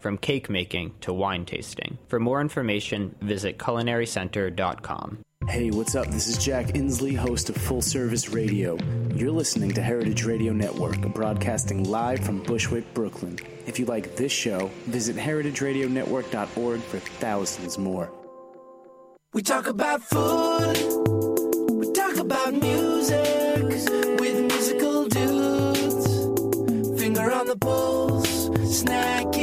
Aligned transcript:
from 0.00 0.18
cake 0.18 0.48
making 0.50 0.94
to 1.02 1.12
wine 1.12 1.44
tasting. 1.44 1.98
For 2.08 2.20
more 2.20 2.40
information, 2.40 3.14
visit 3.20 3.58
culinarycenter.com. 3.58 5.18
Hey, 5.48 5.70
what's 5.70 5.94
up? 5.94 6.08
This 6.08 6.26
is 6.26 6.38
Jack 6.44 6.66
Inslee, 6.68 7.16
host 7.16 7.48
of 7.50 7.56
Full 7.56 7.80
Service 7.80 8.30
Radio. 8.30 8.76
You're 9.14 9.30
listening 9.30 9.70
to 9.74 9.82
Heritage 9.82 10.24
Radio 10.24 10.52
Network, 10.52 11.00
broadcasting 11.14 11.84
live 11.84 12.18
from 12.20 12.42
Bushwick, 12.42 12.92
Brooklyn. 12.94 13.38
If 13.64 13.78
you 13.78 13.86
like 13.86 14.16
this 14.16 14.32
show, 14.32 14.70
visit 14.86 15.14
heritageradionetwork.org 15.14 16.80
for 16.80 16.98
thousands 16.98 17.78
more. 17.78 18.10
We 19.34 19.42
talk 19.42 19.68
about 19.68 20.02
food, 20.02 20.76
we 21.70 21.92
talk 21.92 22.16
about 22.16 22.54
music 22.54 23.62
with 24.18 24.40
musical 24.52 25.06
dudes. 25.06 26.06
Finger 27.00 27.30
on 27.30 27.46
the 27.46 27.56
pulse, 27.60 28.48
snacky 28.48 29.35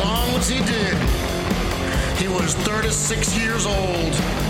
long 0.00 0.30
as 0.30 0.48
he 0.48 0.58
did. 0.64 0.96
He 2.18 2.28
was 2.28 2.54
36 2.54 3.36
years 3.38 3.66
old. 3.66 4.49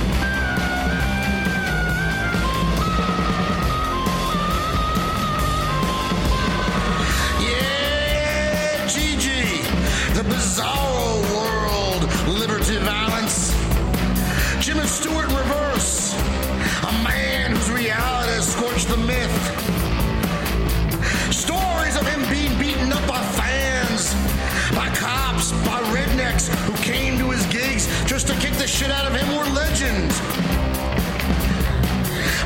Shit 28.80 28.90
out 28.90 29.04
of 29.04 29.14
him 29.14 29.36
were 29.36 29.44
legend. 29.52 30.08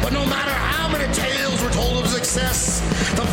But 0.03 0.12
no 0.12 0.27
matter 0.27 0.50
how 0.50 0.89
many 0.89 1.06
tales 1.15 1.62
were 1.62 1.71
told 1.71 2.05
of 2.05 2.11
success, 2.11 2.81
the 3.15 3.25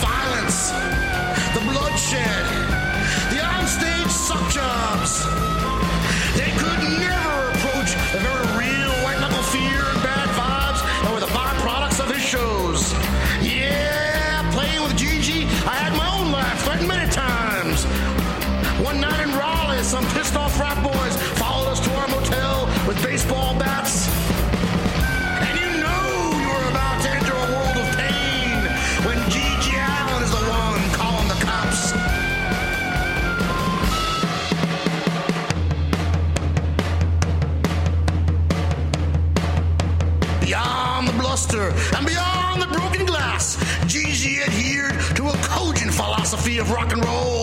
of 46.61 46.69
rock 46.69 46.93
and 46.93 47.03
roll. 47.03 47.40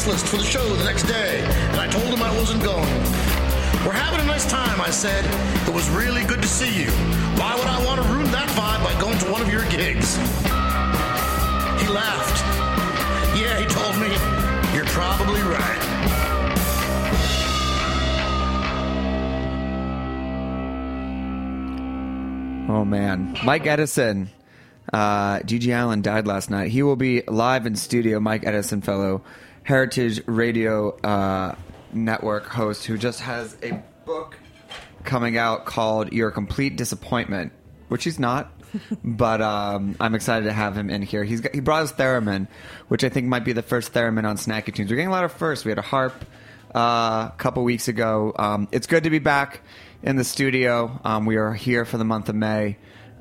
Guest 0.00 0.12
list 0.12 0.28
for 0.28 0.38
the 0.38 0.44
show 0.44 0.66
the 0.76 0.84
next 0.84 1.02
day, 1.02 1.40
and 1.44 1.78
I 1.78 1.86
told 1.86 2.06
him 2.06 2.22
I 2.22 2.34
wasn't 2.38 2.62
going. 2.62 2.88
We're 3.84 3.92
having 3.92 4.20
a 4.20 4.24
nice 4.24 4.50
time, 4.50 4.80
I 4.80 4.88
said. 4.88 5.26
It 5.68 5.74
was 5.74 5.90
really 5.90 6.24
good 6.24 6.40
to 6.40 6.48
see 6.48 6.84
you. 6.84 6.90
Why 7.36 7.54
would 7.54 7.66
I 7.66 7.84
want 7.84 8.00
to 8.00 8.08
ruin 8.08 8.30
that 8.32 8.48
vibe 8.56 8.82
by 8.82 8.98
going 8.98 9.18
to 9.18 9.30
one 9.30 9.42
of 9.42 9.52
your 9.52 9.68
gigs? 9.68 10.16
He 11.82 11.88
laughed. 11.92 12.40
Yeah, 13.36 13.60
he 13.60 13.66
told 13.66 13.98
me, 14.00 14.08
you're 14.74 14.86
probably 14.86 15.42
right. 15.42 15.80
Oh 22.70 22.86
man, 22.86 23.36
Mike 23.44 23.66
Edison. 23.66 24.30
Uh, 24.90 25.40
GG 25.40 25.68
Allin 25.78 26.00
died 26.00 26.26
last 26.26 26.48
night. 26.48 26.70
He 26.70 26.82
will 26.82 26.96
be 26.96 27.22
live 27.28 27.66
in 27.66 27.76
studio. 27.76 28.18
Mike 28.18 28.46
Edison, 28.46 28.80
fellow 28.80 29.22
Heritage 29.70 30.20
Radio 30.26 30.96
uh, 30.98 31.54
Network 31.92 32.46
host 32.46 32.86
who 32.86 32.98
just 32.98 33.20
has 33.20 33.56
a 33.62 33.80
book 34.04 34.36
coming 35.04 35.38
out 35.38 35.64
called 35.64 36.12
"You're 36.12 36.32
Complete 36.32 36.74
Disappointment," 36.74 37.52
which 37.86 38.02
he's 38.02 38.18
not. 38.18 38.50
but 39.04 39.40
um, 39.40 39.94
I'm 40.00 40.16
excited 40.16 40.46
to 40.46 40.52
have 40.52 40.76
him 40.76 40.90
in 40.90 41.02
here. 41.02 41.22
He's 41.22 41.40
got, 41.40 41.54
he 41.54 41.60
brought 41.60 41.82
his 41.82 41.92
theremin, 41.92 42.48
which 42.88 43.04
I 43.04 43.10
think 43.10 43.28
might 43.28 43.44
be 43.44 43.52
the 43.52 43.62
first 43.62 43.92
theremin 43.92 44.24
on 44.24 44.38
Snacky 44.38 44.74
Tunes. 44.74 44.90
We're 44.90 44.96
getting 44.96 45.06
a 45.06 45.12
lot 45.12 45.22
of 45.22 45.30
firsts. 45.34 45.64
We 45.64 45.70
had 45.70 45.78
a 45.78 45.82
harp 45.82 46.24
uh, 46.74 47.30
a 47.32 47.34
couple 47.38 47.62
weeks 47.62 47.86
ago. 47.86 48.34
Um, 48.36 48.66
it's 48.72 48.88
good 48.88 49.04
to 49.04 49.10
be 49.10 49.20
back 49.20 49.60
in 50.02 50.16
the 50.16 50.24
studio. 50.24 50.98
Um, 51.04 51.26
we 51.26 51.36
are 51.36 51.54
here 51.54 51.84
for 51.84 51.96
the 51.96 52.04
month 52.04 52.28
of 52.28 52.34
May. 52.34 52.76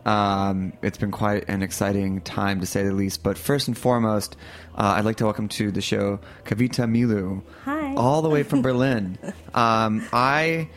Um, 0.05 0.73
it's 0.81 0.97
been 0.97 1.11
quite 1.11 1.47
an 1.49 1.61
exciting 1.61 2.21
time 2.21 2.59
to 2.61 2.65
say 2.65 2.83
the 2.83 2.93
least. 2.93 3.23
But 3.23 3.37
first 3.37 3.67
and 3.67 3.77
foremost, 3.77 4.35
uh, 4.75 4.93
I'd 4.97 5.05
like 5.05 5.17
to 5.17 5.25
welcome 5.25 5.47
to 5.49 5.71
the 5.71 5.81
show 5.81 6.19
Kavita 6.45 6.85
Meelu, 6.89 7.41
Hi. 7.65 7.93
all 7.95 8.21
the 8.21 8.29
way 8.29 8.43
from 8.43 8.61
Berlin. 8.63 9.17
Um, 9.53 10.07
I 10.13 10.69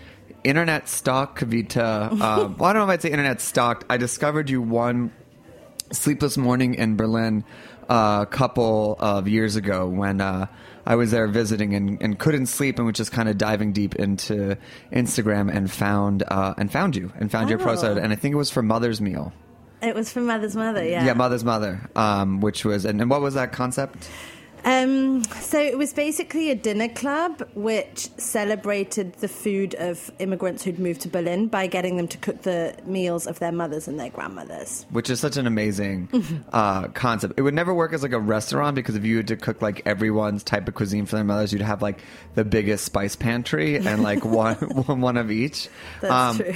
internet 0.45 0.89
stalk 0.89 1.39
Kavita. 1.39 2.13
Uh, 2.13 2.49
well, 2.59 2.71
I 2.71 2.73
don't 2.73 2.75
know 2.75 2.85
if 2.85 2.91
I'd 2.91 3.03
say 3.03 3.11
internet 3.11 3.41
stalked. 3.41 3.85
I 3.89 3.97
discovered 3.97 4.51
you 4.51 4.61
one 4.61 5.13
sleepless 5.93 6.37
morning 6.37 6.75
in 6.75 6.97
Berlin 6.97 7.45
uh, 7.89 8.21
a 8.23 8.27
couple 8.27 8.97
of 8.99 9.29
years 9.29 9.57
ago 9.57 9.87
when 9.89 10.21
uh, 10.21 10.47
I 10.85 10.97
was 10.97 11.11
there 11.11 11.27
visiting 11.29 11.75
and, 11.75 12.01
and 12.03 12.19
couldn't 12.19 12.47
sleep 12.47 12.79
and 12.79 12.87
was 12.87 12.97
just 12.97 13.13
kind 13.13 13.29
of 13.29 13.39
diving 13.39 13.73
deep 13.73 13.95
into 13.97 14.57
Instagram 14.93 15.55
and 15.55 15.71
found 15.71 16.25
uh, 16.27 16.55
and 16.59 16.71
found 16.71 16.97
you 16.97 17.13
and 17.19 17.31
found 17.31 17.51
your 17.51 17.59
Oh. 17.61 17.65
and 18.03 18.13
I 18.13 18.17
think 18.17 18.33
it 18.33 18.37
was 18.39 18.51
for 18.51 18.63
Mother's 18.63 19.01
Meal. 19.01 19.33
It 19.81 19.95
was 19.95 20.13
for 20.13 20.21
Mother's 20.21 20.55
Mother, 20.55 20.85
yeah. 20.85 21.05
Yeah, 21.05 21.15
Mother's 21.15 21.45
Mother, 21.45 21.81
um, 21.97 22.41
which 22.41 22.65
was 22.65 22.85
and, 22.85 23.01
and 23.01 23.11
what 23.11 23.21
was 23.21 23.35
that 23.35 23.53
concept? 23.53 24.09
Um, 24.65 25.25
so 25.25 25.59
it 25.61 25.77
was 25.77 25.93
basically 25.93 26.51
a 26.51 26.55
dinner 26.55 26.89
club 26.89 27.49
which 27.55 28.09
celebrated 28.17 29.15
the 29.15 29.29
food 29.29 29.75
of 29.75 30.11
immigrants 30.19 30.63
who'd 30.63 30.79
moved 30.79 31.01
to 31.03 31.09
Berlin 31.09 31.49
by 31.49 31.67
getting 31.67 31.97
them 31.97 32.07
to 32.09 32.19
cook 32.19 32.43
the 32.43 32.77
meals 32.85 33.27
of 33.27 33.39
their 33.41 33.53
mothers 33.53 33.89
and 33.89 33.99
their 33.99 34.11
grandmothers. 34.11 34.87
Which 34.91 35.11
is 35.11 35.21
such 35.21 35.37
an 35.37 35.47
amazing 35.47 36.09
Mm-hmm. 36.13 36.37
uh, 36.53 36.89
concept. 36.89 37.35
It 37.37 37.43
would 37.43 37.55
never 37.55 37.75
work 37.75 37.93
as 37.93 38.03
like 38.03 38.13
a 38.13 38.19
restaurant 38.21 38.75
because 38.77 38.95
if 38.97 39.05
you 39.05 39.17
had 39.19 39.29
to 39.29 39.37
cook 39.37 39.63
like 39.63 39.83
everyone's 39.87 40.43
type 40.45 40.69
of 40.69 40.75
cuisine 40.75 41.07
for 41.07 41.17
their 41.17 41.25
mothers, 41.25 41.53
you'd 41.53 41.63
have 41.63 41.83
like 41.83 42.01
the 42.35 42.45
biggest 42.45 42.85
spice 42.85 43.17
pantry 43.17 43.77
and 43.77 44.03
like 44.03 44.25
one 44.25 44.57
one 45.01 45.17
of 45.17 45.31
each. 45.31 45.69
That's 46.01 46.37
true. 46.39 46.55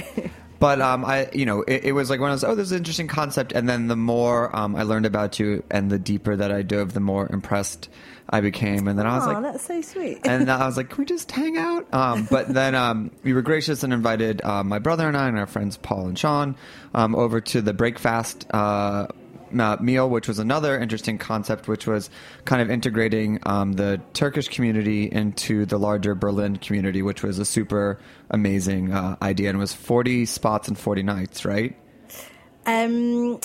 But 0.59 0.81
um, 0.81 1.05
I, 1.05 1.29
you 1.33 1.45
know, 1.45 1.61
it, 1.63 1.85
it 1.85 1.91
was 1.93 2.09
like 2.09 2.19
when 2.19 2.29
I 2.29 2.33
was, 2.33 2.43
oh, 2.43 2.55
this 2.55 2.65
is 2.67 2.71
an 2.71 2.79
interesting 2.79 3.07
concept, 3.07 3.51
and 3.51 3.67
then 3.69 3.87
the 3.87 3.95
more 3.95 4.53
um, 4.55 4.75
I 4.75 4.83
learned 4.83 5.05
about 5.05 5.39
you, 5.39 5.63
and 5.69 5.89
the 5.91 5.99
deeper 5.99 6.35
that 6.35 6.51
I 6.51 6.61
dove, 6.63 6.93
the 6.93 6.99
more 6.99 7.27
impressed 7.31 7.89
I 8.29 8.41
became, 8.41 8.87
and 8.87 8.97
then 8.99 9.05
I 9.07 9.17
was 9.17 9.27
Oh, 9.27 9.31
like, 9.33 9.43
that's 9.43 9.65
so 9.65 9.81
sweet. 9.81 10.19
and 10.27 10.49
I 10.51 10.65
was 10.65 10.75
like, 10.77 10.89
"Can 10.89 10.97
we 10.97 11.05
just 11.05 11.31
hang 11.31 11.57
out?" 11.57 11.93
Um, 11.93 12.27
but 12.29 12.47
then 12.53 12.75
um, 12.75 13.11
we 13.23 13.33
were 13.33 13.41
gracious 13.41 13.83
and 13.83 13.93
invited 13.93 14.41
uh, 14.43 14.63
my 14.63 14.79
brother 14.79 15.07
and 15.07 15.15
I 15.15 15.27
and 15.29 15.37
our 15.39 15.47
friends 15.47 15.77
Paul 15.77 16.07
and 16.07 16.17
Sean 16.19 16.55
um, 16.93 17.15
over 17.15 17.39
to 17.39 17.61
the 17.61 17.73
breakfast 17.73 18.45
uh, 18.51 19.07
uh, 19.57 19.77
meal, 19.79 20.09
which 20.09 20.27
was 20.27 20.39
another 20.39 20.79
interesting 20.79 21.17
concept, 21.17 21.67
which 21.67 21.87
was 21.87 22.09
kind 22.45 22.61
of 22.61 22.69
integrating 22.69 23.39
um, 23.43 23.73
the 23.73 24.01
Turkish 24.13 24.47
community 24.47 25.11
into 25.11 25.65
the 25.65 25.77
larger 25.77 26.15
Berlin 26.15 26.57
community, 26.57 27.01
which 27.01 27.23
was 27.23 27.39
a 27.39 27.45
super 27.45 27.99
amazing 28.29 28.93
uh, 28.93 29.15
idea, 29.21 29.49
and 29.49 29.57
it 29.57 29.59
was 29.59 29.73
forty 29.73 30.25
spots 30.25 30.67
and 30.67 30.77
forty 30.77 31.03
nights, 31.03 31.45
right? 31.45 31.75
Um, 32.65 33.39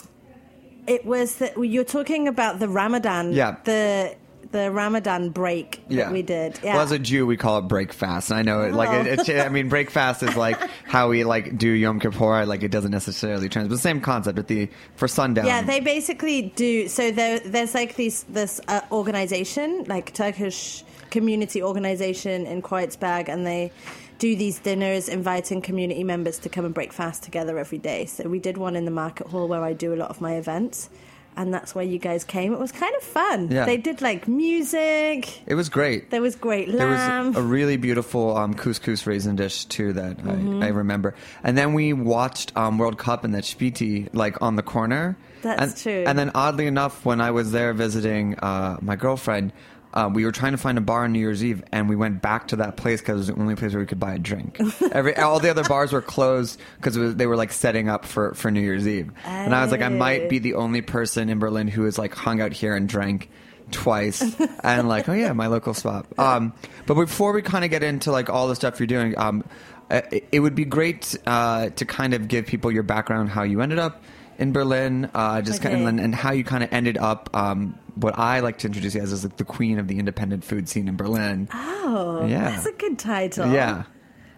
it 0.87 1.04
was 1.04 1.37
that 1.37 1.56
you're 1.56 1.84
talking 1.84 2.28
about 2.28 2.58
the 2.58 2.69
Ramadan. 2.69 3.32
Yeah. 3.32 3.56
The 3.64 4.16
the 4.52 4.70
Ramadan 4.70 5.31
break 5.31 5.82
that 5.88 6.12
we 6.12 6.22
did. 6.22 6.60
Yeah. 6.62 6.75
Well, 6.75 6.84
as 6.84 6.93
a 6.93 6.99
Jew, 6.99 7.26
we 7.26 7.37
call 7.37 7.58
it 7.58 7.62
break 7.62 7.93
fast. 7.93 8.31
And 8.31 8.38
I 8.38 8.43
know 8.43 8.62
it, 8.62 8.75
like, 8.75 9.06
it, 9.06 9.28
it, 9.28 9.44
I 9.44 9.49
mean, 9.49 9.69
break 9.69 9.90
fast 9.90 10.22
is 10.22 10.37
like 10.37 10.58
how 10.84 11.08
we 11.08 11.25
like 11.25 11.58
do 11.58 11.69
Yom 11.69 11.99
Kippur. 11.99 12.46
Like, 12.46 12.62
it 12.62 12.70
doesn't 12.70 12.90
necessarily 12.90 13.49
trans, 13.49 13.69
but 13.69 13.75
the 13.75 13.81
same 13.81 14.00
concept 14.00 14.38
at 14.38 14.46
the 14.46 14.69
for 14.96 15.08
sundown. 15.08 15.46
Yeah, 15.46 15.62
they 15.62 15.81
basically 15.81 16.52
do. 16.54 16.88
So 16.88 17.10
there, 17.10 17.40
there's 17.40 17.75
like 17.75 17.96
these 17.96 18.22
this 18.25 18.60
uh, 18.69 18.82
organization, 18.93 19.84
like 19.88 20.14
Turkish 20.14 20.84
community 21.10 21.62
organization 21.62 22.46
in 22.46 22.62
Kreuzberg, 22.62 23.28
and 23.28 23.46
they 23.46 23.72
do 24.19 24.37
these 24.37 24.60
dinners, 24.60 25.08
inviting 25.08 25.60
community 25.60 26.04
members 26.04 26.38
to 26.38 26.49
come 26.49 26.64
and 26.64 26.72
break 26.72 26.93
fast 26.93 27.25
together 27.25 27.58
every 27.58 27.78
day. 27.78 28.06
So 28.06 28.28
we 28.28 28.38
did 28.38 28.56
one 28.56 28.76
in 28.76 28.84
the 28.84 28.90
market 28.93 29.26
hall 29.26 29.49
where 29.49 29.64
I 29.64 29.72
do 29.72 29.93
a 29.93 29.96
lot 29.96 30.10
of 30.10 30.20
my 30.20 30.34
events. 30.34 30.88
And 31.37 31.52
that's 31.52 31.75
where 31.75 31.84
you 31.84 31.99
guys 31.99 32.25
came. 32.25 32.52
It 32.52 32.58
was 32.58 32.73
kind 32.73 32.94
of 32.96 33.02
fun. 33.02 33.50
Yeah. 33.50 33.64
They 33.64 33.79
did 33.79 34.02
like 34.02 34.29
music. 34.29 35.43
it 35.46 35.55
was 35.55 35.69
great. 35.69 36.11
There 36.11 36.20
was 36.20 36.37
great 36.37 36.69
lamb. 36.69 36.79
There 36.79 37.23
was 37.29 37.37
a 37.37 37.43
really 37.43 37.76
beautiful 37.76 38.37
um, 38.37 38.55
couscous 38.55 39.06
raisin 39.06 39.37
dish 39.37 39.64
too 39.67 39.93
that 39.94 40.19
Mm-hmm. 40.19 40.62
I, 40.62 40.67
I 40.67 40.69
remember. 40.70 41.14
And 41.43 41.56
then 41.56 41.75
we 41.75 41.93
watched 41.93 42.56
um, 42.56 42.79
World 42.79 42.99
Cup 42.99 43.25
in 43.25 43.32
that 43.32 43.44
Spiti 43.44 44.08
like 44.12 44.40
on 44.43 44.56
the 44.56 44.62
corner. 44.62 45.17
That's 45.43 45.62
and, 45.62 45.76
true. 45.76 46.05
And 46.06 46.19
then 46.19 46.31
oddly 46.34 46.67
enough, 46.67 47.05
when 47.05 47.20
I 47.20 47.31
was 47.31 47.50
there 47.52 47.73
visiting 47.73 48.38
uh, 48.38 48.78
my 48.81 48.96
girlfriend, 48.96 49.52
uh, 49.94 50.11
we 50.12 50.25
were 50.25 50.33
trying 50.33 50.53
to 50.53 50.59
find 50.59 50.79
a 50.79 50.81
bar 50.81 51.05
on 51.05 51.12
New 51.12 51.19
Year's 51.19 51.44
Eve, 51.44 51.62
and 51.73 51.89
we 51.89 51.97
went 51.97 52.23
back 52.23 52.49
to 52.49 52.56
that 52.56 52.77
place 52.77 53.00
because 53.00 53.15
it 53.15 53.19
was 53.19 53.27
the 53.29 53.35
only 53.35 53.56
place 53.56 53.73
where 53.73 53.81
we 53.81 53.87
could 53.87 54.00
buy 54.00 54.15
a 54.15 54.19
drink. 54.19 54.59
Every 54.93 55.17
all 55.17 55.41
the 55.41 55.50
other 55.50 55.65
bars 55.65 55.93
were 55.93 56.03
closed 56.03 56.61
because 56.77 57.15
they 57.15 57.27
were 57.27 57.37
like 57.37 57.53
setting 57.53 57.89
up 57.89 58.05
for, 58.05 58.35
for 58.35 58.50
New 58.50 58.61
Year's 58.61 58.89
Eve. 58.89 59.12
And 59.25 59.55
I 59.55 59.62
was 59.62 59.71
like, 59.71 59.83
I 59.83 59.89
might 59.89 60.29
be 60.29 60.39
the 60.39 60.55
only 60.55 60.81
person 60.81 61.29
in 61.29 61.39
Berlin 61.39 61.69
who 61.69 61.85
has 61.85 61.99
like 61.99 62.15
hung 62.15 62.41
out 62.41 62.53
here 62.53 62.75
and 62.75 62.89
drank 62.89 63.31
twice 63.71 64.23
and 64.62 64.89
like 64.89 65.09
oh 65.09 65.15
yeah 65.15 65.33
my 65.33 65.47
local 65.47 65.73
spot 65.73 66.05
um 66.19 66.53
but 66.87 66.95
before 66.95 67.33
we 67.33 67.41
kind 67.41 67.65
of 67.65 67.71
get 67.71 67.83
into 67.83 68.12
like 68.12 68.29
all 68.29 68.49
the 68.49 68.55
stuff 68.55 68.79
you're 68.79 68.87
doing 68.87 69.17
um 69.19 69.43
it, 69.91 70.29
it 70.31 70.41
would 70.41 70.55
be 70.55 70.65
great 70.65 71.17
uh 71.27 71.71
to 71.71 71.85
kind 71.87 72.12
of 72.12 72.29
give 72.29 72.45
people 72.45 72.71
your 72.71 72.83
background 72.83 73.31
how 73.31 73.43
you 73.43 73.62
ended 73.62 73.79
up 73.79 74.03
in 74.38 74.53
berlin 74.53 75.09
uh 75.15 75.41
just 75.41 75.62
kind 75.62 75.81
of 75.81 75.87
and, 75.87 76.00
and 76.00 76.15
how 76.15 76.33
you 76.33 76.45
kind 76.45 76.62
of 76.62 76.71
ended 76.73 76.99
up 76.99 77.31
um 77.35 77.79
what 77.94 78.19
i 78.19 78.41
like 78.41 78.59
to 78.59 78.67
introduce 78.67 78.94
you 78.94 79.00
as 79.00 79.12
is 79.12 79.25
like 79.25 79.37
the 79.37 79.44
queen 79.44 79.79
of 79.79 79.89
the 79.89 79.99
independent 79.99 80.44
food 80.44 80.69
scene 80.69 80.89
in 80.89 80.97
berlin 80.97 81.49
oh, 81.53 82.27
yeah. 82.27 82.50
that's 82.50 82.67
a 82.67 82.73
good 82.73 82.99
title. 82.99 83.50
yeah 83.53 83.85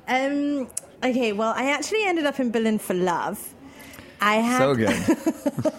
Um. 0.07 0.69
Okay. 1.03 1.33
Well, 1.33 1.53
I 1.55 1.71
actually 1.71 2.05
ended 2.05 2.25
up 2.27 2.41
in 2.41 2.51
Berlin 2.51 2.79
for 2.79 2.95
love. 2.95 3.55
I 4.21 4.37
had 4.37 4.59
so 4.59 4.75
good 4.75 4.89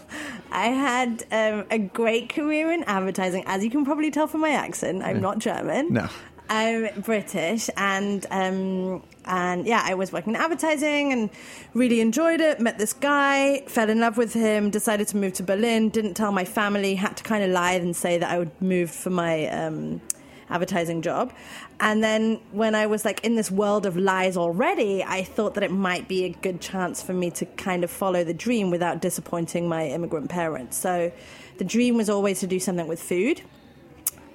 I 0.52 0.68
had 0.68 1.26
um, 1.32 1.66
a 1.72 1.80
great 1.80 2.30
career 2.30 2.72
in 2.72 2.84
advertising, 2.84 3.44
as 3.48 3.64
you 3.64 3.72
can 3.72 3.86
probably 3.86 4.12
tell 4.12 4.28
from 4.28 4.42
my 4.42 4.52
accent. 4.52 5.04
I'm 5.04 5.20
not 5.20 5.40
German. 5.40 5.94
No. 5.94 6.08
I'm 6.50 7.02
British, 7.02 7.70
and 7.76 8.26
um, 8.30 9.04
and 9.26 9.66
yeah, 9.66 9.82
I 9.84 9.96
was 9.96 10.12
working 10.12 10.36
in 10.36 10.42
advertising 10.42 11.12
and 11.12 11.30
really 11.74 12.02
enjoyed 12.02 12.40
it. 12.40 12.60
Met 12.60 12.78
this 12.78 12.94
guy, 12.94 13.64
fell 13.68 13.90
in 13.90 14.00
love 14.00 14.18
with 14.18 14.34
him, 14.34 14.70
decided 14.70 15.08
to 15.10 15.18
move 15.18 15.34
to 15.34 15.44
Berlin. 15.44 15.90
Didn't 15.90 16.14
tell 16.14 16.32
my 16.32 16.46
family. 16.46 16.96
Had 16.96 17.18
to 17.18 17.24
kind 17.24 17.44
of 17.44 17.50
lie 17.50 17.74
and 17.74 17.96
say 17.96 18.18
that 18.20 18.30
I 18.30 18.38
would 18.38 18.62
move 18.62 18.92
for 18.92 19.10
my 19.10 19.48
um, 19.48 20.02
advertising 20.50 21.02
job. 21.02 21.34
And 21.80 22.04
then 22.04 22.40
when 22.52 22.76
I 22.76 22.86
was 22.86 23.06
like 23.06 23.24
in 23.26 23.36
this 23.36 23.50
world 23.50 23.86
of 23.86 23.98
lies 23.98 24.38
already, 24.38 25.04
I 25.04 25.24
thought 25.24 25.56
that 25.56 25.64
it 25.64 25.72
might 25.72 26.08
be 26.08 26.26
a 26.26 26.30
good 26.30 26.62
chance 26.62 27.02
for 27.02 27.14
me 27.14 27.32
to 27.32 27.46
kind 27.46 27.84
of 27.84 27.92
follow 27.92 28.24
the 28.24 28.34
dream 28.34 28.70
without 28.70 29.02
disappointing 29.02 29.68
my 29.68 29.88
immigrant 29.88 30.30
parents. 30.30 30.78
So 30.78 31.12
the 31.58 31.64
dream 31.64 31.98
was 31.98 32.10
always 32.10 32.40
to 32.42 32.48
do 32.48 32.60
something 32.60 32.88
with 32.88 33.02
food. 33.02 33.42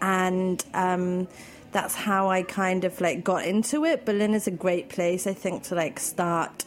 And 0.02 0.64
um, 0.74 1.28
that's 1.72 1.94
how 1.94 2.28
I 2.28 2.42
kind 2.42 2.84
of 2.84 3.00
like 3.00 3.24
got 3.24 3.44
into 3.44 3.84
it. 3.84 4.04
Berlin 4.04 4.34
is 4.34 4.46
a 4.46 4.50
great 4.50 4.88
place, 4.88 5.26
I 5.26 5.34
think, 5.34 5.62
to 5.64 5.74
like 5.74 6.00
start 6.00 6.64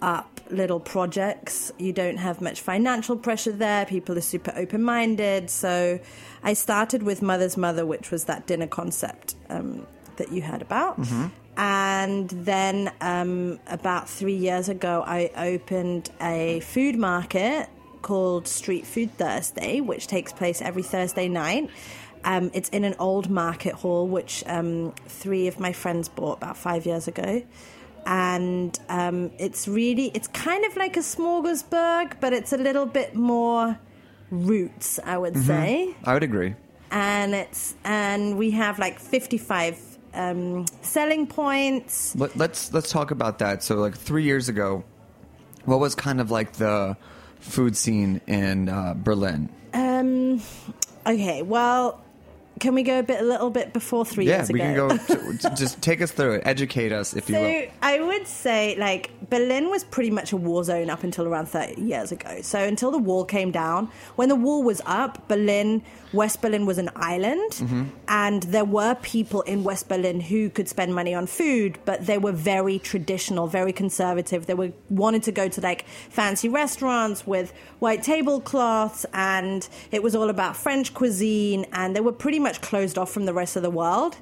up 0.00 0.40
little 0.50 0.80
projects. 0.80 1.72
You 1.78 1.92
don't 1.92 2.18
have 2.18 2.40
much 2.40 2.60
financial 2.60 3.16
pressure 3.16 3.52
there. 3.52 3.84
People 3.86 4.16
are 4.16 4.22
super 4.22 4.52
open 4.56 4.82
minded. 4.82 5.50
So 5.50 5.98
I 6.42 6.54
started 6.54 7.02
with 7.02 7.22
Mother's 7.22 7.56
Mother, 7.56 7.84
which 7.84 8.10
was 8.10 8.24
that 8.24 8.46
dinner 8.46 8.66
concept 8.66 9.34
um, 9.48 9.86
that 10.16 10.32
you 10.32 10.42
heard 10.42 10.62
about. 10.62 10.98
And 11.56 12.30
then 12.30 12.92
um, 13.00 13.58
about 13.66 14.08
three 14.08 14.36
years 14.36 14.68
ago, 14.68 15.02
I 15.04 15.30
opened 15.36 16.10
a 16.20 16.60
food 16.60 16.96
market 16.96 17.68
called 18.02 18.46
Street 18.46 18.86
Food 18.86 19.12
Thursday, 19.18 19.80
which 19.80 20.06
takes 20.06 20.32
place 20.32 20.62
every 20.62 20.84
Thursday 20.84 21.28
night. 21.28 21.68
Um, 22.24 22.50
it's 22.54 22.68
in 22.70 22.84
an 22.84 22.94
old 22.98 23.30
market 23.30 23.74
hall, 23.74 24.06
which 24.06 24.44
um, 24.46 24.92
three 25.06 25.46
of 25.48 25.60
my 25.60 25.72
friends 25.72 26.08
bought 26.08 26.38
about 26.38 26.56
five 26.56 26.86
years 26.86 27.08
ago. 27.08 27.42
And 28.06 28.78
um, 28.88 29.30
it's 29.38 29.68
really 29.68 30.10
it's 30.14 30.28
kind 30.28 30.64
of 30.64 30.76
like 30.76 30.96
a 30.96 31.00
smorgasbord 31.00 32.20
but 32.20 32.32
it's 32.32 32.54
a 32.54 32.56
little 32.56 32.86
bit 32.86 33.14
more 33.14 33.78
roots 34.30 34.98
i 35.04 35.18
would 35.18 35.36
say. 35.36 35.94
I 36.04 36.14
would 36.14 36.22
agree. 36.22 36.54
And 36.90 37.34
it's 37.34 37.74
and 37.84 38.38
we 38.38 38.52
have 38.52 38.78
like 38.78 38.98
55 38.98 39.98
um, 40.14 40.64
selling 40.80 41.26
points. 41.26 42.16
Let, 42.16 42.34
let's 42.36 42.72
let's 42.72 42.90
talk 42.90 43.10
about 43.10 43.40
that. 43.40 43.62
So 43.62 43.76
like 43.76 43.94
three 43.94 44.24
years 44.24 44.48
ago 44.48 44.84
what 45.64 45.80
was 45.80 45.94
kind 45.94 46.20
of 46.20 46.30
like 46.30 46.54
the 46.54 46.96
food 47.40 47.76
scene 47.76 48.22
in 48.26 48.70
uh, 48.70 48.94
berlin? 48.96 49.50
Um, 49.74 50.40
okay 51.06 51.42
well 51.42 52.02
can 52.60 52.74
we 52.74 52.82
go 52.82 52.98
a 52.98 53.02
bit, 53.02 53.20
a 53.20 53.24
little 53.24 53.50
bit 53.50 53.72
before 53.72 54.04
three 54.04 54.26
Yeah, 54.26 54.38
years 54.38 54.52
we 54.52 54.58
can 54.60 54.74
go. 54.74 54.96
Just 55.56 55.80
take 55.82 56.00
us 56.02 56.10
through 56.10 56.34
it. 56.34 56.42
Educate 56.44 56.92
us, 56.92 57.14
if 57.14 57.28
you 57.28 57.36
will. 57.36 57.42
So 57.66 57.70
I 57.82 58.00
would 58.00 58.26
say, 58.26 58.76
like, 58.78 59.10
Berlin 59.30 59.70
was 59.70 59.84
pretty 59.84 60.10
much 60.10 60.32
a 60.32 60.36
war 60.36 60.64
zone 60.64 60.90
up 60.90 61.04
until 61.04 61.26
around 61.26 61.46
30 61.46 61.80
years 61.80 62.12
ago. 62.12 62.40
So 62.42 62.58
until 62.58 62.90
the 62.90 62.98
wall 62.98 63.24
came 63.24 63.50
down, 63.50 63.90
when 64.16 64.28
the 64.28 64.36
wall 64.36 64.62
was 64.62 64.80
up, 64.86 65.28
Berlin, 65.28 65.82
West 66.12 66.40
Berlin 66.40 66.64
was 66.66 66.78
an 66.78 66.90
island, 66.96 67.52
Mm-hmm. 67.58 67.84
and 68.08 68.42
there 68.44 68.64
were 68.64 68.94
people 68.96 69.42
in 69.42 69.62
West 69.64 69.88
Berlin 69.88 70.20
who 70.20 70.48
could 70.48 70.68
spend 70.68 70.94
money 70.94 71.12
on 71.14 71.26
food, 71.26 71.78
but 71.84 72.06
they 72.06 72.16
were 72.18 72.32
very 72.32 72.78
traditional, 72.78 73.46
very 73.46 73.72
conservative. 73.72 74.46
They 74.46 74.54
were 74.54 74.72
wanted 74.88 75.22
to 75.24 75.32
go 75.32 75.48
to 75.48 75.60
like 75.60 75.84
fancy 76.08 76.48
restaurants 76.48 77.26
with 77.26 77.52
white 77.80 78.02
tablecloths, 78.02 79.04
and 79.12 79.68
it 79.90 80.02
was 80.02 80.14
all 80.14 80.30
about 80.30 80.56
French 80.56 80.94
cuisine, 80.94 81.66
and 81.72 81.94
they 81.94 82.00
were 82.00 82.12
pretty 82.12 82.38
much 82.38 82.47
closed 82.56 82.96
off 82.96 83.10
from 83.10 83.26
the 83.26 83.34
rest 83.34 83.56
of 83.56 83.62
the 83.62 83.70
world. 83.70 84.16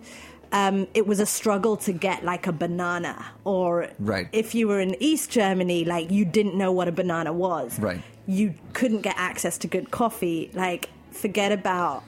Um, 0.52 0.88
it 0.94 1.06
was 1.06 1.20
a 1.20 1.26
struggle 1.26 1.76
to 1.78 1.92
get 1.92 2.24
like 2.24 2.46
a 2.48 2.52
banana, 2.52 3.26
or 3.44 3.88
Right. 4.00 4.28
if 4.32 4.54
you 4.54 4.66
were 4.68 4.80
in 4.80 4.96
East 5.00 5.30
Germany, 5.30 5.84
like 5.84 6.10
you 6.10 6.24
didn't 6.24 6.56
know 6.56 6.72
what 6.72 6.88
a 6.88 6.92
banana 6.92 7.32
was. 7.32 7.78
Right. 7.78 8.00
You 8.26 8.54
couldn't 8.72 9.02
get 9.02 9.14
access 9.16 9.58
to 9.58 9.68
good 9.68 9.90
coffee. 9.90 10.50
Like, 10.54 10.88
forget 11.12 11.52
about 11.52 12.02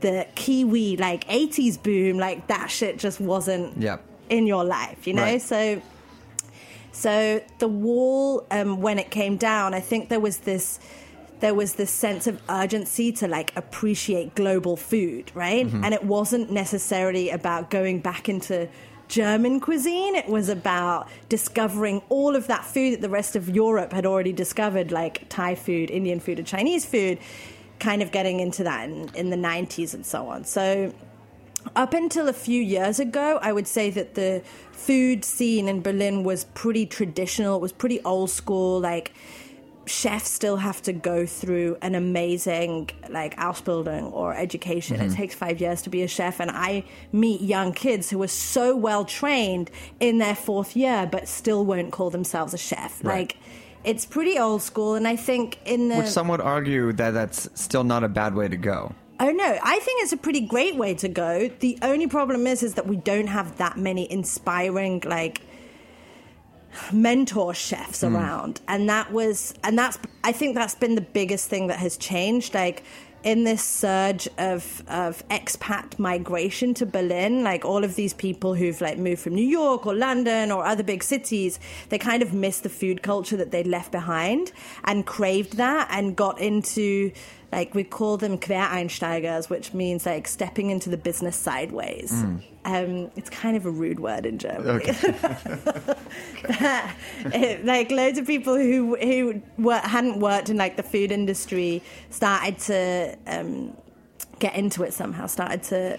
the 0.00 0.26
Kiwi, 0.34 0.96
like 0.96 1.24
80s 1.28 1.76
boom. 1.76 2.18
Like, 2.18 2.48
that 2.48 2.68
shit 2.70 2.98
just 2.98 3.20
wasn't 3.20 3.80
Yep. 3.80 4.02
in 4.28 4.46
your 4.48 4.64
life, 4.64 5.06
you 5.06 5.14
know? 5.14 5.22
Right. 5.22 5.42
So. 5.42 5.80
So 6.94 7.40
the 7.58 7.68
wall, 7.68 8.46
um, 8.50 8.80
when 8.82 8.98
it 8.98 9.10
came 9.10 9.36
down, 9.38 9.72
I 9.72 9.80
think 9.80 10.08
there 10.10 10.20
was 10.20 10.38
this, 10.38 10.78
there 11.42 11.54
was 11.54 11.74
this 11.74 11.90
sense 11.90 12.28
of 12.28 12.40
urgency 12.48 13.10
to 13.10 13.26
like 13.26 13.54
appreciate 13.56 14.34
global 14.36 14.76
food, 14.76 15.30
right? 15.34 15.66
Mm-hmm. 15.66 15.84
And 15.84 15.92
it 15.92 16.04
wasn't 16.04 16.52
necessarily 16.52 17.30
about 17.30 17.68
going 17.68 17.98
back 17.98 18.28
into 18.28 18.68
German 19.08 19.58
cuisine. 19.58 20.14
It 20.14 20.28
was 20.28 20.48
about 20.48 21.08
discovering 21.28 22.00
all 22.08 22.36
of 22.36 22.46
that 22.46 22.64
food 22.64 22.94
that 22.94 23.00
the 23.00 23.08
rest 23.08 23.34
of 23.34 23.48
Europe 23.48 23.92
had 23.92 24.06
already 24.06 24.32
discovered, 24.32 24.92
like 24.92 25.28
Thai 25.28 25.56
food, 25.56 25.90
Indian 25.90 26.20
food, 26.20 26.38
and 26.38 26.46
Chinese 26.46 26.86
food. 26.86 27.18
Kind 27.80 28.02
of 28.02 28.12
getting 28.12 28.38
into 28.38 28.62
that 28.62 28.88
in, 28.88 29.10
in 29.16 29.30
the 29.30 29.36
90s 29.36 29.94
and 29.94 30.06
so 30.06 30.28
on. 30.28 30.44
So 30.44 30.94
up 31.74 31.92
until 31.92 32.28
a 32.28 32.32
few 32.32 32.62
years 32.62 33.00
ago, 33.00 33.40
I 33.42 33.52
would 33.52 33.66
say 33.66 33.90
that 33.90 34.14
the 34.14 34.42
food 34.70 35.24
scene 35.24 35.68
in 35.68 35.82
Berlin 35.82 36.22
was 36.22 36.44
pretty 36.44 36.86
traditional. 36.86 37.56
It 37.56 37.62
was 37.62 37.72
pretty 37.72 38.00
old 38.04 38.30
school. 38.30 38.78
Like 38.78 39.12
chefs 39.86 40.30
still 40.30 40.56
have 40.56 40.82
to 40.82 40.92
go 40.92 41.26
through 41.26 41.76
an 41.82 41.94
amazing 41.94 42.90
like 43.08 43.36
Ausbildung 43.36 44.12
or 44.12 44.34
education. 44.34 44.96
It 44.96 45.06
mm-hmm. 45.06 45.14
takes 45.14 45.34
five 45.34 45.60
years 45.60 45.82
to 45.82 45.90
be 45.90 46.02
a 46.02 46.08
chef, 46.08 46.40
and 46.40 46.50
I 46.50 46.84
meet 47.12 47.40
young 47.40 47.72
kids 47.72 48.10
who 48.10 48.22
are 48.22 48.28
so 48.28 48.76
well 48.76 49.04
trained 49.04 49.70
in 50.00 50.18
their 50.18 50.34
fourth 50.34 50.76
year, 50.76 51.08
but 51.10 51.28
still 51.28 51.64
won't 51.64 51.92
call 51.92 52.10
themselves 52.10 52.54
a 52.54 52.58
chef. 52.58 53.02
Right. 53.02 53.14
Like. 53.14 53.36
It's 53.84 54.06
pretty 54.06 54.38
old 54.38 54.62
school, 54.62 54.94
and 54.94 55.08
I 55.08 55.16
think 55.16 55.58
in 55.64 55.88
the 55.88 55.96
Which 55.96 56.06
some 56.06 56.28
would 56.28 56.40
argue 56.40 56.92
that 56.92 57.10
that's 57.10 57.48
still 57.60 57.82
not 57.82 58.04
a 58.04 58.08
bad 58.08 58.32
way 58.32 58.46
to 58.46 58.56
go. 58.56 58.94
Oh 59.18 59.30
no, 59.30 59.58
I 59.62 59.78
think 59.80 60.02
it's 60.02 60.12
a 60.12 60.16
pretty 60.16 60.40
great 60.40 60.76
way 60.76 60.94
to 60.94 61.08
go. 61.08 61.48
The 61.60 61.78
only 61.82 62.06
problem 62.06 62.46
is 62.46 62.62
is 62.62 62.74
that 62.74 62.86
we 62.86 62.96
don't 62.96 63.26
have 63.26 63.58
that 63.58 63.76
many 63.76 64.10
inspiring 64.10 65.02
like 65.04 65.42
mentor 66.92 67.54
chefs 67.54 68.02
hmm. 68.02 68.14
around. 68.14 68.60
And 68.68 68.88
that 68.88 69.12
was 69.12 69.54
and 69.64 69.78
that's 69.78 69.98
I 70.24 70.32
think 70.32 70.54
that's 70.54 70.74
been 70.74 70.94
the 70.94 71.00
biggest 71.00 71.48
thing 71.48 71.68
that 71.68 71.78
has 71.78 71.96
changed 71.96 72.54
like 72.54 72.82
in 73.24 73.44
this 73.44 73.62
surge 73.62 74.28
of 74.38 74.82
of 74.88 75.26
expat 75.28 75.98
migration 75.98 76.74
to 76.74 76.86
Berlin, 76.86 77.44
like 77.44 77.64
all 77.64 77.84
of 77.84 77.94
these 77.94 78.12
people 78.12 78.54
who've 78.54 78.80
like 78.80 78.98
moved 78.98 79.20
from 79.22 79.34
New 79.34 79.46
York 79.46 79.86
or 79.86 79.94
London 79.94 80.50
or 80.50 80.64
other 80.64 80.82
big 80.82 81.02
cities, 81.02 81.60
they 81.88 81.98
kind 81.98 82.22
of 82.22 82.32
missed 82.32 82.62
the 82.62 82.68
food 82.68 83.02
culture 83.02 83.36
that 83.36 83.50
they'd 83.50 83.66
left 83.66 83.92
behind 83.92 84.52
and 84.84 85.06
craved 85.06 85.56
that 85.56 85.88
and 85.90 86.16
got 86.16 86.40
into 86.40 87.12
like 87.52 87.74
we 87.74 87.84
call 87.84 88.16
them 88.16 88.38
Quereinsteigers, 88.38 89.50
which 89.50 89.74
means 89.74 90.06
like 90.06 90.26
stepping 90.26 90.70
into 90.70 90.88
the 90.90 90.96
business 90.96 91.36
sideways. 91.36 92.10
Um, 92.64 93.10
it's 93.16 93.28
kind 93.28 93.56
of 93.56 93.66
a 93.66 93.70
rude 93.70 94.00
word 94.00 94.24
in 94.24 94.38
Germany. 94.38 94.64
It- 97.34 97.64
like 97.64 97.90
loads 97.90 98.18
of 98.18 98.26
people 98.26 98.56
who 98.56 98.96
who 98.96 99.42
were, 99.58 99.78
hadn't 99.78 100.18
worked 100.20 100.48
in 100.48 100.56
like 100.56 100.76
the 100.76 100.82
food 100.82 101.12
industry 101.12 101.82
started 102.10 102.58
to 102.60 103.16
um, 103.26 103.76
get 104.38 104.54
into 104.54 104.82
it 104.82 104.92
somehow. 104.92 105.26
Started 105.26 105.62
to 105.64 105.98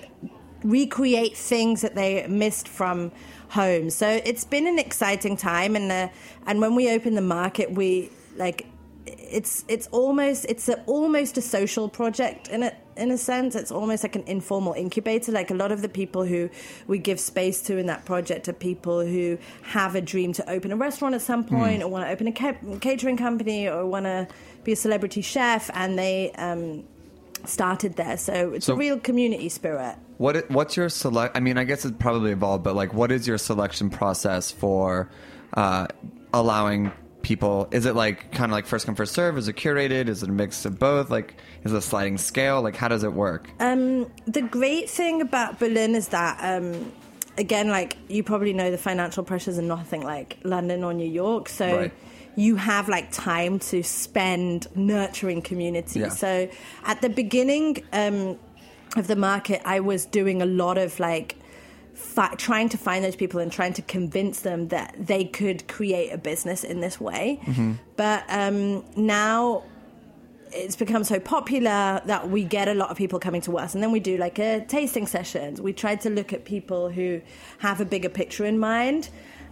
recreate 0.63 1.35
things 1.37 1.81
that 1.81 1.95
they 1.95 2.25
missed 2.27 2.67
from 2.67 3.11
home. 3.49 3.89
So 3.89 4.07
it's 4.25 4.45
been 4.45 4.65
an 4.67 4.79
exciting 4.79 5.37
time, 5.37 5.75
and 5.75 5.91
uh, 5.91 6.07
and 6.47 6.59
when 6.61 6.75
we 6.75 6.89
open 6.91 7.15
the 7.15 7.21
market, 7.21 7.71
we 7.71 8.09
like 8.37 8.65
it's 9.05 9.65
it's 9.67 9.87
almost 9.87 10.45
it's 10.47 10.69
a, 10.69 10.81
almost 10.85 11.37
a 11.37 11.41
social 11.41 11.89
project 11.89 12.47
in 12.47 12.63
a 12.63 12.71
in 12.95 13.11
a 13.11 13.17
sense. 13.17 13.55
It's 13.55 13.71
almost 13.71 14.03
like 14.03 14.15
an 14.15 14.23
informal 14.27 14.73
incubator. 14.73 15.31
Like 15.31 15.51
a 15.51 15.55
lot 15.55 15.71
of 15.71 15.81
the 15.81 15.89
people 15.89 16.23
who 16.25 16.49
we 16.87 16.99
give 16.99 17.19
space 17.19 17.61
to 17.63 17.77
in 17.77 17.87
that 17.87 18.05
project 18.05 18.47
are 18.47 18.53
people 18.53 19.05
who 19.05 19.37
have 19.63 19.95
a 19.95 20.01
dream 20.01 20.31
to 20.33 20.49
open 20.49 20.71
a 20.71 20.75
restaurant 20.77 21.15
at 21.15 21.21
some 21.21 21.43
point, 21.43 21.83
or 21.83 21.87
want 21.89 22.05
to 22.05 22.11
open 22.11 22.27
a 22.27 22.31
ca- 22.31 22.77
catering 22.79 23.17
company, 23.17 23.67
or 23.67 23.85
want 23.85 24.05
to 24.05 24.27
be 24.63 24.71
a 24.71 24.75
celebrity 24.75 25.21
chef, 25.21 25.69
and 25.73 25.97
they. 25.97 26.31
Um, 26.33 26.83
started 27.45 27.97
there 27.97 28.15
so 28.15 28.53
it's 28.53 28.67
So- 28.67 28.73
a 28.73 28.77
real 28.77 28.97
community 28.97 29.49
spirit 29.49 29.97
What 30.17 30.49
what's 30.49 30.77
your 30.77 30.87
select? 30.87 31.35
I 31.35 31.41
mean, 31.41 31.57
I 31.57 31.65
guess 31.65 31.83
it 31.83 31.99
probably 31.99 32.31
evolved, 32.31 32.63
but 32.63 32.73
like, 32.73 32.93
what 32.93 33.11
is 33.11 33.27
your 33.27 33.37
selection 33.37 33.89
process 33.89 34.49
for 34.49 35.09
uh, 35.53 35.87
allowing 36.33 36.93
people? 37.23 37.67
Is 37.71 37.85
it 37.87 37.95
like 37.95 38.31
kind 38.31 38.51
of 38.51 38.51
like 38.51 38.67
first 38.67 38.85
come 38.85 38.93
first 38.93 39.13
serve? 39.13 39.37
Is 39.37 39.47
it 39.47 39.55
curated? 39.55 40.07
Is 40.07 40.21
it 40.21 40.29
a 40.29 40.31
mix 40.31 40.65
of 40.65 40.77
both? 40.77 41.09
Like, 41.09 41.35
is 41.63 41.73
it 41.73 41.77
a 41.77 41.81
sliding 41.81 42.19
scale? 42.19 42.61
Like, 42.61 42.75
how 42.75 42.87
does 42.89 43.03
it 43.03 43.13
work? 43.13 43.49
Um, 43.59 44.11
the 44.27 44.41
great 44.43 44.89
thing 44.89 45.21
about 45.21 45.57
Berlin 45.59 45.95
is 45.95 46.09
that, 46.09 46.37
um, 46.41 46.91
again, 47.37 47.69
like 47.69 47.97
you 48.09 48.21
probably 48.21 48.53
know, 48.53 48.69
the 48.69 48.77
financial 48.77 49.23
pressures 49.23 49.57
are 49.57 49.63
nothing 49.63 50.03
like 50.03 50.37
London 50.43 50.83
or 50.83 50.93
New 50.93 51.09
York. 51.09 51.49
So 51.49 51.77
Right. 51.77 51.93
you 52.35 52.57
have 52.57 52.87
like 52.89 53.11
time 53.11 53.57
to 53.59 53.81
spend 53.83 54.67
nurturing 54.75 55.41
community. 55.41 56.01
Yeah. 56.01 56.09
So 56.09 56.49
at 56.85 57.01
the 57.01 57.09
beginning 57.09 57.83
um, 57.93 58.37
of 58.95 59.07
the 59.07 59.15
market, 59.15 59.61
I 59.65 59.79
was 59.79 60.05
doing 60.05 60.41
a 60.41 60.45
lot 60.45 60.77
of 60.77 60.99
like. 60.99 61.37
Fi- 61.93 62.35
trying 62.35 62.69
to 62.69 62.77
find 62.77 63.03
those 63.05 63.15
people 63.15 63.39
and 63.39 63.51
trying 63.51 63.73
to 63.73 63.81
convince 63.83 64.41
them 64.41 64.69
that 64.69 64.95
they 64.97 65.25
could 65.25 65.67
create 65.67 66.09
a 66.11 66.17
business 66.17 66.63
in 66.63 66.79
this 66.79 66.99
way. 66.99 67.39
But 67.95 68.23
um, 68.29 68.83
now 68.95 69.63
it's 70.53 70.75
become 70.75 71.03
so 71.03 71.19
popular 71.19 72.01
that 72.05 72.29
we 72.29 72.43
get 72.43 72.67
a 72.67 72.73
lot 72.73 72.89
of 72.89 72.97
people 72.97 73.19
coming 73.19 73.41
to 73.41 73.57
us. 73.57 73.73
And 73.73 73.83
then 73.83 73.91
we 73.91 73.99
do 73.99 74.17
like 74.17 74.39
a 74.39 74.65
tasting 74.65 75.07
sessions. 75.07 75.61
We 75.61 75.73
try 75.73 75.95
to 75.97 76.09
look 76.09 76.33
at 76.33 76.45
people 76.45 76.89
who 76.89 77.21
have 77.59 77.81
a 77.81 77.85
bigger 77.85 78.09
picture 78.09 78.45
in 78.45 78.59
mind 78.59 79.09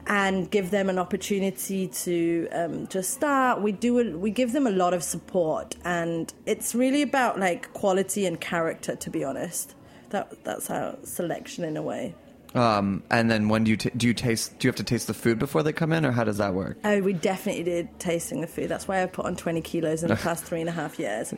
and 0.07 0.49
give 0.49 0.71
them 0.71 0.89
an 0.89 0.97
opportunity 0.97 1.87
to 1.87 2.47
um, 2.51 2.87
just 2.87 3.11
start. 3.11 3.61
We 3.61 3.71
do 3.71 3.99
a, 3.99 4.17
we 4.17 4.31
give 4.31 4.51
them 4.51 4.65
a 4.65 4.71
lot 4.71 4.93
of 4.93 5.03
support. 5.03 5.75
And 5.83 6.33
it's 6.45 6.73
really 6.73 7.01
about 7.01 7.39
like 7.39 7.71
quality 7.73 8.25
and 8.25 8.39
character 8.39 8.95
to 8.95 9.09
be 9.09 9.23
honest. 9.23 9.75
That 10.09 10.43
that's 10.43 10.69
our 10.69 10.97
selection 11.03 11.63
in 11.63 11.77
a 11.77 11.81
way 11.81 12.15
Um, 12.53 13.03
and 13.09 13.31
then 13.31 13.47
when 13.47 13.63
do 13.63 13.71
you 13.71 13.77
t- 13.77 13.91
do 13.95 14.07
you 14.07 14.13
taste? 14.13 14.59
Do 14.59 14.67
you 14.67 14.69
have 14.69 14.75
to 14.75 14.83
taste 14.83 15.07
the 15.07 15.13
food 15.13 15.39
before 15.39 15.63
they 15.63 15.71
come 15.71 15.93
in, 15.93 16.05
or 16.05 16.11
how 16.11 16.25
does 16.25 16.37
that 16.37 16.53
work? 16.53 16.77
Oh, 16.83 16.99
we 16.99 17.13
definitely 17.13 17.63
did 17.63 17.97
tasting 17.97 18.41
the 18.41 18.47
food. 18.47 18.67
That's 18.67 18.87
why 18.87 19.01
I 19.01 19.05
put 19.05 19.25
on 19.25 19.37
20 19.37 19.61
kilos 19.61 20.03
in 20.03 20.09
the 20.09 20.15
past 20.17 20.43
three 20.43 20.59
and 20.59 20.67
a 20.67 20.73
half 20.73 20.99
years. 20.99 21.33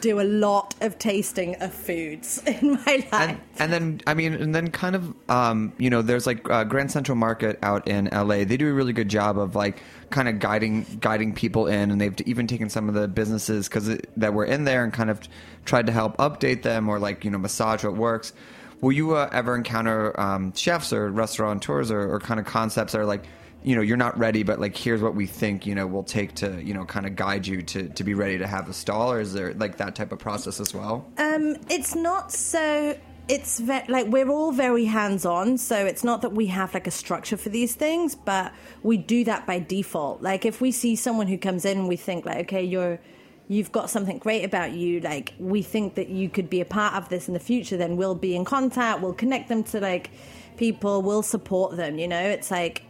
Do 0.00 0.20
a 0.20 0.24
lot 0.24 0.74
of 0.82 0.98
tasting 0.98 1.56
of 1.62 1.72
foods 1.72 2.42
in 2.46 2.72
my 2.72 3.06
life. 3.10 3.12
and, 3.12 3.40
and 3.58 3.72
then 3.72 4.00
I 4.06 4.12
mean, 4.12 4.34
and 4.34 4.54
then 4.54 4.70
kind 4.70 4.94
of, 4.94 5.14
um, 5.30 5.72
you 5.78 5.88
know, 5.88 6.02
there's 6.02 6.26
like 6.26 6.48
uh, 6.50 6.64
Grand 6.64 6.92
Central 6.92 7.16
Market 7.16 7.58
out 7.62 7.88
in 7.88 8.10
LA. 8.12 8.44
They 8.44 8.58
do 8.58 8.68
a 8.68 8.72
really 8.74 8.92
good 8.92 9.08
job 9.08 9.38
of 9.38 9.54
like 9.54 9.82
kind 10.10 10.28
of 10.28 10.38
guiding 10.38 10.84
guiding 11.00 11.34
people 11.34 11.66
in, 11.66 11.90
and 11.90 11.98
they've 11.98 12.14
even 12.26 12.46
taken 12.46 12.68
some 12.68 12.88
of 12.90 12.94
the 12.94 13.08
businesses 13.08 13.68
because 13.68 13.98
that 14.18 14.34
were 14.34 14.44
in 14.44 14.64
there 14.64 14.84
and 14.84 14.92
kind 14.92 15.08
of 15.08 15.20
tried 15.64 15.86
to 15.86 15.92
help 15.92 16.16
update 16.18 16.62
them 16.62 16.90
or 16.90 16.98
like 16.98 17.24
you 17.24 17.30
know 17.30 17.38
massage 17.38 17.84
what 17.84 17.96
works. 17.96 18.34
Will 18.80 18.92
you 18.92 19.16
uh, 19.16 19.28
ever 19.32 19.56
encounter 19.56 20.18
um, 20.20 20.52
chefs 20.54 20.92
or 20.92 21.10
restaurateurs 21.10 21.90
or, 21.90 22.12
or 22.12 22.20
kind 22.20 22.38
of 22.38 22.46
concepts 22.46 22.92
that 22.92 23.00
are 23.00 23.06
like, 23.06 23.24
you 23.62 23.74
know, 23.74 23.82
you're 23.82 23.96
not 23.96 24.16
ready, 24.16 24.44
but 24.44 24.60
like 24.60 24.76
here's 24.76 25.02
what 25.02 25.14
we 25.14 25.26
think, 25.26 25.66
you 25.66 25.74
know, 25.74 25.86
will 25.86 26.04
take 26.04 26.34
to, 26.36 26.62
you 26.62 26.74
know, 26.74 26.84
kind 26.84 27.06
of 27.06 27.16
guide 27.16 27.46
you 27.46 27.60
to, 27.62 27.88
to 27.88 28.04
be 28.04 28.14
ready 28.14 28.38
to 28.38 28.46
have 28.46 28.68
a 28.68 28.72
stall, 28.72 29.10
or 29.10 29.20
is 29.20 29.32
there 29.32 29.52
like 29.54 29.78
that 29.78 29.94
type 29.96 30.12
of 30.12 30.18
process 30.20 30.60
as 30.60 30.72
well? 30.72 31.06
Um, 31.18 31.56
it's 31.68 31.94
not 31.94 32.32
so. 32.32 32.96
It's 33.28 33.58
ve- 33.60 33.84
like 33.88 34.06
we're 34.06 34.30
all 34.30 34.52
very 34.52 34.86
hands 34.86 35.26
on, 35.26 35.58
so 35.58 35.84
it's 35.84 36.02
not 36.02 36.22
that 36.22 36.32
we 36.32 36.46
have 36.46 36.72
like 36.72 36.86
a 36.86 36.90
structure 36.90 37.36
for 37.36 37.50
these 37.50 37.74
things, 37.74 38.14
but 38.14 38.54
we 38.82 38.96
do 38.96 39.24
that 39.24 39.46
by 39.46 39.58
default. 39.58 40.22
Like 40.22 40.46
if 40.46 40.62
we 40.62 40.70
see 40.72 40.96
someone 40.96 41.26
who 41.26 41.36
comes 41.36 41.66
in 41.66 41.88
we 41.88 41.96
think 41.96 42.24
like, 42.24 42.38
okay, 42.46 42.64
you're 42.64 43.00
you've 43.48 43.72
got 43.72 43.90
something 43.90 44.18
great 44.18 44.44
about 44.44 44.72
you. 44.72 45.00
Like, 45.00 45.32
we 45.38 45.62
think 45.62 45.94
that 45.96 46.08
you 46.08 46.28
could 46.28 46.48
be 46.50 46.60
a 46.60 46.64
part 46.64 46.94
of 46.94 47.08
this 47.08 47.28
in 47.28 47.34
the 47.34 47.40
future. 47.40 47.76
Then 47.76 47.96
we'll 47.96 48.14
be 48.14 48.36
in 48.36 48.44
contact. 48.44 49.00
We'll 49.00 49.14
connect 49.14 49.48
them 49.48 49.62
to 49.64 49.80
like 49.80 50.10
people. 50.56 51.02
We'll 51.02 51.22
support 51.22 51.76
them. 51.76 51.98
You 51.98 52.08
know, 52.08 52.20
it's 52.20 52.50
like 52.50 52.82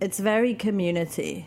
it's 0.00 0.18
very 0.20 0.54
community. 0.54 1.46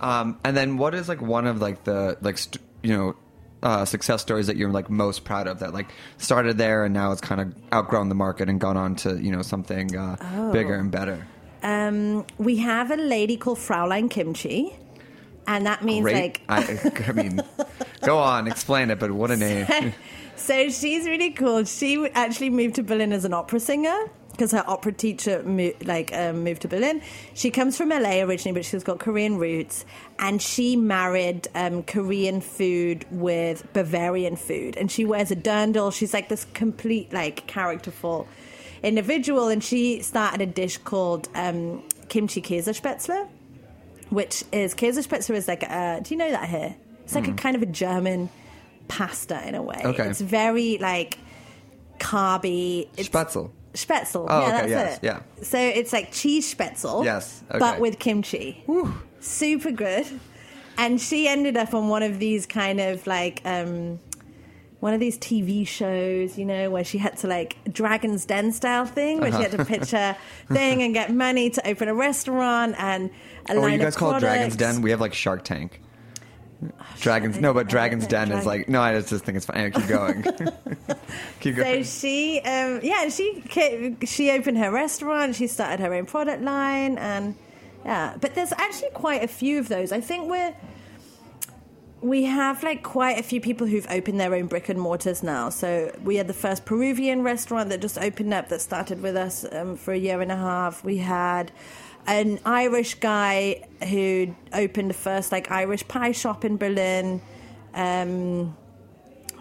Um, 0.00 0.38
and 0.44 0.56
then 0.56 0.78
what 0.78 0.94
is 0.94 1.08
like 1.08 1.22
one 1.22 1.46
of 1.46 1.60
like 1.60 1.84
the 1.84 2.18
like 2.20 2.36
st- 2.38 2.60
you 2.82 2.96
know 2.96 3.14
uh, 3.62 3.84
success 3.84 4.20
stories 4.20 4.48
that 4.48 4.56
you're 4.56 4.70
like 4.72 4.90
most 4.90 5.22
proud 5.24 5.46
of 5.46 5.60
that 5.60 5.72
like 5.72 5.86
started 6.18 6.58
there 6.58 6.84
and 6.84 6.92
now 6.92 7.12
it's 7.12 7.20
kind 7.20 7.40
of 7.40 7.54
outgrown 7.72 8.08
the 8.08 8.14
market 8.16 8.48
and 8.48 8.60
gone 8.60 8.76
on 8.76 8.96
to 8.96 9.22
you 9.22 9.30
know 9.30 9.42
something 9.42 9.96
uh, 9.96 10.16
Oh. 10.20 10.50
bigger 10.50 10.74
and 10.74 10.90
better. 10.90 11.24
Um, 11.62 12.26
we 12.38 12.56
have 12.56 12.90
a 12.90 12.96
lady 12.96 13.36
called 13.36 13.58
Fraulein 13.58 14.10
Kimchi, 14.10 14.76
and 15.46 15.66
that 15.66 15.84
means 15.84 16.04
Great. 16.04 16.14
like 16.14 16.42
I, 16.48 17.08
I 17.08 17.12
mean, 17.12 17.40
go 18.02 18.18
on, 18.18 18.46
explain 18.46 18.90
it. 18.90 18.98
But 18.98 19.10
what 19.12 19.30
a 19.30 19.36
name! 19.36 19.94
So 20.34 20.70
she's 20.70 21.06
really 21.06 21.30
cool. 21.30 21.62
She 21.64 22.04
actually 22.14 22.50
moved 22.50 22.74
to 22.76 22.82
Berlin 22.82 23.12
as 23.12 23.24
an 23.24 23.32
opera 23.32 23.60
singer 23.60 24.10
because 24.32 24.50
her 24.50 24.64
opera 24.66 24.92
teacher 24.92 25.42
mo- 25.44 25.72
like 25.84 26.12
um, 26.12 26.42
moved 26.42 26.62
to 26.62 26.68
Berlin. 26.68 27.00
She 27.34 27.50
comes 27.50 27.76
from 27.76 27.90
LA 27.90 28.22
originally, 28.22 28.52
but 28.58 28.64
she's 28.64 28.82
got 28.82 28.98
Korean 28.98 29.36
roots, 29.38 29.84
and 30.18 30.42
she 30.42 30.74
married 30.74 31.46
um, 31.54 31.84
Korean 31.84 32.40
food 32.40 33.06
with 33.10 33.70
Bavarian 33.72 34.34
food, 34.36 34.76
and 34.76 34.90
she 34.90 35.04
wears 35.04 35.30
a 35.30 35.36
dirndl. 35.36 35.92
She's 35.94 36.12
like 36.12 36.28
this 36.28 36.44
complete 36.54 37.12
like 37.12 37.46
characterful 37.46 38.26
individual, 38.82 39.48
and 39.48 39.62
she 39.62 40.00
started 40.02 40.40
a 40.40 40.46
dish 40.46 40.78
called 40.78 41.28
um, 41.34 41.84
kimchi 42.08 42.42
Käsespätzle, 42.42 43.28
which 44.12 44.44
is 44.52 44.74
Käsespätzle 44.74 45.34
is 45.34 45.48
like 45.48 45.62
a, 45.62 46.00
do 46.02 46.14
you 46.14 46.18
know 46.18 46.30
that 46.30 46.48
here? 46.48 46.76
It's 47.04 47.14
like 47.14 47.28
a 47.28 47.32
kind 47.32 47.56
of 47.56 47.62
a 47.62 47.66
German 47.66 48.28
pasta 48.88 49.46
in 49.48 49.54
a 49.54 49.62
way. 49.62 49.76
Mm. 49.76 49.86
Okay. 49.86 50.08
It's 50.08 50.20
very 50.20 50.78
like 50.78 51.18
carby. 51.98 52.88
It's 52.96 53.08
Spätzle. 53.08 53.50
Spätzle. 53.74 54.26
Oh, 54.28 54.40
yeah, 54.40 54.46
okay, 54.46 54.56
that's 54.56 54.68
yes, 54.68 54.96
it. 54.98 55.04
yeah. 55.04 55.20
So 55.42 55.58
it's 55.58 55.92
like 55.92 56.12
cheese 56.12 56.54
spätzle. 56.54 57.04
Yes, 57.04 57.42
okay. 57.48 57.58
But 57.58 57.80
with 57.80 57.98
kimchi. 57.98 58.62
Super 59.20 59.70
good. 59.70 60.06
And 60.76 61.00
she 61.00 61.26
ended 61.26 61.56
up 61.56 61.74
on 61.74 61.88
one 61.88 62.02
of 62.02 62.18
these 62.18 62.46
kind 62.46 62.80
of 62.80 63.06
like 63.06 63.40
um 63.44 63.98
one 64.82 64.94
of 64.94 64.98
these 64.98 65.16
TV 65.16 65.64
shows, 65.64 66.36
you 66.36 66.44
know, 66.44 66.68
where 66.68 66.82
she 66.82 66.98
had 66.98 67.16
to 67.18 67.28
like 67.28 67.56
Dragon's 67.72 68.24
Den 68.24 68.50
style 68.50 68.84
thing, 68.84 69.20
where 69.20 69.30
she 69.30 69.40
had 69.40 69.52
to 69.52 69.64
pitch 69.64 69.92
a 69.92 70.16
thing 70.48 70.82
and 70.82 70.92
get 70.92 71.14
money 71.14 71.50
to 71.50 71.68
open 71.68 71.86
a 71.86 71.94
restaurant 71.94 72.74
and 72.78 73.08
a 73.48 73.54
Oh, 73.54 73.60
line 73.60 73.74
you 73.74 73.78
guys 73.78 73.94
of 73.94 74.00
call 74.00 74.16
it 74.16 74.18
Dragon's. 74.18 74.56
Den? 74.56 74.82
We 74.82 74.90
have 74.90 75.00
like 75.00 75.14
Shark 75.14 75.44
Tank. 75.44 75.80
Dragons, 76.98 77.38
no, 77.38 77.54
but 77.54 77.68
Dragon's 77.68 78.08
Den 78.08 78.32
is 78.32 78.44
like 78.44 78.68
no. 78.68 78.80
I 78.80 79.00
just 79.00 79.24
think 79.24 79.36
it's 79.36 79.46
fine. 79.46 79.70
Keep 79.70 79.86
going. 79.86 80.22
keep 81.40 81.54
So 81.54 81.82
she, 81.84 82.40
um, 82.40 82.80
yeah, 82.82 83.08
she 83.08 83.96
she 84.04 84.32
opened 84.32 84.58
her 84.58 84.72
restaurant. 84.72 85.36
She 85.36 85.46
started 85.46 85.78
her 85.78 85.94
own 85.94 86.06
product 86.06 86.42
line, 86.42 86.98
and 86.98 87.36
yeah. 87.84 88.16
But 88.20 88.34
there's 88.34 88.52
actually 88.52 88.90
quite 88.94 89.22
a 89.22 89.28
few 89.28 89.60
of 89.60 89.68
those. 89.68 89.92
I 89.92 90.00
think 90.00 90.28
we're 90.28 90.56
we 92.02 92.24
have 92.24 92.64
like 92.64 92.82
quite 92.82 93.18
a 93.18 93.22
few 93.22 93.40
people 93.40 93.68
who've 93.68 93.86
opened 93.88 94.18
their 94.18 94.34
own 94.34 94.46
brick 94.46 94.68
and 94.68 94.78
mortars 94.78 95.22
now. 95.22 95.48
So 95.50 95.96
we 96.02 96.16
had 96.16 96.26
the 96.26 96.34
first 96.34 96.64
Peruvian 96.64 97.22
restaurant 97.22 97.70
that 97.70 97.80
just 97.80 97.96
opened 97.96 98.34
up 98.34 98.48
that 98.48 98.60
started 98.60 99.00
with 99.00 99.16
us 99.16 99.46
um, 99.52 99.76
for 99.76 99.94
a 99.94 99.96
year 99.96 100.20
and 100.20 100.32
a 100.32 100.36
half. 100.36 100.82
We 100.82 100.98
had 100.98 101.52
an 102.08 102.40
Irish 102.44 102.94
guy 102.94 103.68
who 103.88 104.34
opened 104.52 104.90
the 104.90 104.94
first 104.94 105.30
like 105.30 105.52
Irish 105.52 105.86
pie 105.86 106.10
shop 106.10 106.44
in 106.44 106.56
Berlin. 106.56 107.22
Um, 107.72 108.56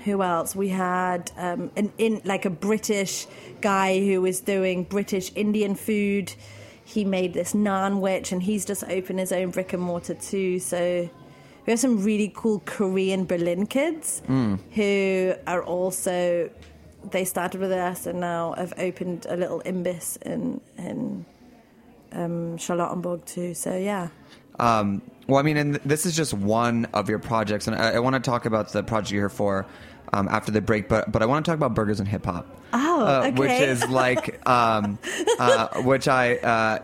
who 0.04 0.22
else? 0.22 0.56
We 0.56 0.70
had 0.70 1.32
um, 1.38 1.72
an 1.76 1.92
in 1.98 2.22
like 2.26 2.46
a 2.46 2.50
British 2.52 3.26
guy 3.62 4.00
who 4.00 4.22
was 4.22 4.40
doing 4.40 4.84
British 4.84 5.32
Indian 5.36 5.74
food. 5.74 6.34
He 6.84 7.06
made 7.06 7.34
this 7.34 7.54
naan 7.54 8.00
witch, 8.02 8.32
and 8.32 8.44
he's 8.44 8.66
just 8.66 8.84
opened 8.84 9.20
his 9.20 9.32
own 9.32 9.50
brick 9.50 9.74
and 9.74 9.82
mortar 9.82 10.16
too. 10.16 10.60
So 10.60 11.10
we 11.66 11.72
have 11.72 11.80
some 11.80 12.04
really 12.04 12.32
cool 12.36 12.62
Korean 12.66 13.26
Berlin 13.26 13.66
kids 13.68 14.22
who 14.28 15.34
are 15.48 15.64
also 15.64 16.50
they 17.10 17.26
started 17.26 17.60
with 17.60 17.72
us 17.72 18.06
and 18.06 18.20
now 18.20 18.54
have 18.54 18.74
opened 18.78 19.26
a 19.30 19.36
little 19.36 19.62
imbiss 19.62 20.18
in 20.18 20.62
in 20.78 21.26
um, 22.12 22.58
Charlottenburg 22.58 23.26
too. 23.26 23.54
So 23.54 23.76
yeah. 23.76 24.10
Um, 24.60 25.02
well, 25.28 25.40
I 25.40 25.44
mean, 25.44 25.58
and 25.58 25.76
this 25.76 26.06
is 26.06 26.16
just 26.16 26.34
one 26.34 26.86
of 26.94 27.10
your 27.10 27.20
projects, 27.20 27.68
and 27.68 27.76
I, 27.76 27.94
I 27.94 28.00
want 28.00 28.16
to 28.16 28.20
talk 28.20 28.46
about 28.46 28.72
the 28.72 28.84
project 28.84 29.12
you're 29.12 29.22
here 29.24 29.30
for 29.30 29.66
um, 30.14 30.28
after 30.28 30.52
the 30.52 30.62
break. 30.62 30.90
But 30.90 31.12
but 31.12 31.22
I 31.22 31.26
want 31.26 31.46
to 31.46 31.50
talk 31.50 31.58
about 31.58 31.74
burgers 31.74 32.00
and 32.00 32.08
hip 32.08 32.26
hop. 32.26 32.48
Oh, 32.74 33.04
uh, 33.04 33.32
which 33.32 33.52
is 33.52 33.88
like 33.88 34.48
um, 34.48 35.00
uh, 35.40 35.82
which 35.82 36.08
I. 36.08 36.36
Uh, 36.38 36.80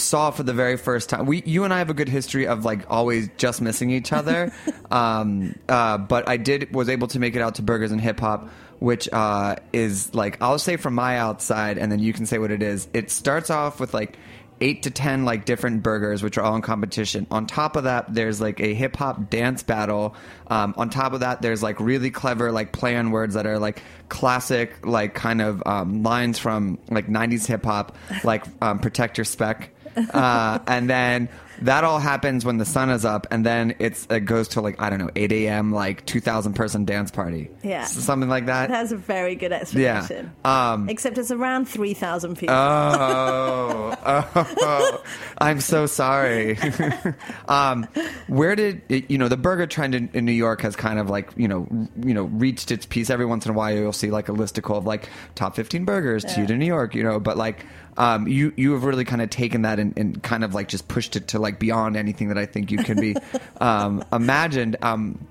saw 0.00 0.30
for 0.30 0.42
the 0.42 0.52
very 0.52 0.76
first 0.76 1.08
time. 1.08 1.26
We 1.26 1.42
you 1.44 1.64
and 1.64 1.72
i 1.72 1.78
have 1.78 1.90
a 1.90 1.94
good 1.94 2.08
history 2.08 2.46
of 2.46 2.64
like 2.64 2.90
always 2.90 3.28
just 3.36 3.60
missing 3.60 3.90
each 3.90 4.12
other. 4.12 4.52
Um 4.90 5.58
uh 5.68 5.98
but 5.98 6.28
i 6.28 6.36
did 6.36 6.72
was 6.72 6.88
able 6.88 7.08
to 7.08 7.18
make 7.18 7.34
it 7.34 7.42
out 7.42 7.56
to 7.56 7.62
burgers 7.62 7.90
and 7.90 8.00
hip 8.00 8.20
hop 8.20 8.48
which 8.78 9.08
uh 9.12 9.56
is 9.72 10.14
like 10.14 10.40
i'll 10.40 10.60
say 10.60 10.76
from 10.76 10.94
my 10.94 11.18
outside 11.18 11.76
and 11.76 11.90
then 11.90 11.98
you 11.98 12.12
can 12.12 12.24
say 12.24 12.38
what 12.38 12.52
it 12.52 12.62
is. 12.62 12.86
It 12.92 13.10
starts 13.10 13.50
off 13.50 13.80
with 13.80 13.92
like 13.92 14.16
eight 14.60 14.84
to 14.84 14.90
ten 14.90 15.24
like 15.24 15.44
different 15.44 15.82
burgers 15.82 16.22
which 16.22 16.38
are 16.38 16.44
all 16.44 16.54
in 16.54 16.62
competition. 16.62 17.26
On 17.32 17.46
top 17.46 17.74
of 17.74 17.84
that 17.84 18.14
there's 18.14 18.40
like 18.40 18.60
a 18.60 18.74
hip-hop 18.74 19.28
dance 19.28 19.62
battle. 19.64 20.14
Um, 20.46 20.74
on 20.76 20.88
top 20.88 21.12
of 21.12 21.20
that 21.20 21.42
there's 21.42 21.62
like 21.62 21.80
really 21.80 22.10
clever 22.10 22.52
like 22.52 22.72
play 22.72 22.96
on 22.96 23.10
words 23.10 23.34
that 23.34 23.46
are 23.46 23.58
like 23.58 23.82
classic 24.08 24.86
like 24.86 25.14
kind 25.14 25.42
of 25.42 25.62
um, 25.66 26.04
lines 26.04 26.38
from 26.38 26.78
like 26.90 27.08
90s 27.08 27.46
hip-hop 27.46 27.96
like 28.22 28.44
um, 28.62 28.78
protect 28.78 29.18
your 29.18 29.24
spec 29.24 29.70
uh, 30.14 30.58
and 30.66 30.88
then 30.90 31.28
that 31.62 31.84
all 31.84 31.98
happens 31.98 32.44
when 32.44 32.58
the 32.58 32.66
sun 32.66 32.90
is 32.90 33.04
up, 33.06 33.26
and 33.30 33.44
then 33.44 33.74
it's 33.78 34.06
it 34.10 34.20
goes 34.20 34.48
to 34.48 34.60
like 34.60 34.80
I 34.80 34.90
don't 34.90 34.98
know 34.98 35.10
8 35.16 35.32
a.m. 35.32 35.72
like 35.72 36.04
2,000 36.04 36.52
person 36.52 36.84
dance 36.84 37.10
party, 37.10 37.48
Yeah. 37.62 37.82
S- 37.82 37.92
something 37.92 38.28
like 38.28 38.46
that. 38.46 38.68
That's 38.68 38.92
a 38.92 38.96
very 38.96 39.36
good 39.36 39.52
yeah. 39.52 39.56
explanation. 40.00 40.32
Um, 40.44 40.88
Except 40.90 41.16
it's 41.16 41.30
around 41.30 41.66
3,000 41.66 42.36
people. 42.36 42.54
oh, 42.54 43.94
oh, 44.04 45.02
I'm 45.38 45.60
so 45.60 45.86
sorry. 45.86 46.58
um, 47.48 47.84
where 48.28 48.54
did 48.54 48.82
you 49.08 49.16
know 49.18 49.28
the 49.28 49.36
burger 49.36 49.66
trend 49.66 49.94
in, 49.94 50.10
in 50.12 50.24
New 50.26 50.32
York 50.32 50.60
has 50.60 50.76
kind 50.76 50.98
of 50.98 51.08
like 51.08 51.30
you 51.36 51.48
know 51.48 51.66
you 52.02 52.12
know 52.12 52.24
reached 52.24 52.70
its 52.70 52.84
peak. 52.84 53.08
Every 53.08 53.26
once 53.26 53.44
in 53.46 53.52
a 53.52 53.54
while, 53.54 53.74
you'll 53.74 53.92
see 53.92 54.10
like 54.10 54.28
a 54.28 54.32
listicle 54.32 54.76
of 54.76 54.84
like 54.86 55.08
top 55.34 55.54
15 55.54 55.84
burgers 55.84 56.24
to 56.24 56.40
you 56.40 56.46
to 56.46 56.56
New 56.56 56.66
York, 56.66 56.94
you 56.94 57.02
know. 57.02 57.20
But 57.20 57.36
like 57.36 57.64
um, 57.96 58.28
you 58.28 58.52
you 58.56 58.72
have 58.72 58.84
really 58.84 59.04
kind 59.04 59.22
of 59.22 59.30
taken 59.30 59.62
that 59.62 59.78
and, 59.78 59.96
and 59.96 60.22
kind 60.22 60.44
of 60.44 60.54
like 60.54 60.68
just 60.68 60.88
pushed 60.88 61.16
it 61.16 61.28
to 61.28 61.38
like 61.38 61.58
beyond 61.58 61.96
anything 61.96 62.28
that 62.28 62.38
I 62.38 62.46
think 62.46 62.70
you 62.70 62.78
can 62.78 63.00
be 63.00 63.16
um, 63.60 64.04
imagined. 64.12 64.76
Um, 64.82 65.26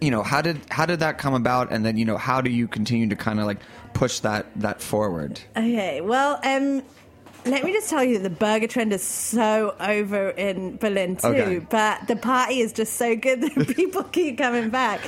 you 0.00 0.10
know 0.10 0.22
how 0.22 0.42
did 0.42 0.60
how 0.70 0.86
did 0.86 1.00
that 1.00 1.18
come 1.18 1.34
about, 1.34 1.72
and 1.72 1.84
then 1.84 1.96
you 1.96 2.04
know 2.04 2.16
how 2.16 2.40
do 2.40 2.50
you 2.50 2.66
continue 2.66 3.08
to 3.08 3.16
kind 3.16 3.38
of 3.38 3.46
like 3.46 3.58
push 3.94 4.20
that 4.20 4.46
that 4.56 4.82
forward? 4.82 5.40
Okay, 5.56 6.00
well, 6.00 6.40
um, 6.44 6.82
let 7.44 7.64
me 7.64 7.72
just 7.72 7.90
tell 7.90 8.04
you, 8.04 8.18
the 8.18 8.30
burger 8.30 8.66
trend 8.66 8.92
is 8.92 9.02
so 9.02 9.74
over 9.80 10.30
in 10.30 10.76
Berlin 10.76 11.16
too. 11.16 11.28
Okay. 11.28 11.58
But 11.58 12.06
the 12.06 12.16
party 12.16 12.60
is 12.60 12.72
just 12.72 12.94
so 12.94 13.16
good 13.16 13.40
that 13.40 13.68
people 13.76 14.04
keep 14.04 14.38
coming 14.38 14.70
back. 14.70 15.00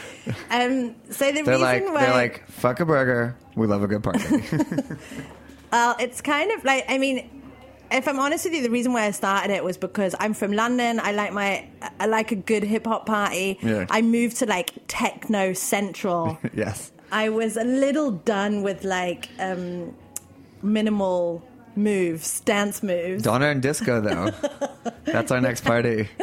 Um, 0.50 0.94
so 1.10 1.30
the 1.30 1.42
They're 1.42 1.58
reason 1.58 1.60
like 1.60 1.84
why, 1.86 2.00
they're 2.00 2.14
like 2.14 2.48
fuck 2.48 2.80
a 2.80 2.84
burger. 2.84 3.36
We 3.54 3.66
love 3.66 3.82
a 3.82 3.88
good 3.88 4.02
party. 4.02 4.20
well, 5.74 5.96
it's 5.98 6.20
kind 6.20 6.50
of 6.52 6.64
like, 6.64 6.84
I 6.88 6.98
mean. 6.98 7.30
If 7.90 8.08
I'm 8.08 8.18
honest 8.18 8.44
with 8.44 8.54
you, 8.54 8.62
the 8.62 8.70
reason 8.70 8.92
why 8.92 9.04
I 9.04 9.12
started 9.12 9.52
it 9.54 9.62
was 9.62 9.76
because 9.76 10.16
I'm 10.18 10.34
from 10.34 10.52
London. 10.52 10.98
I 10.98 11.12
like 11.12 11.32
my, 11.32 11.68
I 12.00 12.06
like 12.06 12.32
a 12.32 12.34
good 12.34 12.64
hip 12.64 12.86
hop 12.86 13.06
party. 13.06 13.58
Yeah. 13.62 13.86
I 13.90 14.02
moved 14.02 14.38
to 14.38 14.46
like 14.46 14.70
techno 14.88 15.52
central. 15.52 16.38
yes. 16.54 16.90
I 17.12 17.28
was 17.28 17.56
a 17.56 17.62
little 17.62 18.10
done 18.10 18.62
with 18.62 18.82
like 18.84 19.28
um, 19.38 19.94
minimal 20.62 21.44
moves, 21.76 22.40
dance 22.40 22.82
moves. 22.82 23.22
Donna 23.22 23.48
and 23.48 23.62
disco 23.62 24.00
though. 24.00 24.30
That's 25.04 25.30
our 25.30 25.40
next 25.40 25.64
party. 25.64 26.08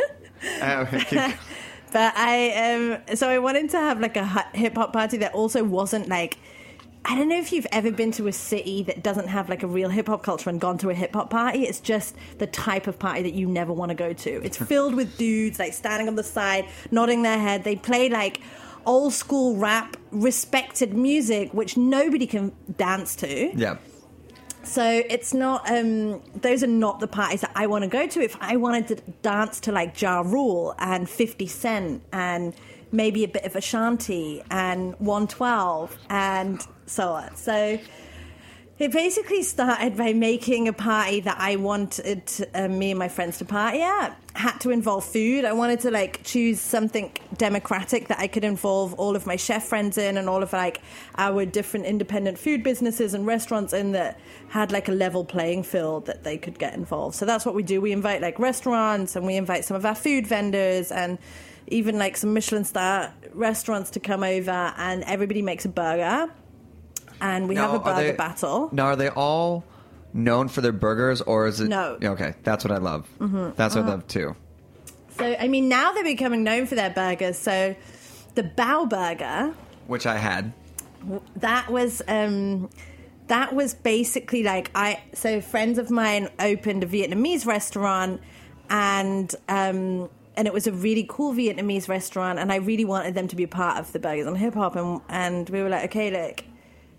Uh, 0.60 0.86
But 1.94 2.14
I 2.18 2.36
um, 2.74 3.16
so 3.16 3.30
I 3.30 3.38
wanted 3.38 3.70
to 3.72 3.78
have 3.78 4.00
like 4.00 4.18
a 4.18 4.26
hip 4.54 4.76
hop 4.76 4.92
party 4.94 5.18
that 5.18 5.34
also 5.34 5.64
wasn't 5.64 6.10
like. 6.10 6.38
I 7.04 7.16
don't 7.16 7.30
know 7.30 7.38
if 7.38 7.52
you've 7.52 7.68
ever 7.72 7.92
been 7.92 8.12
to 8.14 8.28
a 8.28 8.32
city 8.32 8.84
that 8.84 9.02
doesn't 9.02 9.28
have 9.28 9.50
like 9.50 9.64
a 9.64 9.68
real 9.68 9.90
hip 9.90 10.08
hop 10.08 10.24
culture 10.24 10.50
and 10.50 10.62
gone 10.62 10.78
to 10.80 10.90
a 10.90 10.94
hip 10.94 11.14
hop 11.14 11.30
party. 11.30 11.64
It's 11.64 11.80
just 11.80 12.16
the 12.38 12.48
type 12.48 12.88
of 12.88 13.00
party 13.00 13.24
that 13.24 13.34
you 13.34 13.48
never 13.48 13.74
want 13.74 13.90
to 13.90 13.96
go 13.96 14.14
to. 14.14 14.44
It's 14.44 14.58
filled 14.72 14.94
with 14.96 15.18
dudes 15.18 15.58
like 15.58 15.74
standing 15.74 16.08
on 16.08 16.16
the 16.16 16.24
side, 16.24 16.68
nodding 16.92 17.24
their 17.24 17.40
head. 17.40 17.64
They 17.64 17.76
play 17.76 18.10
like 18.10 18.42
old 18.86 19.14
school 19.14 19.56
rap, 19.58 19.98
respected 20.12 20.94
music, 20.94 21.54
which 21.54 21.76
nobody 21.76 22.28
can 22.28 22.52
dance 22.78 23.16
to. 23.18 23.52
yeah. 23.58 23.78
So 24.64 24.84
it's 25.10 25.34
not; 25.34 25.68
um, 25.72 26.22
those 26.40 26.62
are 26.62 26.68
not 26.68 27.00
the 27.00 27.08
parties 27.08 27.42
that 27.42 27.52
I 27.56 27.66
want 27.66 27.84
to 27.84 27.90
go 27.90 28.06
to. 28.06 28.22
If 28.22 28.38
I 28.40 28.58
wanted 28.58 28.90
to 28.90 28.96
dance 29.24 29.60
to 29.62 29.72
like 29.72 30.00
Ja 30.00 30.22
Rule 30.22 30.76
and 30.78 31.10
Fifty 31.10 31.48
Cent 31.48 32.04
and 32.14 32.54
maybe 32.92 33.24
a 33.24 33.28
bit 33.28 33.44
of 33.46 33.56
Ashanti 33.56 34.44
and 34.52 34.94
112 35.00 35.98
and 36.10 36.68
so 36.92 37.10
on. 37.10 37.36
So 37.36 37.80
it 38.82 38.92
basically 38.92 39.44
started 39.44 39.96
by 39.96 40.12
making 40.12 40.68
a 40.68 40.74
party 40.74 41.20
that 41.20 41.38
I 41.40 41.56
wanted 41.56 42.24
uh, 42.56 42.68
me 42.68 42.90
and 42.90 42.98
my 42.98 43.10
friends 43.10 43.38
to 43.38 43.46
party 43.46 43.80
at. 43.80 44.20
Had 44.34 44.58
to 44.62 44.72
involve 44.72 45.06
food. 45.06 45.46
I 45.46 45.54
wanted 45.54 45.82
to 45.82 45.92
like 45.92 46.24
choose 46.24 46.60
something 46.60 47.16
democratic 47.38 48.08
that 48.08 48.18
I 48.18 48.26
could 48.26 48.44
involve 48.44 48.96
all 48.96 49.16
of 49.16 49.28
my 49.28 49.36
chef 49.36 49.66
friends 49.66 50.00
in 50.00 50.18
and 50.18 50.28
all 50.28 50.42
of 50.42 50.52
like 50.52 50.82
our 51.16 51.46
different 51.46 51.86
independent 51.86 52.40
food 52.40 52.64
businesses 52.64 53.14
and 53.14 53.28
restaurants 53.28 53.72
in 53.72 53.92
that 53.92 54.20
had 54.50 54.72
like 54.72 54.90
a 54.90 54.94
level 54.94 55.24
playing 55.24 55.62
field 55.62 56.08
that 56.08 56.24
they 56.24 56.40
could 56.40 56.58
get 56.58 56.74
involved. 56.74 57.16
So 57.16 57.28
that's 57.28 57.46
what 57.46 57.54
we 57.54 57.62
do. 57.62 57.82
We 57.82 57.92
invite 57.92 58.24
like 58.24 58.40
restaurants 58.40 59.16
and 59.16 59.28
we 59.28 59.36
invite 59.36 59.64
some 59.64 59.78
of 59.78 59.86
our 59.86 59.94
food 59.94 60.26
vendors 60.26 60.92
and 60.92 61.20
even 61.68 62.00
like 62.00 62.18
some 62.18 62.34
Michelin 62.34 62.64
star 62.64 63.14
restaurants 63.32 63.92
to 63.92 64.00
come 64.00 64.24
over 64.24 64.74
and 64.76 65.04
everybody 65.04 65.44
makes 65.44 65.66
a 65.66 65.70
burger 65.70 66.32
and 67.22 67.48
we 67.48 67.56
have 67.56 67.74
a 67.74 67.80
burger 67.80 68.14
battle. 68.14 68.70
Now, 68.74 68.88
are 68.88 68.96
they 68.98 69.10
all 69.10 69.64
known 70.14 70.50
for 70.50 70.60
their 70.62 70.74
burgers, 70.74 71.22
or 71.22 71.48
is 71.48 71.62
it? 71.62 71.70
No. 71.70 71.98
Okay, 72.04 72.34
that's 72.44 72.66
what 72.66 72.72
I 72.72 72.78
love. 72.78 73.08
Mhm. 73.20 73.56
That's 73.56 73.76
what 73.76 73.82
I 73.82 73.88
Uh-huh. 73.88 73.92
love 73.92 74.08
too. 74.08 74.36
So 75.18 75.36
I 75.40 75.48
mean, 75.48 75.70
now 75.70 75.94
they're 75.94 76.04
becoming 76.04 76.44
known 76.44 76.66
for 76.66 76.76
their 76.76 76.90
burgers. 76.90 77.38
So 77.38 77.76
the 78.36 78.44
Bao 78.44 78.90
Burger, 78.90 79.54
Which 79.88 80.06
I 80.06 80.18
had. 80.18 80.52
that 81.38 81.70
was 81.70 82.02
um, 82.08 82.70
that 83.28 83.54
was 83.54 83.74
basically 83.74 84.44
like 84.44 84.72
I. 84.76 85.00
So 85.14 85.40
friends 85.42 85.78
of 85.78 85.90
mine 85.90 86.28
opened 86.40 86.84
a 86.84 86.88
Vietnamese 86.88 87.46
restaurant, 87.46 88.20
and 88.70 89.34
um, 89.48 90.10
and 90.38 90.48
it 90.48 90.54
was 90.54 90.66
a 90.68 90.72
really 90.72 91.06
cool 91.08 91.34
Vietnamese 91.34 91.88
restaurant, 91.90 92.40
and 92.40 92.52
I 92.52 92.56
really 92.58 92.86
wanted 92.86 93.14
them 93.16 93.28
to 93.28 93.36
be 93.36 93.44
a 93.44 93.48
part 93.48 93.78
of 93.80 93.92
the 93.94 94.00
burgers 94.00 94.28
on 94.28 94.36
hip 94.36 94.54
hop, 94.56 94.76
and 94.76 95.02
and 95.10 95.50
we 95.50 95.62
were 95.62 95.70
like, 95.70 95.86
okay, 95.86 96.10
look. 96.12 96.44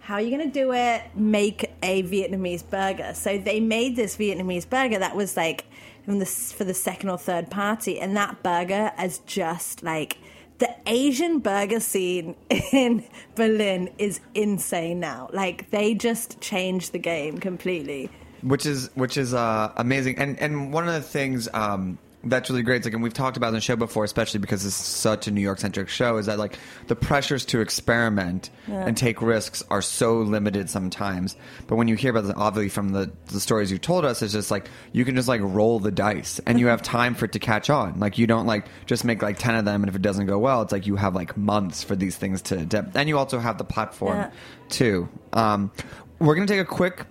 How 0.02 0.14
are 0.14 0.20
you 0.20 0.36
going 0.36 0.50
to 0.50 0.52
do 0.52 0.72
it? 0.72 1.02
Make 1.14 1.70
a 1.80 2.02
Vietnamese 2.02 2.68
burger. 2.68 3.12
So 3.14 3.38
they 3.38 3.60
made 3.60 3.94
this 3.94 4.16
Vietnamese 4.16 4.68
burger 4.68 4.98
that 4.98 5.14
was 5.14 5.36
like 5.36 5.64
the, 6.06 6.26
for 6.26 6.64
the 6.64 6.74
second 6.74 7.08
or 7.08 7.18
third 7.18 7.50
party, 7.50 8.00
and 8.00 8.16
that 8.16 8.42
burger 8.42 8.90
is 9.00 9.20
just 9.20 9.84
like 9.84 10.18
the 10.58 10.74
Asian 10.86 11.38
burger 11.38 11.78
scene 11.78 12.34
in 12.72 13.04
Berlin 13.36 13.90
is 13.98 14.18
insane 14.34 14.98
now. 14.98 15.30
Like 15.32 15.70
they 15.70 15.94
just 15.94 16.40
changed 16.40 16.90
the 16.90 16.98
game 16.98 17.38
completely. 17.38 18.10
which 18.42 18.66
is 18.66 18.90
which 18.94 19.16
is 19.16 19.34
uh, 19.34 19.70
amazing. 19.76 20.18
And 20.18 20.36
and 20.40 20.72
one 20.72 20.88
of 20.88 20.94
the 20.94 21.00
things 21.00 21.48
um, 21.54 21.96
that's 22.24 22.48
really 22.50 22.62
great, 22.62 22.84
like, 22.84 22.94
and 22.94 23.02
we've 23.02 23.12
talked 23.14 23.36
about 23.36 23.48
in 23.48 23.54
the 23.54 23.60
show 23.60 23.76
before, 23.76 24.04
especially 24.04 24.40
because 24.40 24.64
it's 24.64 24.74
such 24.76 25.26
a 25.26 25.30
New 25.30 25.40
York 25.40 25.58
centric 25.58 25.88
show, 25.88 26.18
is 26.18 26.26
that 26.26 26.38
like 26.38 26.58
the 26.86 26.94
pressures 26.96 27.44
to 27.46 27.60
experiment 27.60 28.50
Yeah. 28.68 28.84
and 28.86 28.96
take 28.96 29.20
risks 29.20 29.62
are 29.70 29.82
so 29.82 30.18
limited 30.20 30.70
sometimes. 30.70 31.36
But 31.66 31.76
when 31.76 31.88
you 31.88 31.96
hear 31.96 32.10
about 32.12 32.24
this, 32.24 32.34
obviously 32.36 32.68
from 32.68 32.90
the 32.90 33.10
the 33.26 33.40
stories 33.40 33.72
you 33.72 33.78
told 33.78 34.04
us, 34.04 34.22
it's 34.22 34.32
just 34.32 34.50
like 34.50 34.68
you 34.92 35.04
can 35.04 35.16
just 35.16 35.28
like 35.28 35.40
roll 35.42 35.80
the 35.80 35.90
dice, 35.90 36.40
and 36.46 36.60
you 36.60 36.68
have 36.68 36.82
time 36.82 37.14
for 37.14 37.24
it 37.24 37.32
to 37.32 37.38
catch 37.38 37.70
on. 37.70 37.98
Like 37.98 38.18
you 38.18 38.26
don't 38.26 38.46
like 38.46 38.66
just 38.86 39.04
make 39.04 39.20
like 39.22 39.38
ten 39.38 39.54
of 39.54 39.64
them, 39.64 39.82
and 39.82 39.88
if 39.88 39.96
it 39.96 40.02
doesn't 40.02 40.26
go 40.26 40.38
well, 40.38 40.62
it's 40.62 40.72
like 40.72 40.86
you 40.86 40.96
have 40.96 41.14
like 41.14 41.36
months 41.36 41.82
for 41.82 41.96
these 41.96 42.16
things 42.16 42.40
to. 42.42 42.64
to 42.66 42.90
and 42.94 43.08
you 43.08 43.18
also 43.18 43.38
have 43.38 43.58
the 43.58 43.64
platform 43.64 44.16
Yeah. 44.18 44.30
too. 44.68 45.08
Um, 45.32 45.70
we're 46.18 46.34
gonna 46.36 46.46
take 46.46 46.60
a 46.60 46.64
quick 46.64 47.04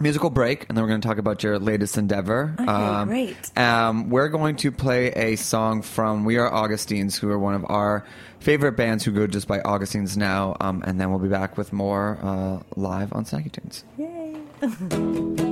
musical 0.00 0.30
break, 0.30 0.66
and 0.68 0.76
then 0.76 0.82
we're 0.82 0.88
going 0.88 1.00
to 1.00 1.06
talk 1.08 1.18
about 1.18 1.42
your 1.42 1.58
latest 1.58 1.98
endeavor. 1.98 2.54
Okay, 2.58 3.04
great. 3.04 3.58
Um, 3.58 4.10
we're 4.10 4.28
going 4.28 4.56
to 4.56 4.72
play 4.72 5.08
a 5.12 5.36
song 5.36 5.82
from 5.82 6.24
We 6.24 6.36
Are 6.38 6.52
Augustines, 6.52 7.16
who 7.18 7.30
are 7.30 7.38
one 7.38 7.54
of 7.54 7.64
our 7.68 8.04
favorite 8.40 8.72
bands 8.72 9.04
who 9.04 9.12
go 9.12 9.26
just 9.26 9.46
by 9.46 9.60
Augustines 9.60 10.16
now, 10.16 10.56
um, 10.60 10.82
and 10.86 11.00
then 11.00 11.10
we'll 11.10 11.18
be 11.18 11.28
back 11.28 11.56
with 11.56 11.72
more 11.72 12.18
uh, 12.22 12.62
live 12.76 13.12
on 13.12 13.24
Snacky 13.24 13.52
Tunes. 13.52 13.84
Lift 14.60 15.48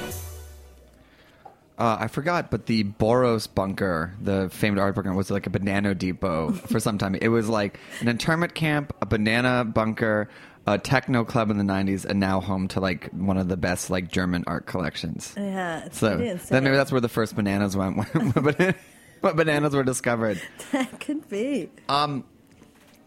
Uh, 1.81 1.97
I 1.99 2.09
forgot, 2.09 2.51
but 2.51 2.67
the 2.67 2.83
Boros 2.83 3.51
bunker, 3.51 4.13
the 4.21 4.49
famed 4.51 4.77
art 4.77 4.93
bunker, 4.93 5.11
was 5.15 5.31
like 5.31 5.47
a 5.47 5.49
banana 5.49 5.95
depot 5.95 6.51
for 6.51 6.79
some 6.79 6.99
time. 6.99 7.15
It 7.15 7.29
was 7.29 7.49
like 7.49 7.79
an 8.01 8.07
internment 8.07 8.53
camp, 8.53 8.95
a 9.01 9.07
banana 9.07 9.65
bunker, 9.65 10.29
a 10.67 10.77
techno 10.77 11.25
club 11.25 11.49
in 11.49 11.57
the 11.57 11.63
'90s, 11.63 12.05
and 12.05 12.19
now 12.19 12.39
home 12.39 12.67
to 12.67 12.79
like 12.79 13.09
one 13.09 13.39
of 13.39 13.47
the 13.47 13.57
best 13.57 13.89
like 13.89 14.11
German 14.11 14.43
art 14.45 14.67
collections. 14.67 15.33
Yeah, 15.35 15.85
it's 15.85 15.97
So 15.97 16.17
then 16.17 16.63
maybe 16.63 16.75
that's 16.75 16.91
where 16.91 17.01
the 17.01 17.09
first 17.09 17.35
bananas 17.35 17.75
went, 17.75 17.97
when 19.21 19.35
bananas 19.35 19.73
were 19.73 19.83
discovered. 19.83 20.39
that 20.71 20.99
could 20.99 21.27
be. 21.29 21.71
Um, 21.89 22.25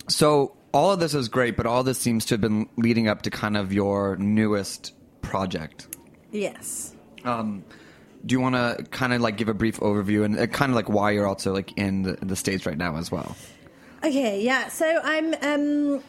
So 0.09 0.57
all 0.73 0.91
of 0.91 0.99
this 0.99 1.15
is 1.15 1.29
great, 1.29 1.57
but 1.57 1.67
all 1.67 1.85
this 1.85 2.01
seems 2.01 2.25
to 2.25 2.35
have 2.35 2.41
been 2.41 2.69
leading 2.77 3.07
up 3.07 3.23
to 3.23 3.31
kind 3.31 3.57
of 3.57 3.73
your 3.73 4.17
newest 4.17 4.95
project. 5.23 5.87
Yes. 6.33 6.93
Um, 7.23 7.63
do 8.25 8.33
you 8.35 8.41
want 8.41 8.55
to 8.55 8.85
kind 8.91 9.13
of 9.13 9.21
like 9.21 9.37
give 9.37 9.49
a 9.49 9.55
brief 9.55 9.81
overview 9.81 10.25
and 10.25 10.39
uh, 10.39 10.47
kind 10.47 10.71
of 10.71 10.77
like 10.77 10.89
why 10.89 11.11
you're 11.11 11.27
also 11.27 11.53
like 11.53 11.77
in 11.77 12.03
the, 12.03 12.13
the 12.23 12.37
states 12.37 12.67
right 12.67 12.79
now 12.79 12.97
as 12.97 13.11
well? 13.11 13.37
Okay, 14.03 14.43
yeah. 14.43 14.69
So 14.69 15.01
I'm 15.03 15.35
um 15.43 16.03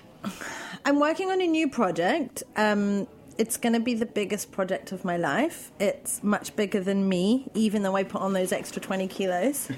I'm 0.86 1.00
working 1.00 1.32
on 1.32 1.42
a 1.42 1.48
new 1.48 1.70
project. 1.70 2.44
Um 2.56 3.08
it's 3.38 3.58
going 3.58 3.74
to 3.74 3.80
be 3.80 3.94
the 3.94 4.06
biggest 4.06 4.52
project 4.52 4.94
of 4.94 5.04
my 5.04 5.18
life. 5.18 5.72
It's 5.80 6.24
much 6.24 6.56
bigger 6.56 6.80
than 6.80 7.10
me, 7.10 7.50
even 7.54 7.84
though 7.84 7.96
I 7.96 8.04
put 8.04 8.22
on 8.22 8.32
those 8.32 8.54
extra 8.54 8.82
20 8.82 9.08
kilos. 9.08 9.70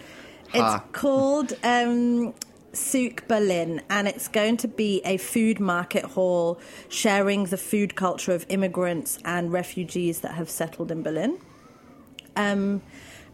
It's 0.54 0.84
called 0.92 1.54
um, 1.64 2.34
Souk 2.72 3.28
Berlin, 3.28 3.82
and 3.90 4.08
it's 4.08 4.28
going 4.28 4.58
to 4.58 4.68
be 4.68 5.02
a 5.04 5.18
food 5.18 5.60
market 5.60 6.06
hall 6.06 6.60
sharing 6.88 7.46
the 7.46 7.58
food 7.58 7.96
culture 7.96 8.32
of 8.32 8.46
immigrants 8.50 9.20
and 9.26 9.52
refugees 9.52 10.22
that 10.22 10.36
have 10.36 10.50
settled 10.50 10.92
in 10.92 11.02
Berlin. 11.02 11.40
Um, 12.38 12.82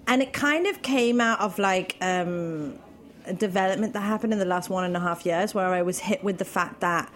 and 0.08 0.22
it 0.22 0.34
kind 0.34 0.68
of 0.68 0.82
came 0.82 1.22
out 1.22 1.40
of 1.40 1.60
like 1.60 1.96
um, 2.02 2.80
a 3.26 3.34
development 3.34 3.94
that 3.94 4.02
happened 4.02 4.34
in 4.34 4.40
the 4.40 4.46
last 4.46 4.70
one 4.70 4.84
and 4.84 4.96
a 4.98 5.00
half 5.00 5.26
years 5.26 5.54
where 5.54 5.68
I 5.68 5.82
was 5.82 6.00
hit 6.00 6.24
with 6.24 6.38
the 6.38 6.46
fact 6.46 6.80
that 6.82 7.12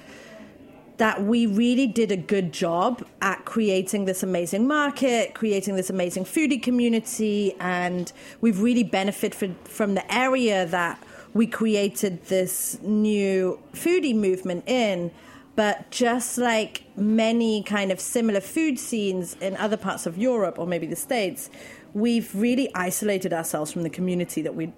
that 0.98 1.24
we 1.24 1.46
really 1.46 1.86
did 1.86 2.12
a 2.12 2.18
good 2.18 2.52
job 2.52 3.06
at 3.22 3.46
creating 3.46 4.06
this 4.06 4.24
amazing 4.24 4.68
market, 4.68 5.36
creating 5.36 5.76
this 5.76 5.92
amazing 5.92 6.26
foodie 6.26 6.62
community, 6.62 7.54
and 7.60 8.12
we've 8.42 8.62
really 8.62 8.84
benefited 8.84 9.56
from 9.64 9.94
the 9.94 10.14
area 10.14 10.66
that 10.66 11.02
we 11.36 11.46
created 11.46 12.26
this 12.26 12.80
new 12.82 13.60
foodie 13.74 14.16
movement 14.16 14.68
in. 14.68 15.12
But 15.56 15.90
just 15.92 16.38
like 16.38 16.84
many 16.96 17.64
kind 17.64 17.92
of 17.92 18.00
similar 18.00 18.42
food 18.42 18.78
scenes 18.78 19.36
in 19.36 19.56
other 19.58 19.78
parts 19.78 20.06
of 20.06 20.18
Europe 20.18 20.60
or 20.60 20.68
maybe 20.68 20.88
the 20.88 20.96
States, 20.96 21.50
we've 21.98 22.30
really 22.36 22.68
isolated 22.76 23.32
ourselves 23.34 23.72
from 23.72 23.84
the 23.84 23.90
community 23.90 24.42
that 24.44 24.56
we 24.56 24.72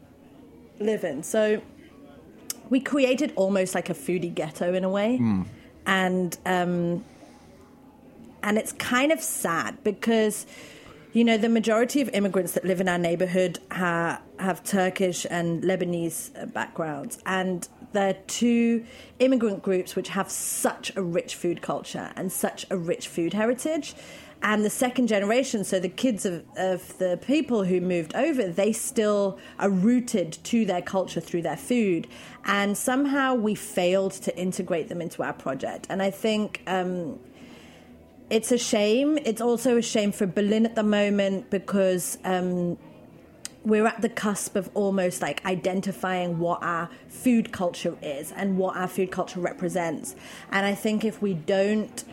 live 0.80 1.04
in. 1.04 1.22
So 1.24 1.62
we 2.70 2.80
created 2.80 3.34
almost 3.36 3.76
like 3.76 3.90
a 3.90 3.94
foodie 3.94 4.34
ghetto 4.34 4.74
in 4.74 4.84
a 4.84 4.90
way 4.90 5.18
and 5.86 6.38
um, 6.46 7.04
and 8.44 8.58
it's 8.58 8.72
kind 8.74 9.12
of 9.12 9.20
sad 9.20 9.84
because 9.84 10.46
you 11.12 11.24
know 11.24 11.38
the 11.38 11.50
majority 11.50 12.00
of 12.02 12.10
immigrants 12.10 12.54
that 12.54 12.64
live 12.64 12.80
in 12.80 12.88
our 12.88 12.98
neighborhood 12.98 13.60
ha- 13.72 14.22
have 14.38 14.64
Turkish 14.64 15.26
and 15.30 15.64
Lebanese 15.64 16.32
uh, 16.42 16.46
backgrounds, 16.46 17.18
and 17.26 17.68
they're 17.92 18.20
two 18.28 18.86
immigrant 19.18 19.64
groups 19.64 19.96
which 19.96 20.10
have 20.10 20.30
such 20.30 20.96
a 20.96 21.02
rich 21.02 21.36
food 21.36 21.62
culture 21.62 22.12
and 22.16 22.32
such 22.32 22.66
a 22.70 22.78
rich 22.78 23.08
food 23.08 23.34
heritage. 23.34 23.96
And 24.42 24.64
the 24.64 24.70
second 24.70 25.08
generation, 25.08 25.66
so 25.66 25.80
the 25.80 25.90
kids 25.90 26.26
of, 26.26 26.46
of 26.56 26.98
the 26.98 27.20
people 27.22 27.66
who 27.66 27.82
moved 27.82 28.16
over, 28.16 28.48
they 28.48 28.72
still 28.72 29.38
are 29.60 29.70
rooted 29.70 30.32
to 30.46 30.66
their 30.66 30.82
culture 30.82 31.20
through 31.20 31.42
their 31.42 31.58
food. 31.58 32.08
And 32.46 32.78
somehow 32.78 33.36
we 33.36 33.54
failed 33.54 34.14
to 34.14 34.38
integrate 34.38 34.88
them 34.88 35.02
into 35.02 35.24
our 35.24 35.34
project. 35.34 35.88
And 35.90 36.02
I 36.02 36.10
think 36.10 36.62
um, 36.68 37.20
it's 38.30 38.52
a 38.54 38.58
shame. 38.58 39.18
It's 39.26 39.42
also 39.42 39.76
a 39.76 39.82
shame 39.82 40.14
for 40.14 40.26
Berlin 40.26 40.66
at 40.66 40.76
the 40.76 40.84
moment 40.84 41.50
because 41.50 42.18
um, 42.24 42.78
we're 43.66 43.88
at 43.88 44.02
the 44.02 44.10
cusp 44.10 44.56
of 44.56 44.70
almost 44.74 45.22
like 45.22 45.46
identifying 45.46 46.40
what 46.40 46.64
our 46.64 46.90
food 47.10 47.52
culture 47.52 47.98
is 48.02 48.32
and 48.32 48.58
what 48.58 48.78
our 48.78 48.88
food 48.88 49.12
culture 49.12 49.42
represents. 49.42 50.16
And 50.50 50.66
I 50.66 50.76
think 50.76 51.04
if 51.04 51.22
we 51.22 51.34
don't 51.34 52.06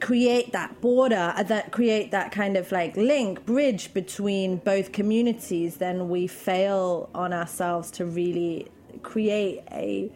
create 0.00 0.52
that 0.52 0.80
border, 0.80 1.32
uh, 1.36 1.42
that 1.44 1.72
create 1.72 2.10
that 2.10 2.32
kind 2.32 2.56
of 2.56 2.70
like 2.72 2.96
link, 2.96 3.44
bridge 3.46 3.92
between 3.94 4.56
both 4.56 4.92
communities, 4.92 5.76
then 5.76 6.08
we 6.08 6.26
fail 6.26 7.08
on 7.14 7.32
ourselves 7.32 7.90
to 7.92 8.04
really 8.04 8.68
create 9.02 9.62
a 9.70 10.10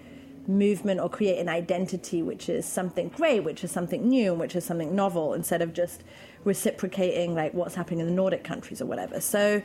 movement 0.47 1.01
or 1.01 1.09
create 1.09 1.39
an 1.39 1.49
identity 1.49 2.23
which 2.23 2.49
is 2.49 2.67
something 2.67 3.09
great, 3.11 3.41
which 3.41 3.63
is 3.63 3.71
something 3.71 4.09
new, 4.09 4.33
and 4.33 4.41
which 4.41 4.57
is 4.57 4.65
something 4.65 4.95
novel, 4.95 5.35
instead 5.35 5.63
of 5.63 5.73
just 5.73 6.03
reciprocating 6.45 7.35
like 7.35 7.55
what's 7.55 7.75
happening 7.75 8.01
in 8.01 8.07
the 8.07 8.13
Nordic 8.13 8.43
countries 8.43 8.83
or 8.83 8.87
whatever. 8.87 9.21
So 9.21 9.63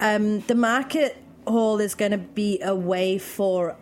um, 0.00 0.40
the 0.40 0.54
market 0.54 1.16
hall 1.46 1.78
is 1.78 1.94
going 1.94 2.12
to 2.12 2.18
be 2.18 2.60
a 2.62 2.74
way 2.74 3.18
for 3.18 3.76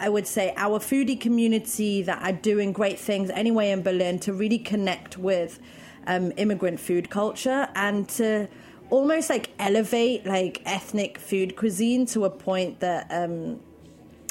I 0.00 0.08
would 0.08 0.26
say 0.26 0.52
our 0.56 0.78
foodie 0.78 1.20
community 1.20 2.02
that 2.02 2.22
are 2.22 2.32
doing 2.32 2.72
great 2.72 2.98
things 2.98 3.30
anyway 3.30 3.70
in 3.70 3.82
Berlin 3.82 4.18
to 4.20 4.32
really 4.32 4.58
connect 4.58 5.18
with 5.18 5.58
um, 6.06 6.32
immigrant 6.36 6.80
food 6.80 7.10
culture 7.10 7.68
and 7.74 8.08
to 8.10 8.48
almost 8.90 9.28
like 9.28 9.50
elevate 9.58 10.24
like 10.24 10.62
ethnic 10.64 11.18
food 11.18 11.56
cuisine 11.56 12.06
to 12.06 12.24
a 12.24 12.30
point 12.30 12.80
that 12.80 13.06
um, 13.10 13.60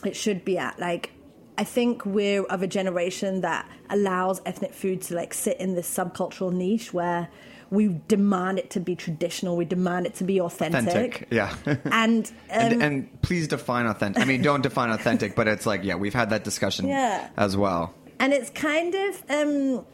it 0.04 0.16
should 0.16 0.44
be 0.44 0.58
at. 0.58 0.80
Like, 0.80 1.12
I 1.58 1.64
think 1.64 2.06
we're 2.06 2.44
of 2.44 2.62
a 2.62 2.68
generation 2.68 3.42
that 3.42 3.70
allows 3.90 4.42
ethnic 4.46 4.74
food 4.74 5.02
to 5.04 5.16
like 5.16 5.34
sit 5.34 5.60
in 5.60 5.76
this 5.76 5.92
subcultural 5.92 6.54
niche 6.54 6.94
where 6.94 7.30
we 7.70 8.00
demand 8.08 8.60
it 8.60 8.70
to 8.72 8.80
be 8.80 8.96
traditional, 8.96 9.56
we 9.58 9.66
demand 9.66 10.06
it 10.06 10.16
to 10.16 10.24
be 10.24 10.40
authentic. 10.40 10.88
Authentic, 10.88 11.28
yeah. 11.32 11.56
And, 11.92 12.26
um, 12.28 12.34
and, 12.50 12.84
and 12.84 13.22
please 13.22 13.48
define 13.48 13.86
authentic. 13.86 14.22
I 14.22 14.26
mean, 14.26 14.42
don't 14.42 14.62
define 14.62 14.90
authentic, 14.92 15.36
but 15.36 15.48
it's 15.48 15.66
like, 15.66 15.84
yeah, 15.84 15.96
we've 15.96 16.14
had 16.14 16.30
that 16.30 16.44
discussion 16.44 16.88
Yeah. 16.88 17.30
as 17.38 17.56
well. 17.58 17.94
and 18.20 18.34
it's 18.34 18.50
kind 18.50 18.96
of 18.96 19.24
um 19.30 19.86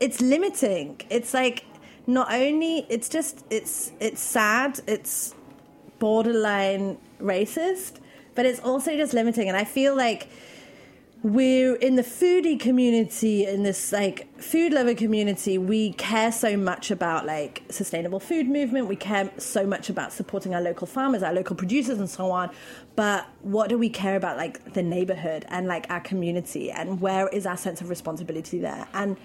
it's 0.00 0.20
limiting 0.20 1.00
it's 1.08 1.32
like 1.32 1.64
not 2.06 2.28
only 2.32 2.84
it's 2.90 3.08
just 3.08 3.42
it's 3.50 3.92
it's 4.00 4.20
sad 4.20 4.80
it's 4.86 5.34
borderline 5.98 6.98
racist 7.20 7.92
but 8.34 8.44
it's 8.46 8.60
also 8.60 8.96
just 8.96 9.12
limiting 9.14 9.48
and 9.48 9.56
i 9.56 9.64
feel 9.64 9.94
like 9.96 10.28
we're 11.22 11.74
in 11.76 11.96
the 11.96 12.02
foodie 12.02 12.58
community 12.58 13.44
in 13.44 13.62
this 13.62 13.92
like 13.92 14.26
food 14.40 14.72
lover 14.72 14.94
community 14.94 15.58
we 15.58 15.92
care 15.92 16.32
so 16.32 16.56
much 16.56 16.90
about 16.90 17.26
like 17.26 17.62
sustainable 17.68 18.18
food 18.18 18.48
movement. 18.48 18.88
We 18.88 18.96
care 18.96 19.30
so 19.36 19.66
much 19.66 19.90
about 19.90 20.14
supporting 20.14 20.54
our 20.54 20.62
local 20.62 20.86
farmers 20.86 21.22
our 21.22 21.34
local 21.34 21.56
producers 21.56 21.98
and 21.98 22.08
so 22.08 22.30
on. 22.30 22.50
But 22.96 23.26
what 23.42 23.68
do 23.68 23.76
we 23.76 23.90
care 23.90 24.16
about 24.16 24.38
like 24.38 24.72
the 24.72 24.82
neighborhood 24.82 25.44
and 25.48 25.66
like 25.66 25.86
our 25.90 26.00
community? 26.00 26.70
And 26.70 27.00
where 27.00 27.28
is 27.28 27.44
our 27.44 27.56
sense 27.56 27.82
of 27.82 27.90
responsibility 27.90 28.58
there? 28.58 28.88
And 28.94 29.18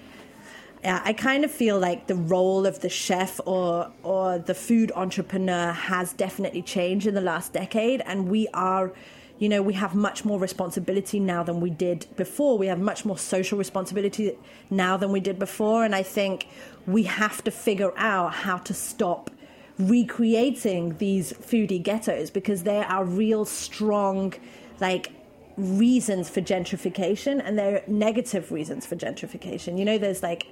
yeah, 0.85 1.01
I 1.03 1.13
kind 1.13 1.43
of 1.43 1.49
feel 1.49 1.79
like 1.79 2.05
the 2.05 2.15
role 2.15 2.67
of 2.67 2.81
the 2.81 2.89
chef 2.89 3.39
or 3.47 3.91
or 4.03 4.37
the 4.37 4.53
food 4.53 4.91
entrepreneur 4.95 5.71
has 5.71 6.13
definitely 6.13 6.61
changed 6.61 7.07
in 7.07 7.15
the 7.15 7.21
last 7.21 7.53
decade, 7.53 8.01
and 8.05 8.29
we 8.29 8.47
are, 8.53 8.93
you 9.37 9.49
know, 9.49 9.61
we 9.61 9.73
have 9.73 9.93
much 9.93 10.23
more 10.23 10.39
responsibility 10.39 11.19
now 11.19 11.43
than 11.43 11.59
we 11.59 11.69
did 11.69 12.07
before. 12.15 12.57
We 12.57 12.67
have 12.67 12.79
much 12.79 13.03
more 13.03 13.17
social 13.17 13.57
responsibility 13.57 14.37
now 14.69 14.95
than 14.95 15.11
we 15.11 15.19
did 15.19 15.37
before, 15.37 15.83
and 15.83 15.93
I 15.93 16.03
think 16.03 16.47
we 16.87 17.03
have 17.03 17.43
to 17.43 17.51
figure 17.51 17.91
out 17.97 18.33
how 18.33 18.57
to 18.59 18.73
stop 18.73 19.29
recreating 19.77 20.97
these 20.99 21.33
foodie 21.33 21.83
ghettos 21.83 22.29
because 22.29 22.63
they 22.63 22.77
are 22.77 23.03
real 23.03 23.43
strong, 23.43 24.33
like 24.79 25.11
reasons 25.57 26.29
for 26.29 26.41
gentrification 26.41 27.41
and 27.43 27.57
they're 27.57 27.83
negative 27.87 28.51
reasons 28.51 28.85
for 28.85 28.95
gentrification. 28.95 29.77
You 29.77 29.85
know, 29.85 29.97
there's 29.97 30.23
like 30.23 30.47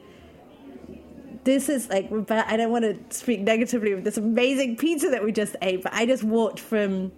this 1.46 1.70
is 1.70 1.90
like 1.90 2.10
I 2.30 2.58
don't 2.58 2.72
want 2.72 2.84
to 2.84 3.16
speak 3.16 3.42
negatively 3.42 3.92
of 3.92 4.04
this 4.04 4.18
amazing 4.18 4.78
pizza 4.78 5.10
that 5.10 5.24
we 5.24 5.32
just 5.32 5.56
ate, 5.62 5.84
but 5.84 5.94
I 5.94 6.06
just 6.06 6.24
walked 6.24 6.60
from 6.60 7.12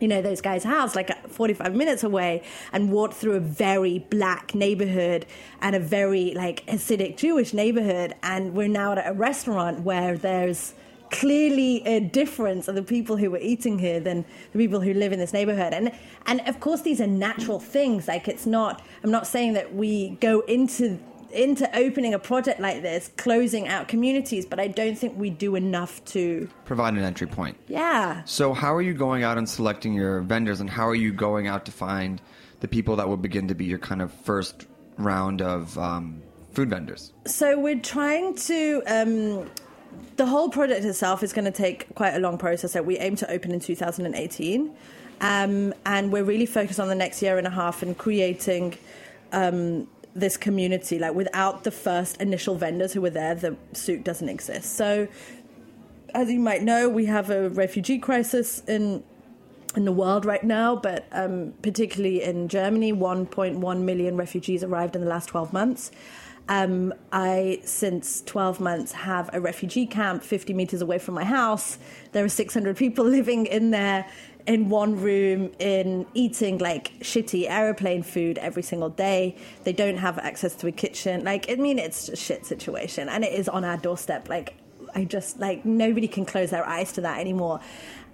you 0.00 0.08
know 0.08 0.20
those 0.22 0.40
guys' 0.40 0.64
house 0.64 0.94
like 0.94 1.10
uh, 1.10 1.14
45 1.28 1.74
minutes 1.74 2.02
away 2.02 2.42
and 2.72 2.90
walked 2.90 3.14
through 3.14 3.34
a 3.34 3.40
very 3.40 4.00
black 4.10 4.54
neighborhood 4.54 5.26
and 5.60 5.74
a 5.74 5.80
very 5.80 6.32
like 6.34 6.64
Hasidic 6.66 7.16
Jewish 7.16 7.52
neighborhood. 7.52 8.14
And 8.22 8.54
we're 8.54 8.68
now 8.68 8.92
at 8.92 9.06
a 9.06 9.12
restaurant 9.12 9.80
where 9.80 10.16
there's 10.16 10.74
clearly 11.10 11.86
a 11.86 12.00
difference 12.00 12.68
of 12.68 12.74
the 12.74 12.82
people 12.82 13.16
who 13.16 13.30
were 13.30 13.38
eating 13.38 13.78
here 13.78 14.00
than 14.00 14.24
the 14.52 14.58
people 14.58 14.80
who 14.80 14.92
live 14.92 15.12
in 15.12 15.18
this 15.18 15.32
neighborhood. 15.32 15.72
And 15.72 15.92
and 16.26 16.40
of 16.46 16.60
course 16.60 16.82
these 16.82 17.00
are 17.00 17.06
natural 17.06 17.60
things. 17.60 18.08
Like 18.08 18.28
it's 18.28 18.46
not 18.46 18.82
I'm 19.02 19.10
not 19.10 19.26
saying 19.26 19.54
that 19.54 19.74
we 19.74 20.10
go 20.20 20.40
into 20.40 20.98
into 21.32 21.68
opening 21.76 22.14
a 22.14 22.18
project 22.18 22.60
like 22.60 22.82
this 22.82 23.10
closing 23.16 23.68
out 23.68 23.88
communities 23.88 24.46
but 24.46 24.58
I 24.60 24.68
don't 24.68 24.96
think 24.96 25.18
we 25.18 25.30
do 25.30 25.56
enough 25.56 26.04
to 26.06 26.48
Provide 26.64 26.94
an 26.94 27.02
entry 27.02 27.26
point. 27.26 27.56
yeah 27.68 28.22
So, 28.24 28.52
how 28.54 28.74
are 28.74 28.82
you 28.82 28.94
going 28.94 29.22
out 29.22 29.38
and 29.38 29.48
selecting 29.48 29.94
your 29.94 30.20
vendors, 30.20 30.60
and 30.60 30.68
how 30.70 30.88
are 30.88 30.94
you 30.94 31.12
going 31.12 31.46
out 31.46 31.64
to 31.66 31.72
find 31.72 32.20
the 32.60 32.68
people 32.68 32.96
that 32.96 33.08
will 33.08 33.16
begin 33.16 33.48
to 33.48 33.54
be 33.54 33.64
your 33.64 33.78
kind 33.78 34.00
of 34.02 34.12
first 34.12 34.66
round 34.98 35.42
of 35.42 35.76
um, 35.78 36.22
food 36.52 36.70
vendors? 36.70 37.12
So 37.26 37.58
we're 37.58 37.80
trying 37.80 38.34
to. 38.36 38.82
Um, 38.86 39.50
the 40.16 40.26
whole 40.26 40.48
project 40.48 40.84
itself 40.84 41.22
is 41.22 41.32
going 41.32 41.44
to 41.44 41.50
take 41.50 41.94
quite 41.94 42.14
a 42.14 42.18
long 42.18 42.38
process. 42.38 42.72
So 42.72 42.82
we 42.82 42.98
aim 42.98 43.16
to 43.16 43.30
open 43.30 43.50
in 43.52 43.60
2018, 43.60 44.74
um, 45.20 45.74
and 45.84 46.12
we're 46.12 46.24
really 46.24 46.46
focused 46.46 46.80
on 46.80 46.88
the 46.88 46.94
next 46.94 47.22
year 47.22 47.38
and 47.38 47.46
a 47.46 47.50
half 47.50 47.82
and 47.82 47.96
creating 47.96 48.76
um, 49.32 49.86
this 50.20 50.36
community. 50.36 50.98
Like 50.98 51.14
without 51.14 51.64
the 51.64 51.70
first 51.70 52.20
initial 52.20 52.56
vendors 52.56 52.92
who 52.92 53.00
were 53.00 53.10
there, 53.10 53.34
the 53.34 53.56
souk 53.72 54.02
doesn't 54.04 54.28
exist. 54.28 54.76
So, 54.76 55.08
as 56.14 56.30
you 56.30 56.40
might 56.40 56.62
know, 56.62 56.88
we 56.88 57.06
have 57.06 57.30
a 57.30 57.50
refugee 57.50 57.98
crisis 57.98 58.62
in 58.66 59.04
in 59.76 59.84
the 59.84 59.92
world 59.92 60.24
right 60.24 60.42
now, 60.42 60.74
but 60.74 61.06
um, 61.12 61.52
particularly 61.60 62.22
in 62.22 62.48
Germany, 62.48 62.94
1.1 62.94 63.80
million 63.80 64.16
refugees 64.16 64.64
arrived 64.64 64.96
in 64.96 65.02
the 65.02 65.08
last 65.08 65.26
12 65.26 65.52
months. 65.52 65.90
Um, 66.48 66.94
I, 67.12 67.60
since 67.64 68.22
12 68.22 68.60
months, 68.60 68.92
have 68.92 69.28
a 69.32 69.40
refugee 69.40 69.84
camp 69.84 70.22
50 70.22 70.54
meters 70.54 70.80
away 70.80 70.98
from 70.98 71.14
my 71.14 71.24
house. 71.24 71.76
There 72.12 72.24
are 72.24 72.28
600 72.28 72.76
people 72.76 73.04
living 73.18 73.46
in 73.46 73.70
there 73.70 74.06
in 74.46 74.68
one 74.68 75.00
room, 75.00 75.52
in 75.58 76.06
eating 76.14 76.58
like 76.58 76.92
shitty 77.00 77.48
aeroplane 77.48 78.02
food 78.02 78.38
every 78.38 78.62
single 78.62 78.90
day. 78.90 79.36
They 79.64 79.72
don't 79.72 79.96
have 79.96 80.18
access 80.18 80.54
to 80.56 80.66
a 80.66 80.72
kitchen. 80.72 81.24
Like, 81.24 81.50
I 81.50 81.56
mean, 81.56 81.78
it's 81.78 82.08
a 82.08 82.16
shit 82.16 82.46
situation, 82.46 83.08
and 83.08 83.24
it 83.24 83.32
is 83.32 83.48
on 83.48 83.64
our 83.64 83.76
doorstep. 83.76 84.28
Like, 84.28 84.54
I 84.94 85.04
just 85.04 85.38
like 85.38 85.64
nobody 85.64 86.08
can 86.08 86.24
close 86.24 86.50
their 86.50 86.66
eyes 86.66 86.92
to 86.92 87.00
that 87.02 87.18
anymore. 87.18 87.60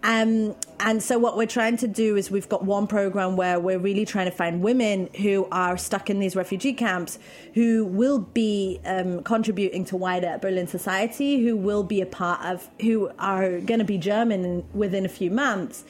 Um, 0.05 0.57
and 0.81 1.01
so 1.01 1.17
what 1.17 1.37
we're 1.37 1.47
trying 1.47 1.77
to 1.77 1.87
do 1.87 2.17
is 2.17 2.29
we've 2.29 2.49
got 2.49 2.65
one 2.65 2.89
program 2.89 3.37
where 3.37 3.61
we're 3.61 3.79
really 3.79 4.05
trying 4.05 4.25
to 4.25 4.33
find 4.33 4.61
women 4.61 5.09
who 5.19 5.47
are 5.53 5.77
stuck 5.77 6.11
in 6.11 6.19
these 6.19 6.35
refugee 6.35 6.73
camps 6.73 7.21
who 7.55 7.85
will 7.85 8.19
be 8.19 8.81
um, 8.85 9.23
contributing 9.23 9.85
to 9.87 9.97
wider 9.97 10.39
Berlin 10.43 10.67
society, 10.67 11.45
who 11.45 11.57
will 11.57 11.85
be 11.85 12.01
a 12.01 12.07
part 12.07 12.45
of, 12.45 12.69
who 12.81 13.13
are 13.21 13.61
going 13.61 13.79
to 13.79 13.85
be 13.85 13.97
German 13.97 14.65
within 14.75 15.05
a 15.05 15.09
few 15.09 15.31
months, 15.31 15.85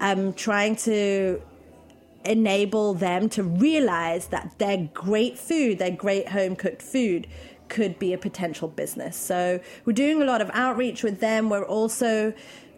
um, 0.00 0.32
trying 0.32 0.76
to 0.76 1.40
enable 2.24 2.94
them 2.94 3.28
to 3.30 3.42
realize 3.42 4.28
that 4.28 4.58
their 4.58 4.88
great 4.92 5.38
food, 5.38 5.78
their 5.78 5.90
great 5.90 6.28
home 6.28 6.56
cooked 6.56 6.82
food, 6.82 7.26
could 7.68 7.98
be 7.98 8.12
a 8.12 8.18
potential 8.18 8.68
business. 8.68 9.16
So 9.16 9.60
we're 9.84 9.92
doing 9.92 10.20
a 10.20 10.24
lot 10.24 10.40
of 10.40 10.50
outreach 10.52 11.02
with 11.02 11.20
them. 11.20 11.48
We're 11.48 11.64
also 11.64 12.34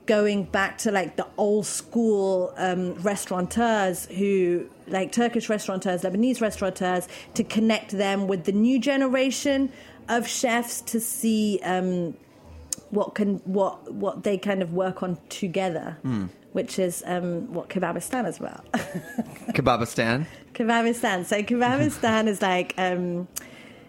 going 0.06 0.44
back 0.44 0.78
to 0.78 0.90
like 0.90 1.16
the 1.16 1.26
old 1.36 1.64
school 1.64 2.52
um, 2.56 2.94
restaurateurs 2.94 4.06
who 4.06 4.68
like 4.86 5.12
Turkish 5.12 5.48
restaurateurs, 5.48 6.02
Lebanese 6.02 6.40
restaurateurs 6.40 7.08
to 7.34 7.44
connect 7.44 7.92
them 7.92 8.26
with 8.26 8.44
the 8.44 8.52
new 8.52 8.78
generation 8.78 9.72
of 10.08 10.26
chefs 10.28 10.80
to 10.82 11.00
see 11.00 11.60
um, 11.62 12.14
what 12.90 13.14
can 13.14 13.36
what 13.44 13.92
what 13.92 14.24
they 14.24 14.36
kind 14.36 14.62
of 14.62 14.72
work 14.74 15.02
on 15.02 15.18
together, 15.28 15.96
which 16.52 16.78
is 16.78 17.02
um, 17.06 17.52
what 17.52 17.68
Kebabistan 17.68 18.28
is 18.28 18.38
about. 18.38 18.70
Kebabistan. 19.52 20.26
Kebabistan. 20.54 21.24
So 21.24 21.42
Kebabistan 21.42 22.28
is 22.28 22.42
like, 22.42 22.74
um, 22.78 23.28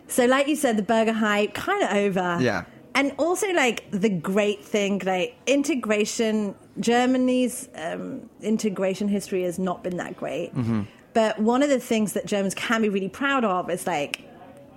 so 0.08 0.26
like 0.26 0.48
you 0.48 0.56
said, 0.56 0.78
the 0.78 0.84
burger 0.84 1.14
hype 1.14 1.54
kind 1.54 1.84
of 1.84 1.90
over. 1.92 2.38
Yeah. 2.42 2.66
And 2.96 3.14
also 3.18 3.52
like 3.54 3.90
the 3.92 4.10
great 4.10 4.64
thing, 4.64 5.02
like 5.06 5.36
integration. 5.48 6.56
Germany's 6.80 7.70
um, 7.76 8.30
integration 8.42 9.08
history 9.08 9.44
has 9.44 9.60
not 9.60 9.84
been 9.84 9.98
that 9.98 10.16
great. 10.18 10.56
Mm-hmm. 10.56 10.84
But 11.14 11.40
one 11.40 11.62
of 11.62 11.70
the 11.70 11.80
things 11.80 12.14
that 12.14 12.26
Germans 12.26 12.56
can 12.56 12.82
be 12.82 12.90
really 12.90 13.10
proud 13.10 13.44
of 13.44 13.70
is 13.70 13.86
like 13.86 14.28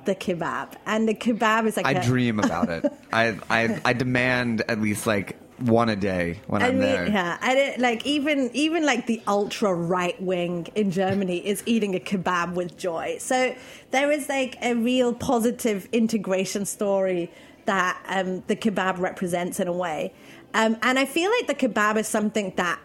the 0.04 0.14
kebab, 0.14 0.74
and 0.86 1.08
the 1.08 1.14
kebab 1.14 1.66
is 1.66 1.76
like 1.76 1.86
I 1.86 1.92
a- 1.92 2.04
dream 2.04 2.38
about 2.38 2.68
it. 2.68 2.92
I, 3.12 3.38
I 3.50 3.80
I 3.84 3.92
demand 3.92 4.62
at 4.68 4.80
least 4.80 5.06
like 5.06 5.36
one 5.58 5.88
a 5.88 5.96
day 5.96 6.40
when 6.46 6.62
I 6.62 6.68
I'm 6.68 6.78
mean, 6.78 6.82
there. 6.82 7.08
yeah, 7.08 7.38
and 7.40 7.58
it, 7.58 7.80
like 7.80 8.04
even 8.06 8.50
even 8.54 8.84
like 8.84 9.06
the 9.06 9.22
ultra 9.26 9.72
right 9.74 10.20
wing 10.20 10.68
in 10.74 10.90
Germany 10.90 11.38
is 11.38 11.62
eating 11.66 11.94
a 11.94 12.00
kebab 12.00 12.54
with 12.54 12.76
joy. 12.76 13.16
So 13.18 13.54
there 13.90 14.10
is 14.10 14.28
like 14.28 14.56
a 14.62 14.74
real 14.74 15.14
positive 15.14 15.88
integration 15.92 16.66
story 16.66 17.30
that 17.64 18.00
um, 18.08 18.42
the 18.46 18.56
kebab 18.56 18.98
represents 18.98 19.58
in 19.58 19.68
a 19.68 19.72
way, 19.72 20.12
um, 20.54 20.76
and 20.82 20.98
I 20.98 21.06
feel 21.06 21.30
like 21.30 21.46
the 21.46 21.68
kebab 21.68 21.96
is 21.96 22.06
something 22.06 22.52
that 22.56 22.78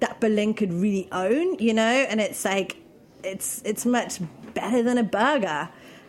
that 0.00 0.20
Berlin 0.20 0.54
could 0.54 0.72
really 0.72 1.08
own, 1.12 1.58
you 1.58 1.72
know, 1.72 1.82
and 1.82 2.20
it's 2.20 2.44
like 2.44 2.76
it's 3.22 3.62
it's 3.64 3.86
much 3.86 4.20
better 4.54 4.82
than 4.82 4.98
a 4.98 5.04
burger. 5.04 5.68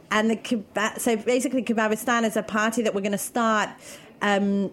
And 0.10 0.30
the 0.30 0.38
kebab, 0.38 1.00
so 1.00 1.18
basically, 1.18 1.64
Kebabistan 1.64 2.24
is 2.24 2.38
a 2.38 2.44
party 2.44 2.82
that 2.84 2.96
we're 2.96 3.02
going 3.02 3.12
to 3.12 3.18
start. 3.18 3.70
Um, 4.22 4.72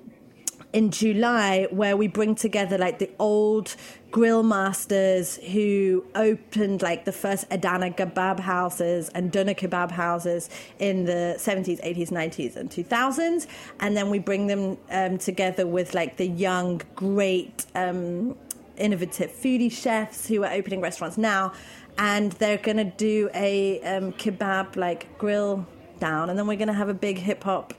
in 0.75 0.91
July 0.91 1.68
where 1.70 1.97
we 1.97 2.09
bring 2.09 2.35
together 2.35 2.77
like 2.77 2.99
the 2.99 3.09
old 3.20 3.77
grill 4.11 4.43
masters 4.43 5.37
who 5.37 6.05
opened 6.16 6.83
like 6.83 7.05
the 7.05 7.12
first 7.12 7.47
Adana 7.53 7.91
kebab 7.91 8.41
houses 8.41 9.09
and 9.11 9.31
Döner 9.31 9.57
kebab 9.57 9.93
houses 9.93 10.51
in 10.81 11.05
the 11.05 11.37
70s, 11.39 11.81
80s, 11.81 12.11
90s, 12.11 12.57
and 12.57 12.68
2000s. 12.70 13.47
And 13.79 13.97
then 13.97 14.11
we 14.11 14.18
bring 14.18 14.49
them 14.49 14.77
um, 14.91 15.16
together 15.16 15.64
with 15.64 15.95
like 15.95 16.16
the 16.16 16.27
young, 16.27 16.83
great, 16.97 17.66
um, 17.77 18.37
innovative 18.77 19.31
foodie 19.31 19.70
chefs 19.70 20.27
who 20.27 20.43
are 20.43 20.53
opening 20.53 20.81
restaurants 20.81 21.16
now. 21.16 21.53
And 21.99 22.33
they're 22.33 22.59
going 22.59 22.79
to 22.79 22.85
do 22.85 23.31
a 23.33 23.81
um, 23.83 24.12
kebab 24.14 24.75
like 24.75 25.16
grill 25.18 25.64
down. 26.01 26.31
And 26.31 26.37
then 26.37 26.49
we're 26.49 26.59
going 26.59 26.66
to 26.66 26.75
have 26.75 26.89
a 26.89 26.95
big 26.95 27.18
hip 27.18 27.45
hop 27.45 27.75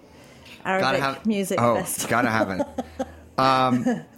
Arabic 0.65 1.25
music 1.25 1.61
oh, 1.61 1.75
festival. 1.75 2.09
gotta 2.09 2.29
have 2.29 2.49
it. 2.51 3.07
Um, 3.37 4.03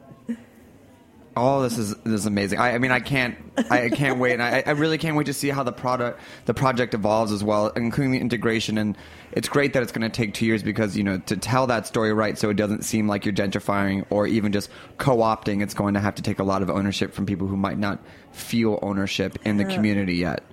all 1.37 1.61
this 1.61 1.77
is 1.77 1.95
this 1.97 2.21
is 2.21 2.25
amazing. 2.25 2.59
I, 2.59 2.75
I 2.75 2.77
mean, 2.79 2.91
I 2.91 2.99
can't, 2.99 3.37
I 3.69 3.89
can't 3.89 4.19
wait. 4.19 4.33
And 4.33 4.43
I, 4.43 4.63
I 4.65 4.71
really 4.71 4.97
can't 4.97 5.15
wait 5.15 5.27
to 5.27 5.33
see 5.33 5.49
how 5.49 5.63
the 5.63 5.71
product, 5.71 6.19
the 6.45 6.53
project 6.53 6.93
evolves 6.93 7.31
as 7.31 7.43
well, 7.43 7.67
including 7.69 8.11
the 8.11 8.19
integration. 8.19 8.77
And 8.77 8.97
it's 9.31 9.47
great 9.47 9.73
that 9.73 9.83
it's 9.83 9.91
going 9.91 10.09
to 10.09 10.15
take 10.15 10.33
two 10.33 10.45
years 10.45 10.63
because 10.63 10.97
you 10.97 11.03
know 11.03 11.19
to 11.19 11.37
tell 11.37 11.67
that 11.67 11.87
story 11.87 12.13
right, 12.13 12.37
so 12.37 12.49
it 12.49 12.55
doesn't 12.55 12.83
seem 12.83 13.07
like 13.07 13.25
you're 13.25 13.33
gentrifying 13.33 14.05
or 14.09 14.27
even 14.27 14.51
just 14.51 14.69
co-opting. 14.97 15.61
It's 15.61 15.73
going 15.73 15.93
to 15.93 15.99
have 15.99 16.15
to 16.15 16.21
take 16.21 16.39
a 16.39 16.43
lot 16.43 16.61
of 16.61 16.69
ownership 16.69 17.13
from 17.13 17.25
people 17.25 17.47
who 17.47 17.57
might 17.57 17.77
not 17.77 17.99
feel 18.31 18.79
ownership 18.81 19.37
in 19.45 19.57
the 19.57 19.65
community 19.65 20.15
yet. 20.15 20.43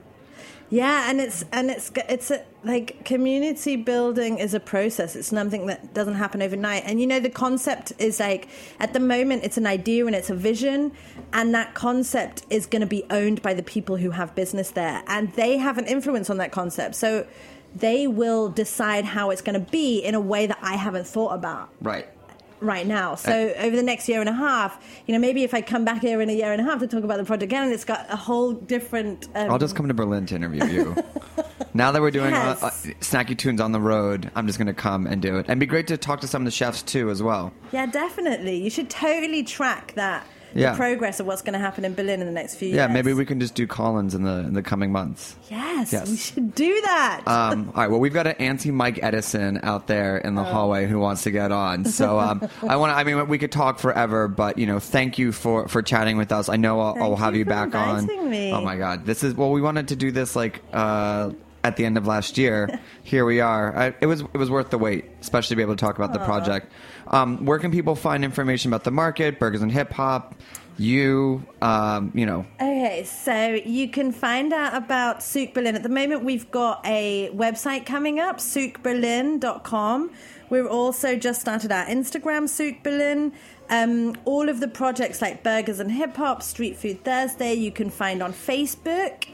Yeah, 0.75 1.09
and 1.09 1.21
it's 1.21 1.45
and 1.53 1.71
it's 1.71 1.93
it's 2.09 2.33
a, 2.33 2.43
like 2.65 3.05
community 3.05 3.77
building 3.77 4.39
is 4.39 4.55
a 4.55 4.61
process. 4.61 5.15
It's 5.15 5.29
something 5.29 5.67
that 5.67 5.95
doesn't 5.95 6.15
happen 6.15 6.43
overnight. 6.43 6.83
And 6.85 7.01
you 7.01 7.07
know, 7.07 7.21
the 7.21 7.31
concept 7.31 7.93
is 7.99 8.19
like 8.19 8.49
at 8.81 8.93
the 8.93 8.99
moment 8.99 9.45
it's 9.45 9.57
an 9.57 9.69
idea 9.69 10.05
and 10.05 10.17
it's 10.17 10.31
a 10.31 10.35
vision, 10.35 10.91
and 11.33 11.55
that 11.55 11.75
concept 11.75 12.45
is 12.51 12.67
going 12.67 12.81
to 12.81 12.89
be 12.89 13.05
owned 13.09 13.41
by 13.41 13.55
the 13.55 13.63
people 13.63 13.99
who 13.99 14.11
have 14.11 14.35
business 14.35 14.73
there, 14.73 15.05
and 15.07 15.33
they 15.35 15.59
have 15.59 15.79
an 15.79 15.87
influence 15.87 16.29
on 16.29 16.39
that 16.39 16.51
concept. 16.51 16.97
So 16.97 17.25
they 17.77 18.09
will 18.09 18.49
decide 18.49 19.05
how 19.05 19.31
it's 19.31 19.43
going 19.43 19.65
to 19.65 19.71
be 19.71 20.01
in 20.01 20.17
a 20.17 20.21
way 20.21 20.47
that 20.47 20.59
I 20.61 20.75
haven't 20.75 21.07
thought 21.07 21.35
about 21.35 21.71
Right. 21.81 22.09
Right 22.61 22.87
now. 22.87 23.15
So 23.15 23.53
over 23.59 23.75
the 23.77 23.83
next 23.83 24.09
year 24.09 24.21
and 24.21 24.29
a 24.29 24.33
half, 24.33 24.83
you 25.07 25.15
know, 25.15 25.21
maybe 25.21 25.43
if 25.45 25.55
I 25.55 25.61
come 25.61 25.85
back 25.85 26.01
here 26.01 26.21
in 26.21 26.29
a 26.31 26.33
year 26.33 26.53
and 26.53 26.61
a 26.61 26.65
half 26.65 26.81
to 26.81 26.87
talk 26.87 27.05
about 27.05 27.19
the 27.19 27.25
project 27.25 27.45
again, 27.45 27.71
it's 27.73 27.85
got 27.85 28.07
a 28.13 28.17
whole 28.17 28.53
different. 28.53 29.29
Um, 29.35 29.51
I'll 29.51 29.59
just 29.59 29.77
come 29.77 29.89
to 29.89 29.95
Berlin 29.95 30.27
to 30.27 30.35
interview 30.37 30.65
you. 30.65 30.97
now 31.75 31.93
that 31.93 32.01
we're 32.01 32.11
doing 32.11 32.31
Yes. 32.31 32.63
uh, 32.63 32.67
uh, 32.67 32.71
snacky 33.01 33.37
tunes 33.37 33.61
on 33.61 33.73
the 33.73 33.81
road, 33.81 34.31
I'm 34.35 34.47
just 34.47 34.59
going 34.59 34.67
to 34.67 34.75
come 34.75 35.07
and 35.07 35.21
do 35.21 35.39
it. 35.39 35.47
And 35.49 35.61
be 35.61 35.67
great 35.67 35.87
to 35.89 35.97
talk 35.97 36.21
to 36.23 36.27
some 36.27 36.43
of 36.43 36.47
the 36.47 36.51
chefs 36.51 36.83
too, 36.83 37.11
as 37.11 37.23
well. 37.23 37.53
Yeah, 37.73 37.87
definitely. 37.87 38.57
You 38.63 38.71
should 38.71 38.91
totally 38.91 39.43
track 39.43 39.93
that 39.95 40.27
Yeah. 40.55 40.71
the 40.73 40.77
progress 40.77 41.21
of 41.21 41.27
what's 41.27 41.43
going 41.43 41.53
to 41.55 41.59
happen 41.59 41.85
in 41.85 41.95
Berlin 41.95 42.21
in 42.21 42.27
the 42.27 42.33
next 42.33 42.55
few 42.57 42.69
years. 42.69 42.77
Yeah, 42.77 42.87
maybe 42.87 43.13
we 43.13 43.25
can 43.27 43.41
just 43.41 43.55
do 43.55 43.67
call-ins 43.67 44.15
in 44.15 44.23
the 44.23 44.39
in 44.39 44.55
the 44.55 44.63
coming 44.63 44.93
months. 44.93 45.35
Yes, 45.51 45.93
Yes. 45.93 46.09
we 46.11 46.17
should 46.17 46.55
do 46.55 46.81
that. 46.83 47.23
Um, 47.27 47.69
all 47.75 47.83
right. 47.83 47.91
Well, 47.91 48.01
we've 48.01 48.13
got 48.15 48.27
an 48.27 48.37
anti 48.39 48.71
Mike 48.71 48.99
Edison 49.03 49.61
out 49.63 49.87
there 49.87 50.17
in 50.19 50.35
the 50.35 50.43
Oh. 50.43 50.45
hallway 50.45 50.87
who 50.87 50.99
wants 50.99 51.23
to 51.25 51.31
get 51.31 51.51
on. 51.53 51.85
So 51.85 52.19
um, 52.19 52.49
I 52.69 52.77
want. 52.77 52.91
to 52.93 52.97
I 52.97 53.05
mean, 53.05 53.27
we 53.29 53.39
could 53.39 53.53
talk 53.53 53.79
forever, 53.79 54.29
but 54.29 54.59
you 54.59 54.67
know, 54.67 54.79
thank 54.79 55.19
you 55.19 55.33
for 55.33 55.69
for 55.69 55.83
chatting 55.83 56.17
with 56.17 56.31
us. 56.33 56.49
I 56.49 56.57
know 56.57 56.81
I'll, 56.81 57.03
I'll 57.03 57.17
have 57.17 57.35
you 57.35 57.41
you 57.41 57.45
back 57.45 57.75
on. 57.75 58.07
me. 58.31 58.53
Oh 58.53 58.61
my 58.61 58.77
God, 58.77 59.05
this 59.07 59.23
is 59.25 59.35
well. 59.35 59.51
We 59.51 59.61
wanted 59.61 59.89
to 59.89 59.97
do 59.97 60.11
this 60.13 60.35
like. 60.37 60.63
Uh, 60.73 61.31
at 61.65 61.77
the 61.77 61.85
end 61.85 61.99
of 61.99 62.07
last 62.07 62.39
year, 62.39 62.79
here 63.03 63.25
we 63.25 63.41
are. 63.41 63.77
I, 63.77 63.95
it 64.01 64.07
was 64.07 64.21
it 64.21 64.37
was 64.37 64.51
worth 64.51 64.71
the 64.71 64.79
wait, 64.79 65.07
especially 65.21 65.55
to 65.55 65.57
be 65.57 65.63
able 65.63 65.75
to 65.75 65.81
talk 65.81 65.97
about 65.97 66.13
the 66.13 66.21
project. 66.21 66.71
Um, 67.09 67.45
where 67.45 67.59
can 67.59 67.73
people 67.73 67.97
find 67.97 68.25
information 68.25 68.71
about 68.71 68.85
the 68.85 68.91
market, 68.91 69.39
burgers 69.39 69.63
and 69.63 69.73
hip 69.73 69.93
hop, 69.93 70.35
you, 70.79 71.45
um, 71.63 72.13
you 72.15 72.27
know, 72.27 72.47
Okay, 72.61 73.05
so 73.05 73.61
you 73.65 73.89
can 73.89 74.13
find 74.13 74.53
out 74.53 74.75
about 74.75 75.23
Souk 75.23 75.55
Berlin. 75.55 75.75
At 75.75 75.83
the 75.83 75.89
moment, 75.89 76.25
we've 76.25 76.51
got 76.51 76.85
a 76.85 77.31
website 77.35 77.87
coming 77.87 78.19
up, 78.21 78.39
soukberlin.com. 78.39 80.11
We've 80.51 80.67
also 80.67 81.17
just 81.17 81.41
started 81.41 81.73
our 81.73 81.87
Instagram, 81.87 82.49
Souk 82.49 82.83
Berlin. 82.83 83.33
Um, 83.71 84.15
all 84.25 84.49
of 84.49 84.61
the 84.61 84.69
projects 84.69 85.23
like 85.23 85.43
Burgers 85.43 85.81
and 85.81 85.91
Hip 85.91 86.17
Hop, 86.17 86.43
Street 86.43 86.77
Food 86.77 87.03
Thursday, 87.05 87.55
you 87.55 87.73
can 87.73 87.89
find 87.89 88.23
on 88.23 88.33
Facebook. 88.33 89.27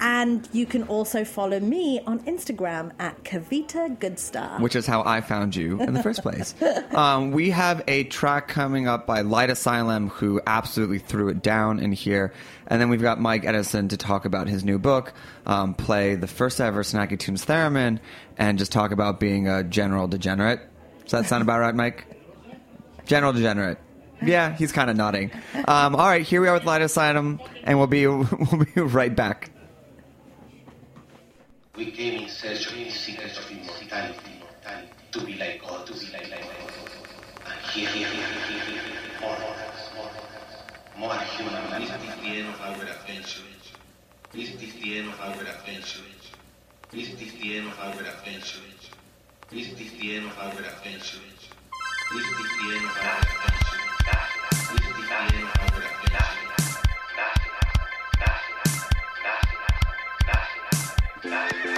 And 0.00 0.48
you 0.52 0.66
can 0.66 0.82
also 0.84 1.24
follow 1.24 1.60
me 1.60 2.00
on 2.06 2.20
Instagram 2.20 2.92
at 2.98 3.22
Kavita 3.24 3.96
Goodstar. 3.98 4.60
which 4.60 4.76
is 4.76 4.86
how 4.86 5.02
I 5.04 5.20
found 5.20 5.56
you 5.56 5.80
in 5.80 5.94
the 5.94 6.02
first 6.02 6.22
place. 6.22 6.54
um, 6.94 7.30
we 7.30 7.50
have 7.50 7.82
a 7.88 8.04
track 8.04 8.48
coming 8.48 8.86
up 8.86 9.06
by 9.06 9.22
Light 9.22 9.50
Asylum, 9.50 10.08
who 10.08 10.40
absolutely 10.46 10.98
threw 10.98 11.28
it 11.28 11.42
down 11.42 11.78
in 11.78 11.92
here. 11.92 12.32
And 12.66 12.80
then 12.80 12.88
we've 12.88 13.02
got 13.02 13.20
Mike 13.20 13.44
Edison 13.44 13.88
to 13.88 13.96
talk 13.96 14.24
about 14.24 14.48
his 14.48 14.64
new 14.64 14.78
book, 14.78 15.12
um, 15.46 15.74
play 15.74 16.14
the 16.14 16.26
first 16.26 16.60
ever 16.60 16.82
Snacky 16.82 17.18
Tunes 17.18 17.44
Theremin, 17.44 18.00
and 18.36 18.58
just 18.58 18.72
talk 18.72 18.90
about 18.90 19.20
being 19.20 19.48
a 19.48 19.62
general 19.62 20.08
degenerate. 20.08 20.60
Does 21.02 21.12
that 21.12 21.26
sound 21.26 21.42
about 21.42 21.60
right, 21.60 21.74
Mike? 21.74 22.06
General 23.06 23.32
degenerate. 23.32 23.78
Yeah, 24.22 24.56
he's 24.56 24.72
kind 24.72 24.90
of 24.90 24.96
nodding. 24.96 25.30
Um, 25.66 25.94
all 25.94 26.06
right, 26.08 26.22
here 26.22 26.40
we 26.40 26.48
are 26.48 26.54
with 26.54 26.64
Light 26.64 26.82
Asylum, 26.82 27.40
and 27.64 27.78
we'll 27.78 27.86
be 27.86 28.06
we'll 28.06 28.66
be 28.74 28.80
right 28.80 29.14
back. 29.14 29.50
We 31.76 31.90
came 31.90 32.22
in 32.22 32.28
search 32.28 32.68
of 32.68 32.74
the 32.74 32.82
of 32.84 33.50
immortality, 33.50 34.42
to 35.10 35.24
be 35.26 35.34
like 35.34 35.60
God, 35.60 35.84
to 35.88 35.92
be 35.92 36.06
like 36.12 36.30
God. 36.30 36.46
And 37.46 37.60
here, 37.72 37.88
here, 37.88 38.06
here, 38.06 38.22
here, 38.46 38.78
here, 38.78 39.20
more, 39.20 39.36
more, 39.40 40.10
more 40.96 41.18
human. 41.18 41.82
Is 41.82 41.90
the 41.90 42.38
end 42.38 42.48
of 42.54 42.60
our 42.60 42.74
adventure? 42.74 43.42
Is 44.34 44.56
the 44.56 44.98
end 44.98 45.08
of 45.08 45.20
our 45.20 45.32
adventure? 45.32 46.04
Is 46.92 47.08
the 47.16 47.56
end 47.56 47.66
of 47.66 47.78
our 47.80 47.90
adventure? 47.90 48.60
Is 49.50 49.74
the 49.74 50.14
end 50.14 50.26
of 50.26 50.38
our 50.38 50.52
adventure? 50.52 51.18
Is 52.12 52.22
the 52.22 52.70
end 52.70 52.84
of 52.84 52.98
our 53.02 53.18
adventure? 53.18 53.82
Is 54.70 54.86
the 54.94 55.14
end 55.34 55.42
of 55.42 55.58
our 55.58 55.82
adventure? 55.82 56.43
Bye. 61.34 61.73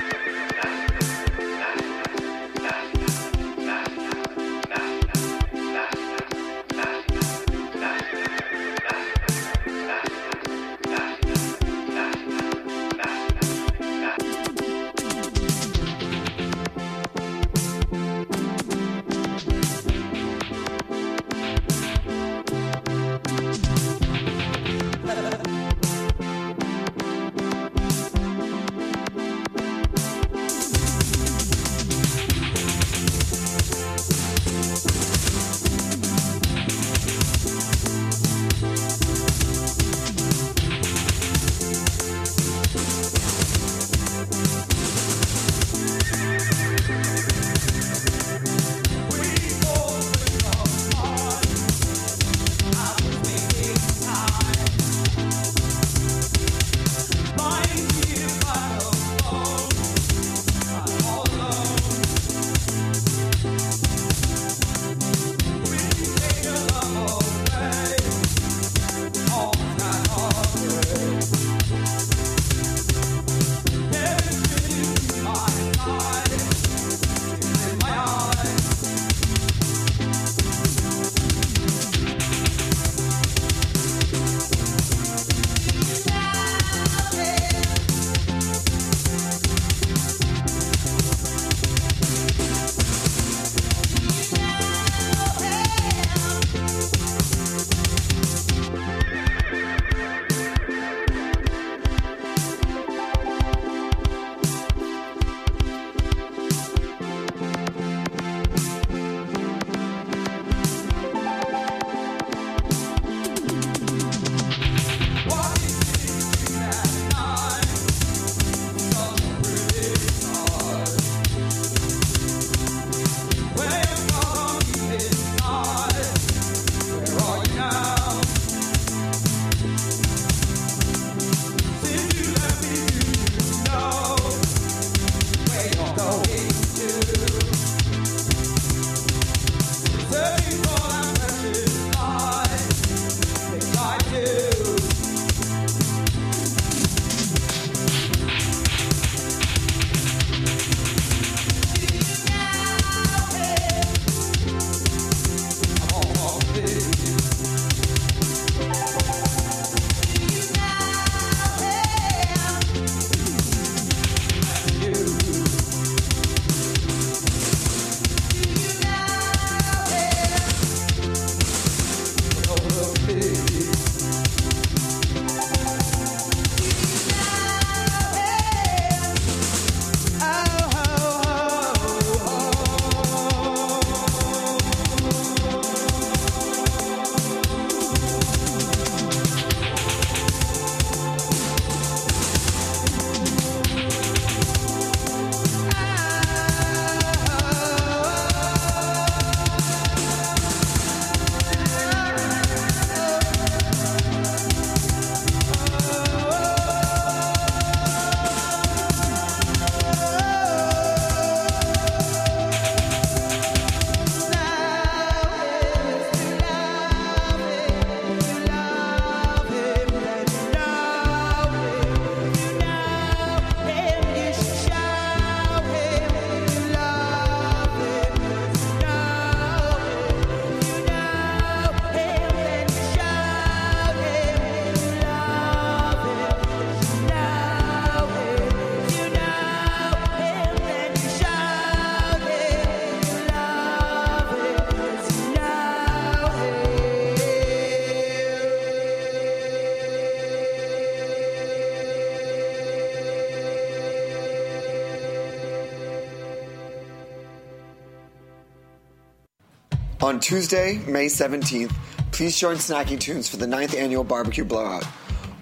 On 260.17 260.21
Tuesday, 260.21 260.81
May 260.87 261.09
17th, 261.09 261.75
please 262.11 262.39
join 262.39 262.57
Snacky 262.57 262.99
Tunes 262.99 263.29
for 263.29 263.37
the 263.37 263.45
9th 263.45 263.77
annual 263.77 264.03
barbecue 264.03 264.47
blowout. 264.47 264.83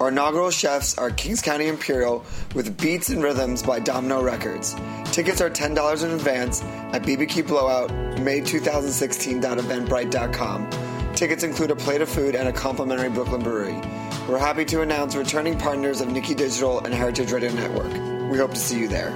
Our 0.00 0.08
inaugural 0.08 0.50
chefs 0.50 0.98
are 0.98 1.12
Kings 1.12 1.40
County 1.40 1.68
Imperial 1.68 2.24
with 2.56 2.76
Beats 2.82 3.08
and 3.08 3.22
Rhythms 3.22 3.62
by 3.62 3.78
Domino 3.78 4.20
Records. 4.20 4.74
Tickets 5.12 5.40
are 5.40 5.48
$10 5.48 6.04
in 6.04 6.10
advance 6.10 6.64
at 6.92 7.04
BBQ 7.04 7.46
Blowout, 7.46 7.92
May 8.18 8.40
2016.eventbrite.com. 8.40 11.14
Tickets 11.14 11.44
include 11.44 11.70
a 11.70 11.76
plate 11.76 12.00
of 12.00 12.08
food 12.08 12.34
and 12.34 12.48
a 12.48 12.52
complimentary 12.52 13.10
Brooklyn 13.10 13.44
brewery. 13.44 13.80
We're 14.28 14.38
happy 14.38 14.64
to 14.64 14.82
announce 14.82 15.14
returning 15.14 15.56
partners 15.56 16.00
of 16.00 16.08
Nikki 16.08 16.34
Digital 16.34 16.80
and 16.80 16.92
Heritage 16.92 17.30
Radio 17.30 17.52
Network. 17.52 17.92
We 18.28 18.38
hope 18.38 18.50
to 18.50 18.58
see 18.58 18.80
you 18.80 18.88
there. 18.88 19.12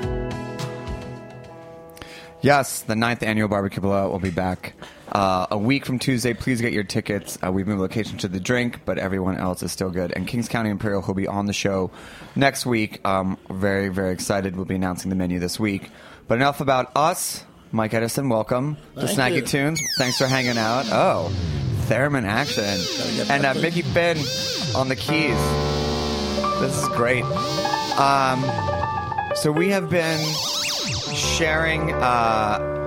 Yes, 2.43 2.83
the 2.83 2.95
ninth 2.95 3.25
annual 3.25 3.49
barbecue 3.49 3.81
blowout 3.81 4.13
will 4.13 4.21
be 4.21 4.31
back 4.31 4.75
uh, 5.13 5.47
a 5.51 5.59
week 5.59 5.87
from 5.87 5.99
Tuesday. 5.99 6.35
Please 6.35 6.61
get 6.61 6.73
your 6.73 6.85
tickets. 6.85 7.39
Uh, 7.45 7.51
we've 7.53 7.67
moved 7.67 7.81
location 7.81 8.19
to 8.19 8.29
the 8.29 8.41
drink, 8.41 8.81
but 8.85 8.99
everyone 8.99 9.37
else 9.37 9.63
is 9.63 9.73
still 9.73 9.91
good. 9.91 10.13
And 10.15 10.27
Kings 10.27 10.49
County 10.49 10.71
Imperial 10.71 11.03
will 11.07 11.15
be 11.15 11.27
on 11.27 11.47
the 11.47 11.53
show 11.53 11.91
next 12.37 12.67
week. 12.67 13.07
Um, 13.07 13.39
very, 13.51 13.89
very 13.89 14.13
excited. 14.13 14.57
We'll 14.57 14.65
be 14.65 14.75
announcing 14.77 15.11
the 15.11 15.17
menu 15.17 15.39
this 15.39 15.59
week. 15.59 15.91
But 16.27 16.37
enough 16.37 16.61
about 16.61 16.93
us. 16.97 17.45
Mike 17.71 17.93
Edison, 17.93 18.29
welcome 18.29 18.77
to 18.95 19.07
Thank 19.07 19.35
Snacky 19.35 19.37
you. 19.37 19.43
Tunes. 19.43 19.81
Thanks 19.99 20.17
for 20.17 20.27
hanging 20.27 20.57
out. 20.57 20.87
Oh, 20.91 21.31
theremin 21.87 22.25
action. 22.25 22.65
And 23.31 23.45
uh, 23.45 23.55
Mickey 23.55 23.83
Finn 23.83 24.19
on 24.75 24.89
the 24.89 24.97
keys. 24.97 25.37
This 26.61 26.83
is 26.83 26.89
great. 26.89 27.25
Um, 27.99 28.43
so 29.37 29.53
we 29.53 29.69
have 29.69 29.91
been 29.91 30.19
sharing 31.15 31.93
uh, 31.93 32.78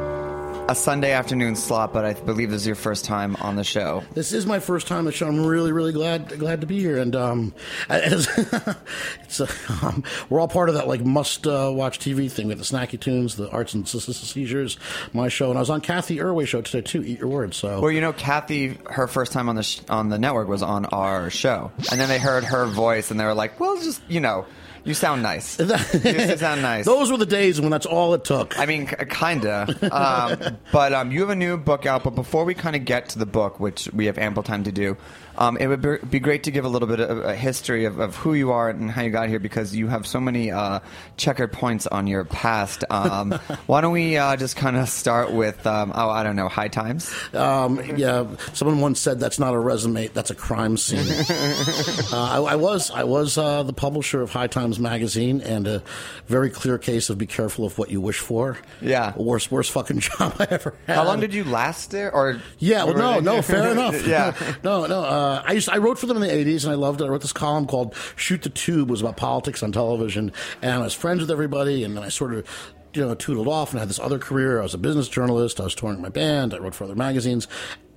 a 0.71 0.75
Sunday 0.75 1.11
afternoon 1.11 1.57
slot, 1.57 1.91
but 1.91 2.05
I 2.05 2.13
believe 2.13 2.49
this 2.49 2.61
is 2.61 2.67
your 2.67 2.77
first 2.77 3.03
time 3.03 3.35
on 3.41 3.57
the 3.57 3.63
show. 3.63 4.03
This 4.13 4.31
is 4.31 4.45
my 4.45 4.59
first 4.59 4.87
time 4.87 4.99
on 4.99 5.05
the 5.05 5.11
show. 5.11 5.27
I'm 5.27 5.45
really, 5.45 5.73
really 5.73 5.91
glad 5.91 6.39
glad 6.39 6.61
to 6.61 6.67
be 6.67 6.79
here, 6.79 6.97
and 6.97 7.13
um, 7.13 7.53
as 7.89 8.29
it's 9.23 9.41
uh, 9.41 9.47
um, 9.81 10.01
we're 10.29 10.39
all 10.39 10.47
part 10.47 10.69
of 10.69 10.75
that 10.75 10.87
like 10.87 11.03
must 11.03 11.45
uh, 11.45 11.69
watch 11.73 11.99
TV 11.99 12.31
thing 12.31 12.47
with 12.47 12.57
the 12.57 12.63
Snacky 12.63 12.97
Tunes, 12.97 13.35
the 13.35 13.49
Arts 13.49 13.73
and 13.73 13.85
Se- 13.85 13.99
Se- 13.99 14.13
Seizures, 14.13 14.77
my 15.11 15.27
show, 15.27 15.49
and 15.49 15.57
I 15.57 15.61
was 15.61 15.69
on 15.69 15.81
Cathy 15.81 16.19
Erway 16.19 16.47
show 16.47 16.61
today 16.61 16.81
too. 16.81 17.03
Eat 17.03 17.19
your 17.19 17.27
words. 17.27 17.57
So 17.57 17.81
Well, 17.81 17.91
you 17.91 17.99
know, 17.99 18.13
Cathy, 18.13 18.77
her 18.89 19.07
first 19.07 19.33
time 19.33 19.49
on 19.49 19.55
the 19.55 19.63
sh- 19.63 19.81
on 19.89 20.07
the 20.07 20.17
network 20.19 20.47
was 20.47 20.63
on 20.63 20.85
our 20.85 21.29
show, 21.29 21.71
and 21.91 21.99
then 21.99 22.07
they 22.07 22.19
heard 22.19 22.45
her 22.45 22.65
voice, 22.65 23.11
and 23.11 23.19
they 23.19 23.25
were 23.25 23.33
like, 23.33 23.59
"Well, 23.59 23.75
just 23.75 24.01
you 24.07 24.21
know, 24.21 24.45
you 24.83 24.93
sound 24.93 25.21
nice. 25.23 25.59
you 25.59 26.37
sound 26.37 26.61
nice." 26.61 26.85
those 26.85 27.11
were 27.11 27.17
the 27.17 27.25
days 27.25 27.59
when 27.61 27.69
that's 27.69 27.85
all 27.85 28.13
it 28.13 28.23
took. 28.23 28.57
I 28.57 28.65
mean, 28.65 28.87
k- 28.87 29.05
kinda. 29.09 29.67
Um, 29.91 30.57
but 30.71 30.93
um, 30.93 31.11
you 31.11 31.19
have 31.21 31.29
a 31.29 31.35
new 31.35 31.57
book 31.57 31.85
out. 31.85 32.03
But 32.03 32.15
before 32.15 32.45
we 32.45 32.53
kind 32.53 32.75
of 32.75 32.85
get 32.85 33.09
to 33.09 33.19
the 33.19 33.25
book, 33.25 33.59
which 33.59 33.89
we 33.93 34.05
have 34.05 34.17
ample 34.17 34.43
time 34.43 34.63
to 34.63 34.71
do, 34.71 34.97
um, 35.41 35.57
it 35.57 35.65
would 35.65 36.09
be- 36.11 36.19
great 36.19 36.43
to 36.43 36.51
give 36.51 36.65
a 36.65 36.69
little 36.69 36.87
bit 36.87 36.99
of 36.99 37.17
a 37.25 37.35
history 37.35 37.85
of, 37.85 37.99
of 37.99 38.15
who 38.15 38.35
you 38.35 38.51
are 38.51 38.69
and 38.69 38.91
how 38.91 39.01
you 39.01 39.09
got 39.09 39.27
here, 39.27 39.39
because 39.39 39.75
you 39.75 39.87
have 39.87 40.05
so 40.05 40.19
many 40.19 40.51
uh, 40.51 40.79
checkered 41.17 41.51
points 41.51 41.87
on 41.87 42.05
your 42.05 42.25
past. 42.25 42.83
Um, 42.91 43.31
why 43.65 43.81
don't 43.81 43.91
we 43.91 44.17
uh, 44.17 44.35
just 44.35 44.55
kind 44.55 44.77
of 44.77 44.87
start 44.87 45.31
with, 45.31 45.65
um, 45.65 45.91
oh, 45.95 46.09
I 46.11 46.21
don't 46.21 46.35
know, 46.35 46.47
High 46.47 46.67
Times? 46.67 47.11
Um, 47.33 47.81
yeah, 47.97 48.27
someone 48.53 48.81
once 48.81 48.99
said 48.99 49.19
that's 49.19 49.39
not 49.39 49.55
a 49.55 49.57
resume, 49.57 50.09
that's 50.09 50.29
a 50.29 50.35
crime 50.35 50.77
scene. 50.77 50.99
uh, 52.13 52.43
I, 52.45 52.51
I 52.51 52.55
was 52.55 52.91
I 52.91 53.03
was 53.03 53.35
uh, 53.37 53.63
the 53.63 53.73
publisher 53.73 54.21
of 54.21 54.29
High 54.31 54.45
Times 54.45 54.79
magazine, 54.79 55.41
and 55.41 55.67
a 55.67 55.81
very 56.27 56.51
clear 56.51 56.77
case 56.77 57.09
of 57.09 57.17
be 57.17 57.25
careful 57.25 57.65
of 57.65 57.79
what 57.79 57.89
you 57.89 57.99
wish 57.99 58.19
for. 58.19 58.59
Yeah, 58.79 59.13
worst 59.17 59.51
worst 59.51 59.71
fucking 59.71 59.99
job 60.01 60.35
I 60.37 60.47
ever 60.51 60.75
had. 60.85 60.97
How 60.97 61.05
long 61.05 61.19
did 61.19 61.33
you 61.33 61.45
last 61.45 61.89
there? 61.89 62.13
Or 62.13 62.39
Yeah, 62.59 62.83
well, 62.83 62.95
no, 62.95 63.19
no, 63.19 63.41
fair 63.41 63.71
enough. 63.71 64.05
yeah. 64.05 64.35
no, 64.63 64.85
no. 64.85 65.30
Uh, 65.31 65.43
I 65.45 65.53
used 65.53 65.69
I 65.69 65.77
wrote 65.77 65.97
for 65.97 66.05
them 66.05 66.17
in 66.17 66.23
the 66.23 66.33
'80s, 66.33 66.63
and 66.63 66.71
I 66.71 66.75
loved 66.75 67.01
it. 67.01 67.05
I 67.05 67.07
wrote 67.07 67.21
this 67.21 67.33
column 67.33 67.65
called 67.65 67.95
"Shoot 68.15 68.41
the 68.43 68.49
Tube," 68.49 68.89
it 68.89 68.91
was 68.91 69.01
about 69.01 69.17
politics 69.17 69.63
on 69.63 69.71
television, 69.71 70.31
and 70.61 70.71
I 70.73 70.79
was 70.79 70.93
friends 70.93 71.21
with 71.21 71.31
everybody, 71.31 71.83
and 71.83 71.95
then 71.95 72.03
I 72.03 72.09
sort 72.09 72.33
of. 72.33 72.47
You 72.93 73.05
know, 73.05 73.15
tootled 73.15 73.47
off 73.47 73.71
and 73.71 73.79
had 73.79 73.87
this 73.87 73.99
other 73.99 74.19
career. 74.19 74.59
I 74.59 74.63
was 74.63 74.73
a 74.73 74.77
business 74.77 75.07
journalist. 75.07 75.61
I 75.61 75.63
was 75.63 75.73
touring 75.73 76.01
my 76.01 76.09
band. 76.09 76.53
I 76.53 76.57
wrote 76.57 76.75
for 76.75 76.83
other 76.83 76.93
magazines, 76.93 77.47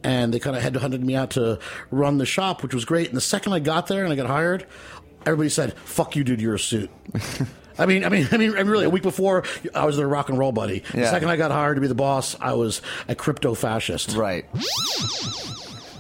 and 0.05 0.32
they 0.32 0.39
kind 0.39 0.57
of 0.57 0.62
headhunted 0.62 1.01
me 1.01 1.16
out 1.16 1.30
to 1.30 1.59
run 1.91 2.18
the 2.18 2.26
shop, 2.26 2.62
which 2.62 2.72
was 2.72 2.85
great. 2.85 3.09
And 3.09 3.16
the 3.16 3.20
second 3.20 3.55
I 3.55 3.59
got 3.59 3.89
there 3.89 4.05
and 4.05 4.12
I 4.12 4.14
got 4.14 4.28
hired, 4.28 4.66
everybody 5.26 5.49
said, 5.49 5.76
"Fuck 5.78 6.14
you, 6.14 6.22
dude. 6.22 6.41
You're 6.41 6.55
a 6.55 6.61
suit." 6.61 6.91
I 7.78 7.87
mean, 7.87 8.05
I 8.05 8.09
mean, 8.09 8.28
I 8.30 8.37
mean, 8.37 8.51
I 8.53 8.59
mean, 8.59 8.68
really. 8.68 8.85
A 8.85 8.91
week 8.91 9.03
before, 9.03 9.43
I 9.74 9.85
was 9.85 9.97
their 9.97 10.07
rock 10.07 10.28
and 10.28 10.39
roll 10.39 10.53
buddy. 10.53 10.85
The 10.93 11.07
second 11.11 11.28
I 11.28 11.35
got 11.37 11.51
hired 11.51 11.74
to 11.74 11.80
be 11.80 11.89
the 11.89 11.97
boss, 11.97 12.37
I 12.41 12.53
was 12.53 12.80
a 13.09 13.16
crypto 13.16 13.55
fascist. 13.55 14.14
Right. 14.14 14.45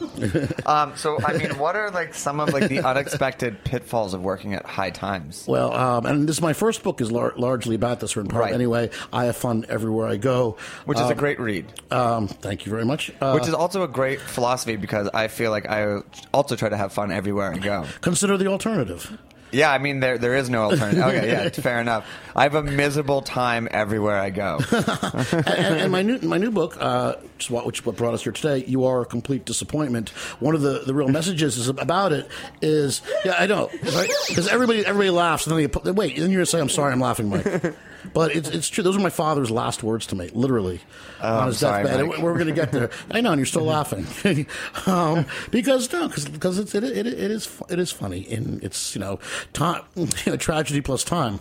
um, 0.66 0.92
so, 0.96 1.18
I 1.24 1.36
mean, 1.36 1.58
what 1.58 1.76
are 1.76 1.90
like 1.90 2.14
some 2.14 2.40
of 2.40 2.52
like 2.52 2.68
the 2.68 2.80
unexpected 2.80 3.62
pitfalls 3.64 4.14
of 4.14 4.22
working 4.22 4.54
at 4.54 4.64
High 4.66 4.90
Times? 4.90 5.44
Well, 5.46 5.72
um, 5.72 6.06
and 6.06 6.28
this 6.28 6.40
my 6.40 6.52
first 6.52 6.82
book 6.82 7.00
is 7.00 7.10
lar- 7.12 7.34
largely 7.36 7.74
about 7.74 8.00
this, 8.00 8.16
or 8.16 8.20
in 8.20 8.28
part 8.28 8.44
Right. 8.44 8.54
anyway. 8.54 8.90
I 9.12 9.26
have 9.26 9.36
fun 9.36 9.64
everywhere 9.68 10.06
I 10.08 10.16
go, 10.16 10.56
Which 10.84 10.98
is 10.98 11.04
a 11.08 11.12
Um, 11.12 11.18
great 11.18 11.38
read. 11.40 11.66
Um, 11.90 12.28
thank 12.28 12.66
you 12.66 12.70
very 12.70 12.84
much. 12.84 13.10
Uh, 13.20 13.32
Which 13.32 13.48
is 13.48 13.54
also 13.54 13.82
a 13.82 13.88
great 13.88 14.20
philosophy 14.20 14.76
because 14.76 15.08
I 15.14 15.28
feel 15.28 15.50
like 15.50 15.68
I 15.68 16.00
also 16.32 16.56
try 16.56 16.68
to 16.68 16.76
have 16.76 16.92
fun 16.92 17.10
everywhere 17.12 17.52
I 17.54 17.58
go. 17.58 17.84
consider 18.00 18.36
the 18.36 18.46
alternative. 18.46 19.16
Yeah, 19.54 19.70
I 19.70 19.78
mean 19.78 20.00
there 20.00 20.18
there 20.18 20.34
is 20.34 20.50
no 20.50 20.64
alternative. 20.64 21.02
Okay, 21.02 21.30
yeah, 21.30 21.48
fair 21.52 21.80
enough. 21.80 22.06
I 22.34 22.42
have 22.42 22.54
a 22.54 22.62
miserable 22.62 23.22
time 23.22 23.68
everywhere 23.70 24.18
I 24.18 24.30
go. 24.30 24.58
and, 24.72 25.46
and, 25.46 25.92
my 25.92 26.02
new 26.02 26.18
my 26.18 26.38
new 26.38 26.50
book, 26.50 26.76
uh, 26.80 27.14
which 27.48 27.86
what, 27.86 27.96
brought 27.96 28.14
us 28.14 28.24
here 28.24 28.32
today, 28.32 28.64
you 28.66 28.84
are 28.84 29.02
a 29.02 29.06
complete 29.06 29.44
disappointment. 29.44 30.10
One 30.40 30.54
of 30.54 30.62
the, 30.62 30.80
the 30.80 30.94
real 30.94 31.08
messages 31.08 31.56
is 31.56 31.68
about 31.68 32.12
it 32.12 32.28
is 32.60 33.02
yeah 33.24 33.36
I 33.38 33.46
know 33.46 33.70
because 33.80 34.48
everybody 34.48 34.84
everybody 34.84 35.10
laughs 35.10 35.46
and 35.46 35.56
then 35.56 35.70
they 35.84 35.90
wait 35.92 36.14
and 36.14 36.24
then 36.24 36.30
you're 36.30 36.40
gonna 36.40 36.46
say 36.46 36.60
I'm 36.60 36.68
sorry 36.68 36.92
I'm 36.92 37.00
laughing 37.00 37.28
Mike. 37.28 37.74
But 38.12 38.36
it's, 38.36 38.48
it's 38.50 38.68
true. 38.68 38.84
Those 38.84 38.96
were 38.96 39.02
my 39.02 39.10
father's 39.10 39.50
last 39.50 39.82
words 39.82 40.06
to 40.08 40.16
me, 40.16 40.28
literally, 40.34 40.80
Oh, 41.22 41.38
on 41.38 41.46
his 41.48 41.58
sorry, 41.58 41.84
deathbed. 41.84 42.06
Mike. 42.08 42.18
We're 42.18 42.34
going 42.34 42.46
to 42.48 42.52
get 42.52 42.70
there. 42.72 42.90
I 43.10 43.20
know, 43.20 43.32
and 43.32 43.38
you're 43.38 43.46
still 43.46 43.64
laughing, 43.64 44.06
um, 44.86 45.26
because 45.50 45.92
no, 45.92 46.08
because 46.08 46.58
it's 46.58 46.74
it, 46.74 46.84
it, 46.84 47.06
it 47.06 47.30
is 47.30 47.48
it 47.70 47.78
is 47.78 47.90
funny, 47.90 48.26
and 48.30 48.62
it's 48.62 48.94
you 48.94 49.00
know 49.00 49.18
time, 49.52 49.82
you 49.96 50.06
know, 50.26 50.36
tragedy 50.36 50.80
plus 50.80 51.02
time, 51.04 51.40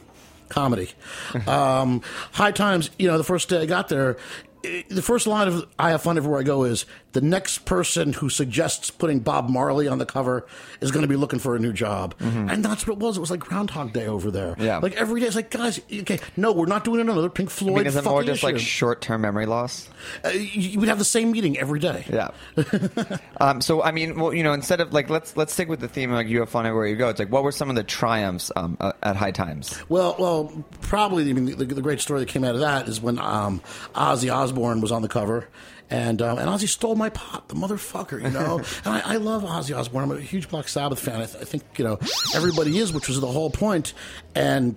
comedy. 0.49 0.89
um, 1.47 2.01
high 2.31 2.51
times, 2.51 2.89
you 2.97 3.07
know, 3.07 3.17
the 3.17 3.23
first 3.23 3.49
day 3.49 3.61
I 3.61 3.65
got 3.65 3.89
there. 3.89 4.17
i- 4.65 4.85
The 4.89 5.01
first 5.01 5.27
line 5.27 5.47
of 5.47 5.67
"I 5.77 5.89
have 5.91 6.01
fun 6.03 6.17
everywhere 6.17 6.39
I 6.39 6.43
go" 6.43 6.63
is 6.63 6.85
the 7.13 7.21
next 7.21 7.65
person 7.65 8.13
who 8.13 8.29
suggests 8.29 8.91
putting 8.91 9.19
Bob 9.19 9.49
Marley 9.49 9.87
on 9.87 9.97
the 9.97 10.05
cover 10.05 10.45
is 10.81 10.91
going 10.91 11.03
to 11.03 11.07
be 11.07 11.15
looking 11.15 11.39
for 11.39 11.55
a 11.55 11.59
new 11.59 11.73
job, 11.73 12.15
and 12.19 12.63
that's 12.63 12.85
what 12.85 12.93
it 12.93 12.99
was. 12.99 13.17
It 13.17 13.21
was 13.21 13.31
like 13.31 13.39
Groundhog 13.39 13.93
Day 13.93 14.07
over 14.07 14.29
there. 14.31 14.53
Mm-hmm. 14.53 14.63
Yeah. 14.63 14.77
like 14.79 14.95
every 14.95 15.21
day. 15.21 15.27
It's 15.27 15.35
like, 15.35 15.49
guys, 15.49 15.79
okay, 16.01 16.19
no, 16.35 16.51
we're 16.51 16.65
not 16.65 16.83
doing 16.83 16.99
another 16.99 17.29
Pink 17.29 17.49
I 17.49 17.53
Floyd. 17.53 17.77
mean, 17.77 17.87
is 17.87 17.95
it 17.95 18.03
more 18.03 18.23
just 18.23 18.43
like 18.43 18.57
short 18.59 19.01
term 19.01 19.21
memory 19.21 19.45
loss? 19.45 19.87
Uh, 20.25 20.29
you 20.29 20.73
you 20.73 20.79
would 20.79 20.89
have 20.89 20.99
the 20.99 21.05
same 21.05 21.31
meeting 21.31 21.57
every 21.57 21.79
day. 21.79 22.05
Yeah. 22.09 22.29
um, 23.39 23.61
so 23.61 23.83
I 23.83 23.91
mean, 23.91 24.19
well, 24.19 24.33
you 24.33 24.43
know, 24.43 24.53
instead 24.53 24.81
of 24.81 24.91
like 24.93 25.09
let's 25.09 25.37
let's 25.37 25.53
stick 25.53 25.69
with 25.69 25.79
the 25.79 25.87
theme 25.87 26.11
of 26.11 26.15
like 26.15 26.27
you 26.27 26.39
have 26.39 26.49
fun 26.49 26.65
everywhere 26.65 26.87
you 26.87 26.95
go. 26.95 27.09
It's 27.09 27.19
like 27.19 27.31
what 27.31 27.43
were 27.43 27.51
some 27.51 27.69
of 27.69 27.75
the 27.75 27.83
triumphs 27.83 28.51
um, 28.55 28.77
uh, 28.79 28.93
at 29.03 29.15
High 29.15 29.31
Times? 29.31 29.81
Well, 29.89 30.15
well, 30.19 30.65
probably. 30.81 31.29
I 31.29 31.33
mean, 31.33 31.57
the, 31.57 31.65
the 31.65 31.81
great 31.81 32.01
story 32.01 32.19
that 32.21 32.29
came 32.29 32.43
out 32.43 32.55
of 32.55 32.61
that 32.61 32.87
is 32.87 32.99
when 33.01 33.19
um, 33.19 33.61
Ozzy 33.95 34.33
Osbourne 34.33 34.81
was 34.81 34.91
on 34.91 35.01
the 35.01 35.07
cover, 35.07 35.47
and 35.93 36.23
um, 36.23 36.39
and 36.39 36.49
Ozzy 36.49 36.67
stole 36.67 36.95
my 36.95 37.09
pot, 37.09 37.47
the 37.49 37.55
motherfucker, 37.55 38.19
you 38.21 38.31
know. 38.31 38.57
and 38.85 38.95
I, 38.95 39.13
I 39.13 39.17
love 39.17 39.43
Ozzy 39.43 39.77
Osbourne. 39.77 40.03
I'm 40.03 40.17
a 40.17 40.19
huge 40.19 40.49
Black 40.49 40.67
Sabbath 40.67 40.99
fan. 40.99 41.21
I, 41.21 41.25
th- 41.25 41.41
I 41.41 41.45
think 41.45 41.63
you 41.77 41.85
know 41.85 41.99
everybody 42.35 42.79
is, 42.79 42.91
which 42.91 43.07
was 43.07 43.21
the 43.21 43.27
whole 43.27 43.51
point. 43.51 43.93
And 44.33 44.75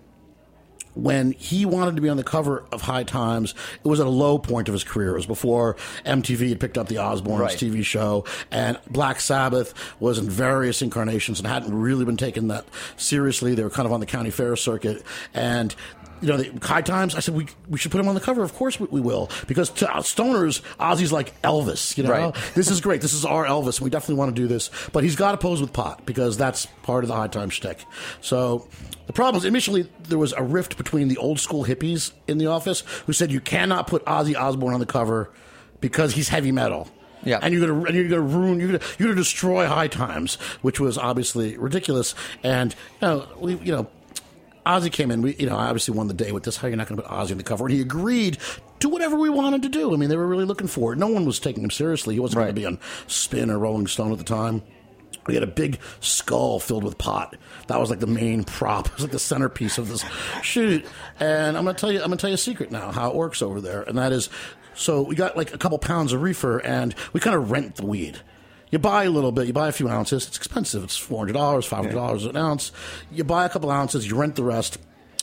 when 0.92 1.32
he 1.32 1.64
wanted 1.64 1.96
to 1.96 2.02
be 2.02 2.10
on 2.10 2.18
the 2.18 2.24
cover 2.24 2.64
of 2.70 2.82
High 2.82 3.04
Times, 3.04 3.54
it 3.82 3.88
was 3.88 3.98
at 3.98 4.06
a 4.06 4.10
low 4.10 4.38
point 4.38 4.68
of 4.68 4.74
his 4.74 4.84
career. 4.84 5.12
It 5.12 5.16
was 5.16 5.26
before 5.26 5.76
MTV 6.04 6.50
had 6.50 6.60
picked 6.60 6.76
up 6.76 6.88
the 6.88 6.96
Osbournes 6.96 7.40
Right. 7.40 7.56
TV 7.56 7.82
show, 7.82 8.26
and 8.50 8.78
Black 8.90 9.18
Sabbath 9.20 9.72
was 9.98 10.18
in 10.18 10.28
various 10.28 10.82
incarnations 10.82 11.38
and 11.38 11.48
hadn't 11.48 11.74
really 11.74 12.04
been 12.04 12.18
taken 12.18 12.48
that 12.48 12.66
seriously. 12.98 13.54
They 13.54 13.64
were 13.64 13.70
kind 13.70 13.86
of 13.86 13.92
on 13.92 14.00
the 14.00 14.06
county 14.06 14.30
fair 14.30 14.54
circuit, 14.54 15.02
and. 15.32 15.74
You 16.20 16.28
know, 16.28 16.36
the 16.36 16.66
High 16.66 16.82
Times. 16.82 17.14
I 17.14 17.20
said 17.20 17.34
we 17.34 17.46
we 17.68 17.78
should 17.78 17.90
put 17.92 18.00
him 18.00 18.08
on 18.08 18.14
the 18.14 18.20
cover. 18.20 18.42
Of 18.42 18.54
course 18.54 18.78
we, 18.80 18.86
we 18.90 19.00
will, 19.00 19.30
because 19.46 19.70
to 19.70 19.86
stoners, 19.86 20.62
Ozzy's 20.78 21.12
like 21.12 21.40
Elvis. 21.42 21.96
You 21.96 22.04
know, 22.04 22.10
Right. 22.10 22.34
this 22.54 22.70
is 22.70 22.80
great. 22.80 23.00
This 23.00 23.12
is 23.12 23.24
our 23.24 23.44
Elvis. 23.44 23.78
and 23.78 23.84
We 23.84 23.90
definitely 23.90 24.16
want 24.16 24.34
to 24.34 24.40
do 24.42 24.48
this, 24.48 24.70
but 24.92 25.02
he's 25.04 25.16
got 25.16 25.32
to 25.32 25.38
pose 25.38 25.60
with 25.60 25.72
pot 25.72 26.06
because 26.06 26.36
that's 26.36 26.66
part 26.82 27.04
of 27.04 27.08
the 27.08 27.14
High 27.16 27.28
Times 27.28 27.54
shtick. 27.54 27.84
So 28.20 28.66
the 29.06 29.12
problem 29.12 29.38
is 29.38 29.44
initially 29.44 29.88
there 30.04 30.18
was 30.18 30.32
a 30.32 30.42
rift 30.42 30.76
between 30.76 31.08
the 31.08 31.16
old 31.18 31.38
school 31.40 31.64
hippies 31.64 32.12
in 32.26 32.38
the 32.38 32.46
office 32.46 32.80
who 33.06 33.12
said 33.12 33.30
you 33.30 33.40
cannot 33.40 33.86
put 33.86 34.04
Ozzy 34.06 34.34
Osbourne 34.36 34.74
on 34.74 34.80
the 34.80 34.86
cover 34.86 35.30
because 35.80 36.14
he's 36.14 36.28
heavy 36.28 36.52
metal. 36.52 36.88
Yeah. 37.24 37.40
and 37.42 37.52
you're 37.52 37.66
gonna 37.66 37.84
and 37.86 37.94
you're 37.96 38.08
gonna 38.08 38.20
ruin 38.20 38.60
you're 38.60 38.68
gonna 38.68 38.84
you're 38.98 39.08
gonna 39.08 39.20
destroy 39.20 39.66
High 39.66 39.88
Times, 39.88 40.36
which 40.62 40.78
was 40.78 40.96
obviously 40.96 41.56
ridiculous. 41.58 42.14
And 42.44 42.72
you 43.02 43.08
know 43.08 43.28
we 43.40 43.54
you 43.56 43.72
know 43.72 43.88
Ozzy 44.66 44.90
came 44.90 45.10
in. 45.10 45.22
We, 45.22 45.36
you 45.36 45.46
know, 45.46 45.56
I 45.56 45.66
obviously 45.66 45.94
won 45.94 46.08
the 46.08 46.14
day 46.14 46.32
with 46.32 46.42
this. 46.42 46.56
How 46.56 46.68
you're 46.68 46.76
not 46.76 46.88
going 46.88 47.00
to 47.00 47.06
put 47.06 47.12
Ozzy 47.12 47.30
on 47.30 47.38
the 47.38 47.44
cover? 47.44 47.66
And 47.66 47.74
he 47.74 47.80
agreed 47.80 48.38
to 48.80 48.88
whatever 48.88 49.16
we 49.16 49.30
wanted 49.30 49.62
to 49.62 49.68
do. 49.68 49.94
I 49.94 49.96
mean, 49.96 50.08
they 50.08 50.16
were 50.16 50.26
really 50.26 50.44
looking 50.44 50.66
for 50.66 50.92
it. 50.92 50.98
No 50.98 51.06
one 51.06 51.24
was 51.24 51.38
taking 51.38 51.62
him 51.62 51.70
seriously. 51.70 52.14
He 52.14 52.20
wasn't 52.20 52.38
going 52.38 52.48
to 52.48 52.52
be 52.52 52.66
on 52.66 52.78
Spin 53.06 53.50
or 53.50 53.58
Rolling 53.58 53.86
Stone 53.86 54.12
at 54.12 54.18
the 54.18 54.24
time. 54.24 54.62
We 55.26 55.34
had 55.34 55.42
a 55.42 55.48
big 55.48 55.78
skull 56.00 56.60
filled 56.60 56.84
with 56.84 56.98
pot. 56.98 57.36
That 57.66 57.80
was 57.80 57.90
like 57.90 58.00
the 58.00 58.06
main 58.06 58.44
prop. 58.44 58.86
It 58.88 58.94
was 58.94 59.02
like 59.02 59.12
the 59.12 59.18
centerpiece 59.18 59.78
of 59.78 59.88
this 59.88 60.04
shoot. 60.42 60.84
And 61.18 61.56
I'm 61.56 61.64
gonna 61.64 61.76
tell 61.76 61.90
you, 61.90 61.98
I'm 61.98 62.06
gonna 62.06 62.16
tell 62.16 62.30
you 62.30 62.34
a 62.34 62.38
secret 62.38 62.70
now 62.70 62.92
how 62.92 63.10
it 63.10 63.16
works 63.16 63.42
over 63.42 63.60
there, 63.60 63.82
and 63.82 63.98
that 63.98 64.12
is, 64.12 64.28
so 64.74 65.02
we 65.02 65.14
got 65.14 65.36
like 65.36 65.52
a 65.52 65.58
couple 65.58 65.78
pounds 65.78 66.12
of 66.12 66.22
reefer, 66.22 66.58
and 66.58 66.94
we 67.12 67.20
kind 67.20 67.34
of 67.36 67.50
rent 67.50 67.76
the 67.76 67.86
weed. 67.86 68.18
You 68.70 68.78
buy 68.78 69.04
a 69.04 69.10
little 69.10 69.32
bit, 69.32 69.46
you 69.46 69.52
buy 69.52 69.68
a 69.68 69.72
few 69.72 69.88
ounces. 69.88 70.26
It's 70.26 70.36
expensive. 70.36 70.82
It's 70.84 70.96
four 70.96 71.18
hundred 71.18 71.34
dollars, 71.34 71.66
five 71.66 71.84
hundred 71.84 71.94
dollars 71.94 72.24
an 72.24 72.36
ounce. 72.36 72.72
You 73.12 73.24
buy 73.24 73.44
a 73.44 73.48
couple 73.48 73.70
ounces, 73.70 74.06
you 74.08 74.16
rent 74.16 74.34
the 74.36 74.44
rest. 74.44 74.78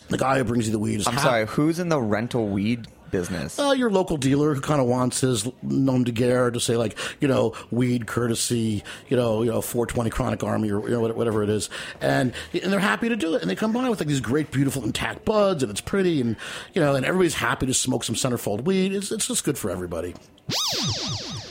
The 0.10 0.18
guy 0.18 0.38
who 0.38 0.44
brings 0.44 0.66
you 0.66 0.72
the 0.72 0.80
weed 0.80 1.00
is 1.00 1.08
I'm 1.08 1.14
hap- 1.14 1.24
sorry. 1.24 1.46
Who's 1.48 1.80
in 1.80 1.90
the 1.90 2.02
rental 2.02 2.48
weed 2.48 2.88
business? 3.12 3.60
uh, 3.60 3.72
your 3.78 3.92
local 3.92 4.18
dealer 4.18 4.56
who 4.56 4.60
kind 4.62 4.82
of 4.82 4.88
wants 4.88 5.22
his 5.22 5.48
nom 5.62 6.04
de 6.04 6.12
guerre 6.12 6.50
to 6.50 6.60
say 6.60 6.76
like 6.76 6.98
you 7.22 7.28
know 7.28 7.54
weed 7.70 8.08
courtesy 8.08 8.84
you 9.08 9.16
know 9.16 9.44
you 9.44 9.52
know 9.52 9.62
420 9.62 10.10
chronic 10.10 10.44
army 10.44 10.72
or 10.72 10.82
you 10.90 10.90
know 10.96 11.02
whatever 11.02 11.44
it 11.44 11.50
is 11.50 11.70
and 12.02 12.34
and 12.54 12.74
they're 12.74 12.80
happy 12.80 13.10
to 13.10 13.16
do 13.16 13.36
it 13.36 13.42
and 13.44 13.52
they 13.52 13.56
come 13.56 13.72
by 13.72 13.88
with 13.88 14.00
like 14.00 14.08
these 14.08 14.20
great 14.20 14.50
beautiful 14.50 14.84
intact 14.84 15.26
buds 15.26 15.62
and 15.62 15.70
it's 15.72 15.80
pretty 15.80 16.22
and 16.22 16.36
you 16.74 16.82
know 16.82 16.96
and 16.96 17.06
everybody's 17.06 17.36
happy 17.36 17.68
to 17.68 17.74
smoke 17.76 18.04
some 18.04 18.16
centerfold 18.16 18.64
weed 18.64 18.92
it's, 18.94 19.12
it's 19.12 19.28
just 19.28 19.44
good 19.44 19.60
for 19.60 19.70
everybody 19.70 20.16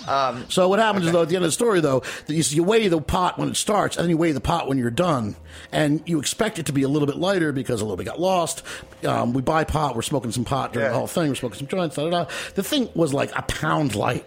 Um, 0.08 0.46
so 0.48 0.68
what 0.68 0.78
happens 0.78 1.06
is 1.06 1.12
though 1.12 1.22
at 1.22 1.28
the 1.28 1.36
end 1.36 1.44
of 1.44 1.48
the 1.48 1.52
story 1.52 1.80
though 1.80 2.02
you, 2.26 2.42
you 2.48 2.62
weigh 2.62 2.88
the 2.88 3.00
pot 3.00 3.38
when 3.38 3.48
it 3.48 3.56
starts 3.56 3.96
and 3.96 4.04
then 4.04 4.10
you 4.10 4.16
weigh 4.16 4.32
the 4.32 4.40
pot 4.40 4.68
when 4.68 4.78
you're 4.78 4.90
done. 4.90 5.36
And 5.70 6.02
you 6.06 6.18
expect 6.18 6.58
it 6.58 6.66
to 6.66 6.72
be 6.72 6.82
a 6.82 6.88
little 6.88 7.06
bit 7.06 7.16
lighter 7.16 7.52
because 7.52 7.80
a 7.80 7.84
little 7.84 7.96
bit 7.96 8.04
got 8.04 8.20
lost. 8.20 8.62
Um, 9.04 9.32
we 9.32 9.42
buy 9.42 9.64
pot 9.64 9.94
we're 9.96 10.02
smoking 10.02 10.32
some 10.32 10.44
pot 10.44 10.72
during 10.72 10.88
the 10.88 10.94
whole 10.94 11.06
thing 11.06 11.28
we're 11.28 11.34
smoking 11.34 11.58
some 11.58 11.68
joints 11.68 11.96
da, 11.96 12.04
da, 12.04 12.24
da. 12.24 12.30
the 12.54 12.62
thing 12.62 12.88
was 12.94 13.12
like 13.14 13.36
a 13.36 13.42
pound 13.42 13.94
light. 13.94 14.26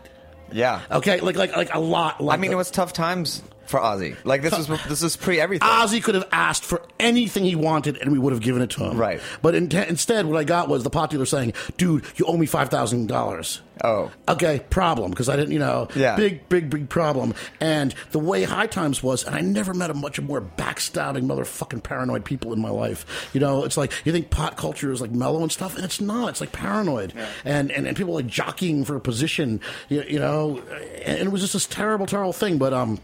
Yeah. 0.51 0.82
okay? 0.91 1.19
Like 1.19 1.36
like 1.36 1.55
like 1.55 1.73
a 1.73 1.80
lot 1.80 2.21
like 2.21 2.38
I 2.38 2.41
mean, 2.41 2.51
it 2.51 2.55
was 2.55 2.71
tough 2.71 2.93
times 2.93 3.41
for 3.68 3.80
Ozzy. 3.80 4.16
Like 4.24 4.41
this 4.41 4.55
was 4.57 4.68
this 4.88 5.01
was 5.01 5.16
pre 5.16 5.39
everything. 5.39 5.68
Ozzy 5.68 6.01
could 6.03 6.16
have 6.16 6.28
asked 6.32 6.63
for 6.66 6.82
anything 6.99 7.43
he 7.45 7.55
wanted, 7.55 7.97
and 7.97 8.11
we 8.11 8.20
would 8.20 8.34
have 8.34 8.41
given 8.41 8.61
it 8.61 8.70
to 8.72 8.84
him. 8.84 8.97
Right. 8.97 9.22
But 9.41 9.55
in, 9.55 9.72
instead, 9.76 10.26
what 10.26 10.38
I 10.38 10.43
got 10.43 10.70
was 10.70 10.84
the 10.84 10.89
popular 10.89 11.26
saying, 11.26 11.53
"Dude, 11.78 12.05
you 12.16 12.26
owe 12.26 12.38
me 12.38 12.45
five 12.45 12.70
thousand 12.70 13.07
dollars." 13.07 13.61
Oh. 13.84 14.09
Okay, 14.30 14.61
problem 14.70 15.11
because 15.11 15.28
I 15.28 15.36
didn't, 15.36 15.51
you 15.51 15.59
know, 15.59 15.89
Yeah. 15.95 16.16
big, 16.16 16.47
big, 16.47 16.70
big 16.70 16.88
problem. 16.88 17.36
And 17.59 17.93
the 18.11 18.20
way 18.20 18.43
High 18.45 18.68
Times 18.68 19.03
was, 19.03 19.26
and 19.26 19.36
I 19.36 19.41
never 19.41 19.74
met 19.74 19.89
a 19.89 19.93
much 19.93 20.18
more 20.22 20.39
backstabbing, 20.39 21.26
motherfucking 21.26 21.84
paranoid 21.84 22.24
people 22.24 22.53
in 22.53 22.61
my 22.61 22.70
life. 22.70 23.30
You 23.34 23.41
know, 23.41 23.66
it's 23.66 23.76
like 23.76 23.91
you 24.05 24.13
think 24.13 24.30
pot 24.30 24.55
culture 24.55 24.93
is 24.93 25.01
like 25.01 25.11
mellow 25.11 25.41
and 25.41 25.51
stuff, 25.51 25.76
and 25.76 25.84
it's 25.84 25.99
not. 25.99 26.30
It's 26.30 26.39
like 26.41 26.53
paranoid, 26.53 27.13
and, 27.43 27.70
and 27.70 27.86
and 27.86 27.97
people 27.97 28.13
like 28.13 28.28
jockeying 28.28 28.86
for 28.86 28.95
a 28.95 29.01
position. 29.01 29.59
You, 29.89 30.03
you 30.07 30.20
know, 30.20 30.59
and 31.03 31.20
it 31.20 31.30
was 31.32 31.41
just 31.41 31.51
this 31.53 31.66
terrible, 31.66 32.05
terrible 32.05 32.32
thing. 32.34 32.57
But 32.57 32.74
um, 32.74 32.99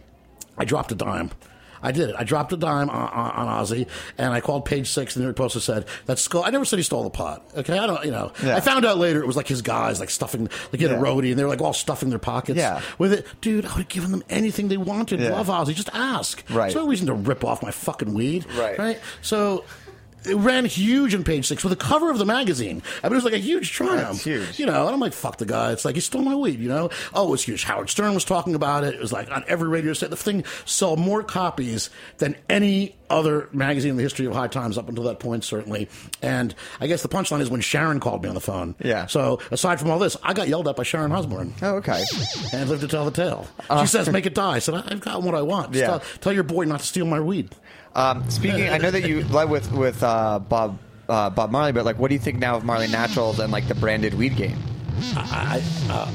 I 0.57 0.65
dropped 0.65 0.91
a 0.91 0.95
dime. 0.95 1.31
I 1.83 1.91
did 1.91 2.11
it. 2.11 2.15
I 2.15 2.23
dropped 2.23 2.53
a 2.53 2.57
dime 2.57 2.91
on, 2.91 3.09
on, 3.09 3.31
on 3.47 3.63
Ozzy, 3.65 3.87
and 4.15 4.31
I 4.31 4.39
called 4.39 4.65
Page 4.65 4.87
Six, 4.87 5.15
and 5.15 5.23
the 5.23 5.27
reporter 5.27 5.59
said 5.59 5.85
that 6.05 6.19
skull. 6.19 6.43
I 6.43 6.51
never 6.51 6.63
said 6.63 6.77
he 6.77 6.83
stole 6.83 7.03
the 7.03 7.09
pot. 7.09 7.43
Okay, 7.57 7.75
I 7.75 7.87
don't. 7.87 8.05
You 8.05 8.11
know, 8.11 8.31
Yeah. 8.43 8.55
I 8.55 8.59
found 8.59 8.85
out 8.85 8.99
later 8.99 9.19
it 9.19 9.25
was 9.25 9.35
like 9.35 9.47
his 9.47 9.63
guys, 9.63 9.99
like 9.99 10.11
stuffing, 10.11 10.43
like 10.43 10.75
he 10.79 10.83
had 10.83 10.91
Yeah. 10.91 10.99
a 10.99 11.01
roadie, 11.01 11.31
and 11.31 11.39
they 11.39 11.43
were 11.43 11.49
like 11.49 11.59
all 11.61 11.73
stuffing 11.73 12.11
their 12.11 12.19
pockets 12.19 12.59
Yeah. 12.59 12.81
with 12.99 13.13
it. 13.13 13.25
Dude, 13.41 13.65
I 13.65 13.69
would 13.69 13.77
have 13.79 13.87
given 13.89 14.11
them 14.11 14.23
anything 14.29 14.67
they 14.67 14.77
wanted. 14.77 15.21
Yeah. 15.21 15.31
Love 15.31 15.47
Ozzy, 15.47 15.73
just 15.73 15.89
ask. 15.91 16.43
Right. 16.51 16.65
There's 16.71 16.75
no 16.75 16.87
reason 16.87 17.07
to 17.07 17.13
rip 17.15 17.43
off 17.43 17.63
my 17.63 17.71
fucking 17.71 18.13
weed. 18.13 18.45
Right. 18.55 18.77
Right. 18.77 18.99
So. 19.23 19.63
It 20.25 20.35
ran 20.35 20.65
huge 20.65 21.13
in 21.13 21.23
page 21.23 21.47
six 21.47 21.63
with 21.63 21.71
the 21.71 21.83
cover 21.83 22.11
of 22.11 22.17
the 22.19 22.25
magazine. 22.25 22.83
I 23.03 23.07
mean, 23.07 23.13
it 23.13 23.15
was 23.15 23.23
like 23.25 23.33
a 23.33 23.37
huge 23.39 23.71
triumph. 23.71 24.23
huge. 24.23 24.59
You 24.59 24.65
know, 24.67 24.85
and 24.85 24.93
I'm 24.93 24.99
like, 24.99 25.13
fuck 25.13 25.37
the 25.37 25.45
guy. 25.45 25.71
It's 25.71 25.83
like, 25.85 25.95
he 25.95 26.01
stole 26.01 26.21
my 26.21 26.35
weed, 26.35 26.59
you 26.59 26.69
know? 26.69 26.89
Oh, 27.13 27.27
it 27.27 27.31
was 27.31 27.43
huge. 27.43 27.63
Howard 27.63 27.89
Stern 27.89 28.13
was 28.13 28.23
talking 28.25 28.53
about 28.55 28.83
it. 28.83 28.93
It 28.93 28.99
was 29.01 29.11
like 29.11 29.31
on 29.31 29.43
every 29.47 29.67
radio 29.69 29.93
station. 29.93 30.11
The 30.11 30.17
thing 30.17 30.43
sold 30.65 30.99
more 30.99 31.23
copies 31.23 31.89
than 32.19 32.35
any 32.49 32.95
other 33.09 33.49
magazine 33.51 33.91
in 33.91 33.97
the 33.97 34.03
history 34.03 34.25
of 34.25 34.33
High 34.33 34.47
Times 34.47 34.77
up 34.77 34.87
until 34.87 35.03
that 35.05 35.19
point, 35.19 35.43
certainly. 35.43 35.89
And 36.21 36.53
I 36.79 36.87
guess 36.87 37.01
the 37.01 37.09
punchline 37.09 37.41
is 37.41 37.49
when 37.49 37.59
Sharon 37.61 37.99
called 37.99 38.23
me 38.23 38.29
on 38.29 38.35
the 38.35 38.41
phone. 38.41 38.75
Yeah. 38.79 39.07
So 39.07 39.39
aside 39.51 39.79
from 39.79 39.89
all 39.89 39.99
this, 39.99 40.15
I 40.23 40.33
got 40.33 40.47
yelled 40.47 40.67
at 40.67 40.75
by 40.75 40.83
Sharon 40.83 41.11
Osbourne. 41.11 41.53
Oh, 41.61 41.75
okay. 41.77 42.03
And 42.53 42.69
lived 42.69 42.81
to 42.81 42.87
tell 42.87 43.05
the 43.05 43.11
tale. 43.11 43.47
Uh, 43.69 43.81
she 43.81 43.87
says, 43.87 44.09
make 44.11 44.25
it 44.25 44.35
die. 44.35 44.55
I 44.55 44.59
said, 44.59 44.75
I've 44.75 45.01
got 45.01 45.23
what 45.23 45.35
I 45.35 45.41
want. 45.41 45.71
Just 45.73 45.81
Yeah. 45.81 45.87
tell, 45.87 45.99
tell 46.21 46.33
your 46.33 46.43
boy 46.43 46.63
not 46.65 46.79
to 46.79 46.85
steal 46.85 47.05
my 47.05 47.19
weed. 47.19 47.49
Um, 47.95 48.29
speaking, 48.29 48.69
I 48.69 48.77
know 48.77 48.91
that 48.91 49.07
you 49.07 49.23
led 49.29 49.49
with 49.49 49.71
with 49.71 50.01
uh, 50.03 50.39
Bob 50.39 50.79
uh, 51.09 51.29
Bob 51.29 51.51
Marley, 51.51 51.71
but 51.71 51.85
like, 51.85 51.97
what 51.99 52.07
do 52.09 52.15
you 52.15 52.19
think 52.21 52.39
now 52.39 52.55
of 52.55 52.63
Marley 52.63 52.87
Naturals 52.87 53.39
and 53.39 53.51
like 53.51 53.67
the 53.67 53.75
branded 53.75 54.13
weed 54.13 54.35
game? 54.37 54.57
I, 55.15 55.61
I, 55.89 55.93
uh, 55.93 56.11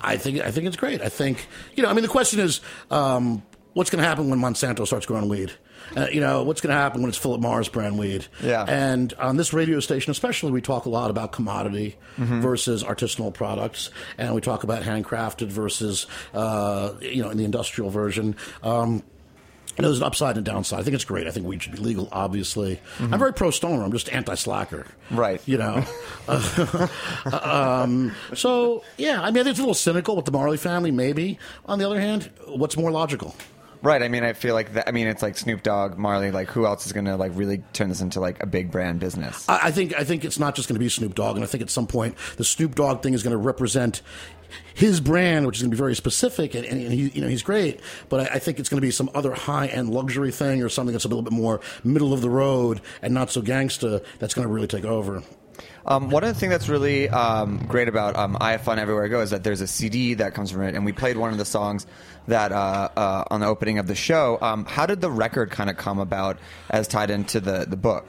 I 0.00 0.16
think 0.16 0.40
I 0.40 0.50
think 0.50 0.66
it's 0.66 0.76
great. 0.76 1.00
I 1.02 1.08
think 1.08 1.46
you 1.74 1.82
know. 1.82 1.88
I 1.88 1.92
mean, 1.94 2.02
the 2.02 2.08
question 2.08 2.38
is, 2.40 2.60
um, 2.90 3.42
what's 3.72 3.90
going 3.90 4.02
to 4.02 4.08
happen 4.08 4.30
when 4.30 4.38
Monsanto 4.38 4.86
starts 4.86 5.06
growing 5.06 5.28
weed? 5.28 5.52
Uh, 5.96 6.06
you 6.12 6.20
know, 6.20 6.42
what's 6.42 6.60
going 6.60 6.74
to 6.74 6.78
happen 6.78 7.00
when 7.00 7.08
it's 7.08 7.16
Philip 7.16 7.40
Morris 7.40 7.68
brand 7.68 7.98
weed? 7.98 8.26
Yeah. 8.42 8.64
And 8.68 9.14
on 9.14 9.36
this 9.38 9.54
radio 9.54 9.80
station, 9.80 10.10
especially, 10.10 10.52
we 10.52 10.60
talk 10.60 10.84
a 10.84 10.90
lot 10.90 11.10
about 11.10 11.32
commodity 11.32 11.96
Mhm. 12.18 12.40
versus 12.42 12.84
artisanal 12.84 13.32
products, 13.32 13.90
and 14.18 14.34
we 14.34 14.40
talk 14.42 14.64
about 14.64 14.82
handcrafted 14.82 15.46
versus, 15.46 16.06
uh, 16.34 16.90
you 17.00 17.22
know, 17.22 17.30
in 17.30 17.38
the 17.38 17.44
industrial 17.44 17.88
version. 17.90 18.36
Um, 18.62 19.02
you 19.78 19.82
know, 19.82 19.88
there's 19.88 19.98
an 19.98 20.04
upside 20.04 20.36
and 20.36 20.46
a 20.46 20.50
downside. 20.50 20.80
I 20.80 20.82
think 20.82 20.94
it's 20.94 21.04
great. 21.04 21.26
I 21.28 21.30
think 21.30 21.46
weed 21.46 21.62
should 21.62 21.72
be 21.72 21.78
legal, 21.78 22.08
obviously. 22.10 22.80
Mhm. 22.98 23.12
I'm 23.12 23.18
very 23.18 23.32
pro 23.32 23.50
stoner. 23.52 23.84
I'm 23.84 23.92
just 23.92 24.08
anti 24.12 24.34
slacker. 24.34 24.86
Right. 25.10 25.40
You 25.46 25.58
know. 25.58 25.84
um, 27.42 28.12
so, 28.34 28.82
yeah, 28.96 29.22
I 29.22 29.30
mean, 29.30 29.40
I 29.40 29.44
think 29.44 29.50
it's 29.50 29.58
a 29.58 29.62
little 29.62 29.74
cynical 29.74 30.16
with 30.16 30.24
the 30.24 30.32
Marley 30.32 30.56
family, 30.56 30.90
maybe. 30.90 31.38
On 31.66 31.78
the 31.78 31.86
other 31.86 32.00
hand, 32.00 32.30
what's 32.46 32.76
more 32.76 32.90
logical? 32.90 33.34
Right. 33.80 34.02
I 34.02 34.08
mean, 34.08 34.24
I 34.24 34.32
feel 34.32 34.54
like 34.54 34.72
that. 34.72 34.88
I 34.88 34.90
mean, 34.90 35.06
it's 35.06 35.22
like 35.22 35.38
Snoop 35.38 35.62
Dogg, 35.62 35.96
Marley. 35.96 36.32
Like, 36.32 36.48
who 36.48 36.66
else 36.66 36.84
is 36.84 36.92
going 36.92 37.04
to 37.04 37.14
like 37.16 37.30
really 37.36 37.62
turn 37.72 37.88
this 37.88 38.00
into 38.00 38.18
like 38.18 38.42
a 38.42 38.46
big 38.46 38.72
brand 38.72 38.98
business? 38.98 39.48
I, 39.48 39.68
I 39.68 39.70
think 39.70 39.94
I 39.94 40.02
think 40.02 40.24
it's 40.24 40.40
not 40.40 40.56
just 40.56 40.68
going 40.68 40.74
to 40.74 40.80
be 40.80 40.88
Snoop 40.88 41.14
Dogg, 41.14 41.36
and 41.36 41.44
I 41.44 41.46
think 41.46 41.62
at 41.62 41.70
some 41.70 41.86
point 41.86 42.16
the 42.36 42.44
Snoop 42.44 42.74
Dogg 42.74 43.02
thing 43.02 43.14
is 43.14 43.22
going 43.22 43.30
to 43.30 43.36
represent 43.38 44.02
his 44.74 45.00
brand, 45.00 45.46
which 45.46 45.56
is 45.56 45.62
going 45.62 45.70
to 45.70 45.74
be 45.74 45.78
very 45.78 45.94
specific, 45.94 46.54
and, 46.54 46.64
and, 46.64 46.92
he, 46.92 47.08
you 47.08 47.20
know 47.20 47.28
he's 47.28 47.42
great. 47.42 47.80
But 48.08 48.20
I, 48.20 48.34
I 48.36 48.38
think 48.38 48.58
it's 48.58 48.68
going 48.68 48.80
to 48.80 48.86
be 48.86 48.90
some 48.90 49.10
other 49.14 49.32
high 49.32 49.66
end 49.66 49.90
luxury 49.90 50.32
thing 50.32 50.62
or 50.62 50.68
something 50.68 50.92
that's 50.92 51.04
a 51.04 51.08
little 51.08 51.22
bit 51.22 51.32
more 51.32 51.60
middle 51.84 52.12
of 52.12 52.20
the 52.20 52.30
road 52.30 52.80
and 53.02 53.14
not 53.14 53.30
so 53.30 53.42
gangsta. 53.42 54.04
That's 54.18 54.34
going 54.34 54.46
to 54.46 54.52
really 54.52 54.68
take 54.68 54.84
over. 54.84 55.22
Um, 55.86 56.10
one 56.10 56.22
of 56.22 56.28
the 56.28 56.38
things 56.38 56.50
that's 56.50 56.68
really 56.68 57.08
um, 57.08 57.64
great 57.66 57.88
about 57.88 58.14
um, 58.14 58.36
I 58.40 58.52
Have 58.52 58.60
Fun 58.60 58.78
Everywhere 58.78 59.04
I 59.04 59.08
Go 59.08 59.20
is 59.20 59.30
that 59.30 59.42
there's 59.42 59.62
a 59.62 59.66
CD 59.66 60.14
that 60.14 60.34
comes 60.34 60.50
from 60.50 60.62
it, 60.62 60.74
and 60.74 60.84
we 60.84 60.92
played 60.92 61.16
one 61.16 61.32
of 61.32 61.38
the 61.38 61.46
songs 61.46 61.86
that 62.26 62.52
uh, 62.52 62.90
uh, 62.94 63.24
on 63.30 63.40
the 63.40 63.46
opening 63.46 63.78
of 63.78 63.86
the 63.86 63.94
show. 63.94 64.38
Um, 64.42 64.66
how 64.66 64.84
did 64.84 65.00
the 65.00 65.10
record 65.10 65.50
kind 65.50 65.70
of 65.70 65.76
come 65.78 65.98
about 65.98 66.38
as 66.68 66.88
tied 66.88 67.10
into 67.10 67.40
the, 67.40 67.64
the 67.66 67.76
book? 67.76 68.06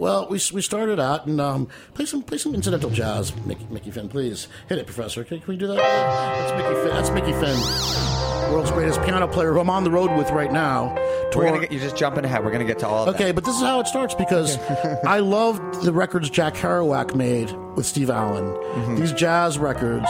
Well, 0.00 0.26
we, 0.30 0.40
we 0.54 0.62
started 0.62 0.98
out 0.98 1.26
and 1.26 1.38
um, 1.42 1.68
play 1.92 2.06
some 2.06 2.22
play 2.22 2.38
some 2.38 2.54
incidental 2.54 2.88
jazz. 2.88 3.36
Mickey, 3.44 3.66
Mickey 3.70 3.90
Finn, 3.90 4.08
please 4.08 4.48
hit 4.66 4.78
it, 4.78 4.86
Professor. 4.86 5.22
Can, 5.24 5.40
can 5.40 5.46
we 5.48 5.58
do 5.58 5.66
that? 5.66 5.76
That's 5.76 6.52
Mickey 6.56 6.74
Finn. 6.74 6.88
That's 6.88 7.10
Mickey 7.10 7.32
Finn, 7.32 8.50
world's 8.52 8.70
greatest 8.70 9.02
piano 9.02 9.28
player, 9.28 9.52
who 9.52 9.60
I'm 9.60 9.68
on 9.68 9.84
the 9.84 9.90
road 9.90 10.10
with 10.16 10.30
right 10.30 10.50
now. 10.50 10.94
We're 11.36 11.44
gonna 11.44 11.60
get, 11.60 11.70
you're 11.70 11.82
just 11.82 11.96
jumping 11.96 12.24
ahead. 12.24 12.42
We're 12.42 12.50
going 12.50 12.66
to 12.66 12.72
get 12.72 12.78
to 12.80 12.88
all 12.88 13.04
of 13.06 13.14
Okay, 13.14 13.26
that. 13.26 13.34
but 13.34 13.44
this 13.44 13.54
is 13.54 13.60
how 13.62 13.78
it 13.80 13.86
starts 13.86 14.14
because 14.14 14.58
I 15.06 15.20
loved 15.20 15.82
the 15.84 15.92
records 15.92 16.28
Jack 16.30 16.54
Kerouac 16.54 17.14
made 17.14 17.52
with 17.76 17.84
Steve 17.86 18.10
Allen. 18.10 18.46
Mm-hmm. 18.46 18.96
These 18.96 19.12
jazz 19.12 19.56
records, 19.58 20.08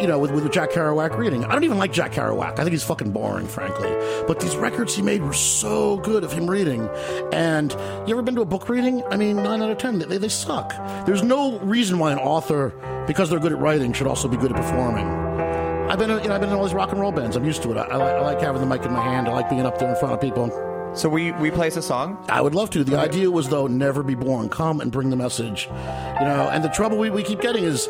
you 0.00 0.06
know, 0.06 0.18
with, 0.18 0.30
with 0.32 0.50
Jack 0.52 0.70
Kerouac 0.70 1.16
reading. 1.16 1.44
I 1.44 1.52
don't 1.52 1.64
even 1.64 1.78
like 1.78 1.92
Jack 1.92 2.12
Kerouac. 2.12 2.52
I 2.52 2.56
think 2.56 2.70
he's 2.70 2.82
fucking 2.82 3.12
boring, 3.12 3.46
frankly. 3.46 3.90
But 4.26 4.40
these 4.40 4.56
records 4.56 4.94
he 4.94 5.02
made 5.02 5.22
were 5.22 5.32
so 5.32 5.96
good 5.98 6.24
of 6.24 6.32
him 6.32 6.50
reading. 6.50 6.88
And 7.32 7.72
you 8.06 8.14
ever 8.14 8.22
been 8.22 8.34
to 8.36 8.42
a 8.42 8.46
book 8.46 8.68
reading? 8.68 9.02
I 9.10 9.16
mean, 9.16 9.36
nine 9.36 9.62
out 9.62 9.70
of 9.70 9.78
ten, 9.78 9.98
they, 9.98 10.18
they 10.18 10.28
suck. 10.28 10.70
There's 11.06 11.22
no 11.22 11.58
reason 11.60 11.98
why 11.98 12.12
an 12.12 12.18
author, 12.18 12.72
because 13.06 13.30
they're 13.30 13.40
good 13.40 13.52
at 13.52 13.58
writing, 13.58 13.92
should 13.92 14.06
also 14.06 14.28
be 14.28 14.36
good 14.36 14.50
at 14.50 14.56
performing. 14.56 15.06
I've 15.06 15.98
been, 15.98 16.10
you 16.10 16.28
know, 16.28 16.34
I've 16.34 16.40
been 16.40 16.50
in 16.50 16.56
all 16.56 16.64
these 16.64 16.74
rock 16.74 16.92
and 16.92 17.00
roll 17.00 17.12
bands. 17.12 17.36
I'm 17.36 17.44
used 17.44 17.62
to 17.64 17.70
it. 17.72 17.76
I, 17.76 17.82
I, 17.82 17.96
like, 17.96 18.14
I 18.14 18.20
like 18.20 18.40
having 18.40 18.60
the 18.60 18.66
mic 18.66 18.84
in 18.84 18.92
my 18.92 19.02
hand. 19.02 19.28
I 19.28 19.32
like 19.32 19.50
being 19.50 19.66
up 19.66 19.78
there 19.78 19.90
in 19.90 19.96
front 19.96 20.14
of 20.14 20.20
people. 20.20 20.50
So 20.94 21.08
we 21.08 21.32
we 21.32 21.50
place 21.50 21.76
a 21.76 21.82
song. 21.82 22.22
I 22.28 22.42
would 22.42 22.54
love 22.54 22.68
to. 22.70 22.84
The 22.84 22.98
idea 22.98 23.30
was 23.30 23.48
though, 23.48 23.66
never 23.66 24.02
be 24.02 24.14
born. 24.14 24.50
Come 24.50 24.80
and 24.80 24.92
bring 24.92 25.08
the 25.08 25.16
message. 25.16 25.66
You 25.66 26.26
know, 26.26 26.50
and 26.52 26.62
the 26.62 26.68
trouble 26.68 26.98
we, 26.98 27.08
we 27.08 27.22
keep 27.22 27.40
getting 27.40 27.64
is, 27.64 27.88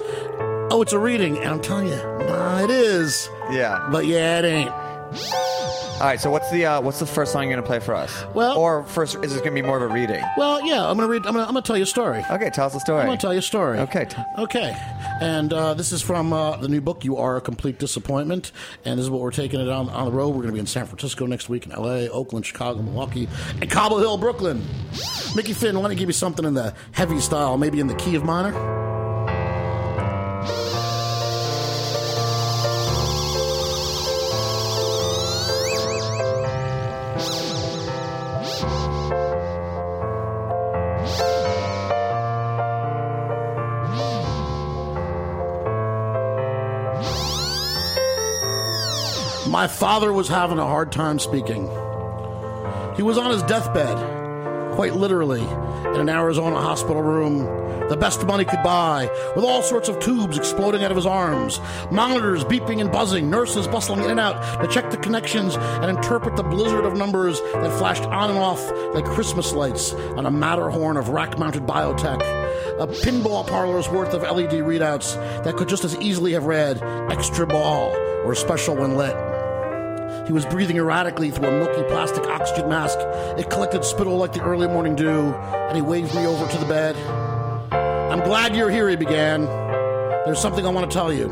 oh, 0.73 0.83
it's 0.83 0.93
a 0.93 0.99
reading, 0.99 1.37
and 1.39 1.49
I'm 1.49 1.61
telling 1.61 1.89
you, 1.89 1.97
nah, 1.97 2.61
it 2.65 2.71
is. 2.71 3.29
Yeah. 3.51 3.87
But 3.93 4.07
yeah, 4.07 4.39
it 4.41 4.45
ain't. 4.45 4.71
All 4.71 6.09
right. 6.09 6.19
So 6.21 6.31
what's 6.31 6.51
the 6.51 6.65
uh, 6.67 6.81
what's 6.81 6.99
the 6.99 7.07
first 7.07 7.31
song 7.33 7.45
you're 7.45 7.53
gonna 7.55 7.67
play 7.67 7.79
for 7.79 7.95
us? 7.95 8.25
Well- 8.35 8.59
or 8.59 8.83
first 8.85 9.15
is 9.23 9.33
this 9.33 9.41
gonna 9.41 9.53
be 9.53 9.63
more 9.63 9.77
of 9.77 9.89
a 9.89 9.95
reading? 9.95 10.21
Well, 10.37 10.61
yeah, 10.67 10.85
I'm 10.89 10.97
gonna 10.97 11.07
read. 11.09 11.27
I'm 11.27 11.35
gonna, 11.35 11.43
I'm 11.47 11.53
gonna 11.53 11.63
tell 11.63 11.77
you 11.77 11.83
a 11.85 11.87
story. 11.87 12.25
Okay, 12.31 12.51
tell 12.51 12.67
us 12.67 12.73
the 12.73 12.81
story. 12.81 13.01
I'm 13.03 13.07
gonna 13.07 13.19
tell 13.19 13.33
you 13.33 13.39
a 13.39 13.43
story. 13.43 13.79
Okay. 13.81 14.07
t- 14.07 14.17
Okay, 14.39 14.75
and 15.21 15.53
uh, 15.53 15.75
this 15.75 15.93
is 15.93 16.03
from 16.03 16.33
uh, 16.33 16.57
the 16.57 16.67
new 16.69 16.81
book. 16.81 17.05
You 17.05 17.19
are 17.19 17.37
a 17.37 17.41
complete 17.41 17.79
disappointment, 17.79 18.51
and 18.85 18.99
this 18.99 19.05
is 19.05 19.11
what 19.11 19.21
we're 19.21 19.31
taking 19.31 19.61
it 19.61 19.69
on 19.69 19.91
on 19.91 20.07
the 20.07 20.11
road. 20.13 20.31
We're 20.31 20.37
going 20.43 20.49
to 20.49 20.53
be 20.55 20.59
in 20.61 20.67
San 20.67 20.87
Francisco 20.87 21.27
next 21.27 21.49
week, 21.49 21.67
in 21.67 21.73
L.A., 21.73 22.09
Oakland, 22.09 22.47
Chicago, 22.47 22.83
Milwaukee, 22.83 23.29
and 23.61 23.71
Cobble 23.71 23.99
Hill, 23.99 24.17
Brooklyn. 24.19 24.65
Mickey 25.37 25.53
Finn, 25.53 25.77
why 25.77 25.83
don't 25.83 25.93
you 25.93 25.99
give 25.99 26.09
me 26.09 26.15
something 26.15 26.45
in 26.47 26.55
the 26.55 26.75
heavy 26.93 27.21
style, 27.21 27.59
maybe 27.59 27.79
in 27.79 27.87
the 27.87 27.95
key 27.97 28.17
of 28.17 28.25
minor? 28.25 28.53
My 49.53 49.69
father 49.69 50.13
was 50.13 50.29
having 50.29 50.59
a 50.59 50.67
hard 50.67 50.91
time 50.91 51.19
speaking. 51.19 51.69
He 52.97 53.03
was 53.03 53.19
on 53.19 53.31
his 53.31 53.43
deathbed, 53.43 54.22
quite 54.73 54.95
literally, 54.95 55.43
in 55.43 56.01
an 56.01 56.09
Arizona 56.09 56.57
hospital 56.57 57.03
room, 57.03 57.63
the 57.89 57.97
best 57.97 58.27
money 58.27 58.45
could 58.45 58.63
buy, 58.63 59.11
with 59.37 59.45
all 59.45 59.63
sorts 59.63 59.89
of 59.89 59.99
tubes 59.99 60.39
exploding 60.39 60.83
out 60.83 60.91
of 60.91 60.97
his 60.97 61.07
arms, 61.07 61.61
monitors 61.91 62.45
beeping 62.45 62.81
and 62.81 62.91
buzzing, 62.91 63.29
nurses 63.29 63.69
bustling 63.69 64.03
in 64.05 64.11
and 64.11 64.21
out 64.21 64.63
to 64.63 64.69
check 64.69 64.91
the 64.91 64.97
connections 64.97 65.57
and 65.57 65.91
interpret 65.91 66.37
the 66.37 66.43
blizzard 66.43 66.85
of 66.85 66.97
numbers 66.97 67.41
that 67.41 67.79
flashed 67.79 68.05
on 68.05 68.31
and 68.31 68.39
off 68.39 68.63
like 68.95 69.05
Christmas 69.05 69.53
lights 69.53 69.93
on 69.93 70.27
a 70.27 70.31
Matterhorn 70.31 70.97
of 70.97 71.11
rack 71.11 71.39
mounted 71.39 71.67
biotech. 71.67 72.21
A 72.81 72.87
pinball 72.87 73.47
parlor's 73.47 73.89
worth 73.89 74.15
of 74.15 74.23
LED 74.23 74.53
readouts 74.53 75.15
that 75.45 75.57
could 75.57 75.69
just 75.69 75.85
as 75.85 75.95
easily 76.01 76.33
have 76.33 76.45
read 76.45 76.83
extra 77.11 77.47
ball 77.47 77.95
or 78.25 78.35
special 78.35 78.75
when 78.75 78.97
lit. 78.97 79.32
He 80.27 80.33
was 80.33 80.47
breathing 80.47 80.77
erratically 80.77 81.33
through 81.33 81.49
a 81.49 81.51
milky 81.51 81.83
plastic 81.89 82.25
oxygen 82.27 82.69
mask. 82.69 82.97
It 83.39 83.51
collected 83.51 83.85
spittle 83.85 84.17
like 84.17 84.33
the 84.33 84.43
early 84.43 84.69
morning 84.69 84.95
dew, 84.95 85.35
and 85.35 85.75
he 85.75 85.83
waved 85.83 86.15
me 86.15 86.27
over 86.27 86.47
to 86.47 86.59
the 86.59 86.67
bed. 86.67 86.97
I'm 87.73 88.21
glad 88.21 88.55
you're 88.55 88.71
here, 88.71 88.89
he 88.89 88.95
began. 88.95 89.47
There's 90.25 90.41
something 90.41 90.65
I 90.65 90.71
want 90.71 90.89
to 90.89 90.95
tell 90.95 91.13
you. 91.13 91.27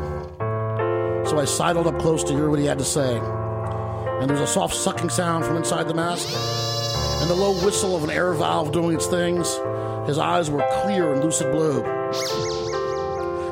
So 1.25 1.39
I 1.39 1.45
sidled 1.45 1.87
up 1.87 1.99
close 1.99 2.23
to 2.25 2.33
hear 2.33 2.49
what 2.49 2.59
he 2.59 2.65
had 2.65 2.79
to 2.79 2.85
say. 2.85 3.17
And 3.17 4.29
there 4.29 4.37
was 4.37 4.49
a 4.49 4.53
soft 4.53 4.75
sucking 4.75 5.09
sound 5.09 5.45
from 5.45 5.55
inside 5.55 5.87
the 5.87 5.93
mask, 5.93 6.27
and 7.21 7.29
the 7.29 7.35
low 7.35 7.53
whistle 7.63 7.95
of 7.95 8.03
an 8.03 8.09
air 8.09 8.33
valve 8.33 8.73
doing 8.73 8.95
its 8.95 9.07
things. 9.07 9.47
His 10.05 10.17
eyes 10.17 10.51
were 10.51 10.65
clear 10.81 11.13
and 11.13 11.23
lucid 11.23 11.49
blue. 11.51 11.79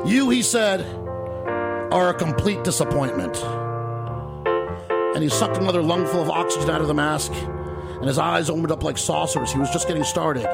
You, 0.06 0.28
he 0.28 0.42
said, 0.42 0.82
are 1.92 2.10
a 2.10 2.14
complete 2.14 2.62
disappointment 2.62 3.42
and 5.14 5.22
he 5.22 5.28
sucked 5.28 5.56
another 5.56 5.82
lungful 5.82 6.22
of 6.22 6.30
oxygen 6.30 6.70
out 6.70 6.80
of 6.80 6.88
the 6.88 6.94
mask, 6.94 7.32
and 7.32 8.06
his 8.06 8.18
eyes 8.18 8.48
opened 8.48 8.70
up 8.70 8.82
like 8.82 8.96
saucers. 8.96 9.52
He 9.52 9.58
was 9.58 9.70
just 9.70 9.88
getting 9.88 10.04
started. 10.04 10.48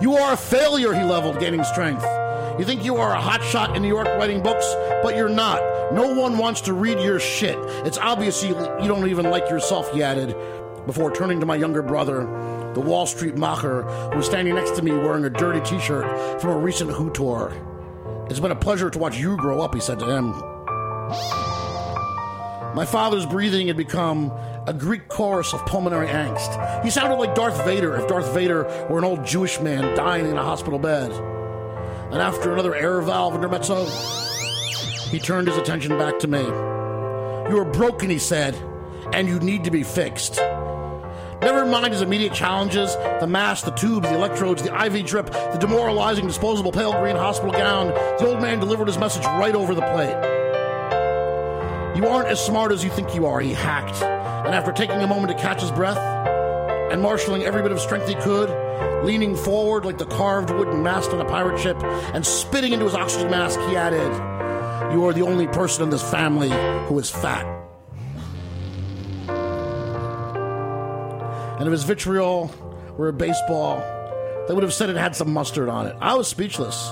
You 0.00 0.16
are 0.16 0.32
a 0.32 0.36
failure, 0.36 0.92
he 0.92 1.02
leveled, 1.02 1.38
gaining 1.38 1.64
strength. 1.64 2.04
You 2.58 2.64
think 2.64 2.84
you 2.84 2.96
are 2.96 3.14
a 3.14 3.20
hotshot 3.20 3.76
in 3.76 3.82
New 3.82 3.88
York 3.88 4.06
writing 4.06 4.42
books, 4.42 4.66
but 5.02 5.14
you're 5.14 5.28
not. 5.28 5.60
No 5.92 6.14
one 6.14 6.38
wants 6.38 6.62
to 6.62 6.72
read 6.72 6.98
your 7.00 7.20
shit. 7.20 7.58
It's 7.84 7.98
obvious 7.98 8.42
you, 8.42 8.56
you 8.80 8.88
don't 8.88 9.06
even 9.08 9.30
like 9.30 9.50
yourself, 9.50 9.92
he 9.92 10.02
added, 10.02 10.34
before 10.86 11.14
turning 11.14 11.40
to 11.40 11.46
my 11.46 11.56
younger 11.56 11.82
brother, 11.82 12.20
the 12.74 12.80
Wall 12.80 13.06
Street 13.06 13.36
mocker, 13.36 13.82
who 13.82 14.16
was 14.16 14.26
standing 14.26 14.54
next 14.54 14.76
to 14.76 14.82
me 14.82 14.92
wearing 14.92 15.24
a 15.24 15.30
dirty 15.30 15.60
t 15.60 15.78
shirt 15.80 16.40
from 16.40 16.50
a 16.50 16.58
recent 16.58 16.90
Who 16.90 17.10
tour. 17.10 17.52
It's 18.30 18.40
been 18.40 18.52
a 18.52 18.56
pleasure 18.56 18.88
to 18.90 18.98
watch 18.98 19.18
you 19.18 19.36
grow 19.36 19.60
up, 19.60 19.74
he 19.74 19.80
said 19.80 19.98
to 19.98 20.06
him. 20.06 21.45
My 22.76 22.84
father's 22.84 23.24
breathing 23.24 23.68
had 23.68 23.78
become 23.78 24.30
a 24.66 24.74
Greek 24.74 25.08
chorus 25.08 25.54
of 25.54 25.64
pulmonary 25.64 26.08
angst. 26.08 26.84
He 26.84 26.90
sounded 26.90 27.16
like 27.16 27.34
Darth 27.34 27.64
Vader 27.64 27.96
if 27.96 28.06
Darth 28.06 28.34
Vader 28.34 28.64
were 28.90 28.98
an 28.98 29.04
old 29.04 29.24
Jewish 29.24 29.58
man 29.62 29.96
dying 29.96 30.26
in 30.26 30.36
a 30.36 30.42
hospital 30.42 30.78
bed. 30.78 31.10
And 31.10 32.20
after 32.20 32.52
another 32.52 32.74
air 32.74 33.00
valve 33.00 33.34
intermezzo, 33.34 33.86
he 35.08 35.18
turned 35.18 35.48
his 35.48 35.56
attention 35.56 35.96
back 35.96 36.18
to 36.18 36.28
me. 36.28 36.42
You 36.42 37.58
are 37.58 37.64
broken, 37.64 38.10
he 38.10 38.18
said, 38.18 38.54
and 39.14 39.26
you 39.26 39.40
need 39.40 39.64
to 39.64 39.70
be 39.70 39.82
fixed. 39.82 40.36
Never 41.40 41.64
mind 41.64 41.94
his 41.94 42.02
immediate 42.02 42.34
challenges 42.34 42.94
the 43.20 43.26
mask, 43.26 43.64
the 43.64 43.70
tubes, 43.70 44.06
the 44.06 44.16
electrodes, 44.16 44.62
the 44.62 44.84
IV 44.84 45.06
drip, 45.06 45.30
the 45.30 45.56
demoralizing 45.58 46.26
disposable 46.26 46.72
pale 46.72 46.92
green 47.00 47.16
hospital 47.16 47.52
gown. 47.52 47.86
The 48.18 48.26
old 48.26 48.42
man 48.42 48.60
delivered 48.60 48.88
his 48.88 48.98
message 48.98 49.24
right 49.24 49.54
over 49.54 49.74
the 49.74 49.80
plate. 49.80 50.35
You 51.96 52.06
aren't 52.08 52.28
as 52.28 52.44
smart 52.44 52.72
as 52.72 52.84
you 52.84 52.90
think 52.90 53.14
you 53.14 53.24
are, 53.24 53.40
he 53.40 53.54
hacked. 53.54 54.02
And 54.02 54.54
after 54.54 54.70
taking 54.70 55.00
a 55.00 55.06
moment 55.06 55.30
to 55.34 55.42
catch 55.42 55.62
his 55.62 55.70
breath 55.70 55.96
and 55.96 57.00
marshaling 57.00 57.42
every 57.44 57.62
bit 57.62 57.72
of 57.72 57.80
strength 57.80 58.06
he 58.06 58.14
could, 58.16 58.50
leaning 59.02 59.34
forward 59.34 59.86
like 59.86 59.96
the 59.96 60.04
carved 60.04 60.50
wooden 60.50 60.82
mast 60.82 61.12
on 61.12 61.20
a 61.22 61.24
pirate 61.24 61.58
ship 61.58 61.82
and 62.12 62.26
spitting 62.26 62.74
into 62.74 62.84
his 62.84 62.94
oxygen 62.94 63.30
mask, 63.30 63.58
he 63.60 63.76
added, 63.76 64.12
You 64.92 65.06
are 65.06 65.14
the 65.14 65.22
only 65.22 65.46
person 65.46 65.84
in 65.84 65.88
this 65.88 66.02
family 66.10 66.50
who 66.86 66.98
is 66.98 67.08
fat. 67.08 67.46
And 71.58 71.66
if 71.66 71.72
his 71.72 71.84
vitriol 71.84 72.50
were 72.98 73.08
a 73.08 73.12
baseball, 73.14 73.78
they 74.48 74.52
would 74.52 74.64
have 74.64 74.74
said 74.74 74.90
it 74.90 74.96
had 74.96 75.16
some 75.16 75.32
mustard 75.32 75.70
on 75.70 75.86
it. 75.86 75.96
I 75.98 76.14
was 76.14 76.28
speechless. 76.28 76.90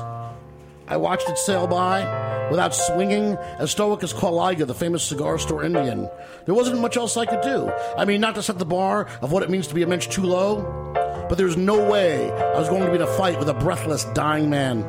I 0.88 0.96
watched 0.96 1.28
it 1.28 1.36
sail 1.36 1.66
by 1.66 2.23
without 2.54 2.72
swinging, 2.72 3.36
as 3.58 3.72
stoic 3.72 4.00
as 4.04 4.12
Kaw-Liga, 4.12 4.64
the 4.64 4.74
famous 4.74 5.02
cigar 5.02 5.40
store 5.40 5.64
Indian. 5.64 6.08
There 6.44 6.54
wasn't 6.54 6.80
much 6.80 6.96
else 6.96 7.16
I 7.16 7.26
could 7.26 7.40
do. 7.40 7.68
I 7.98 8.04
mean, 8.04 8.20
not 8.20 8.36
to 8.36 8.44
set 8.44 8.60
the 8.60 8.64
bar 8.64 9.08
of 9.22 9.32
what 9.32 9.42
it 9.42 9.50
means 9.50 9.66
to 9.66 9.74
be 9.74 9.82
a 9.82 9.88
mensch 9.88 10.06
too 10.06 10.22
low, 10.22 10.62
but 11.28 11.36
there's 11.36 11.56
no 11.56 11.90
way 11.90 12.30
I 12.30 12.56
was 12.56 12.68
going 12.68 12.84
to 12.84 12.90
be 12.90 12.94
in 12.94 13.02
a 13.02 13.08
fight 13.08 13.40
with 13.40 13.48
a 13.48 13.54
breathless, 13.54 14.04
dying 14.14 14.50
man. 14.50 14.84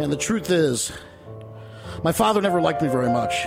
And 0.00 0.10
the 0.10 0.16
truth 0.16 0.48
is, 0.48 0.90
my 2.02 2.12
father 2.12 2.40
never 2.40 2.62
liked 2.62 2.80
me 2.80 2.88
very 2.88 3.10
much. 3.10 3.44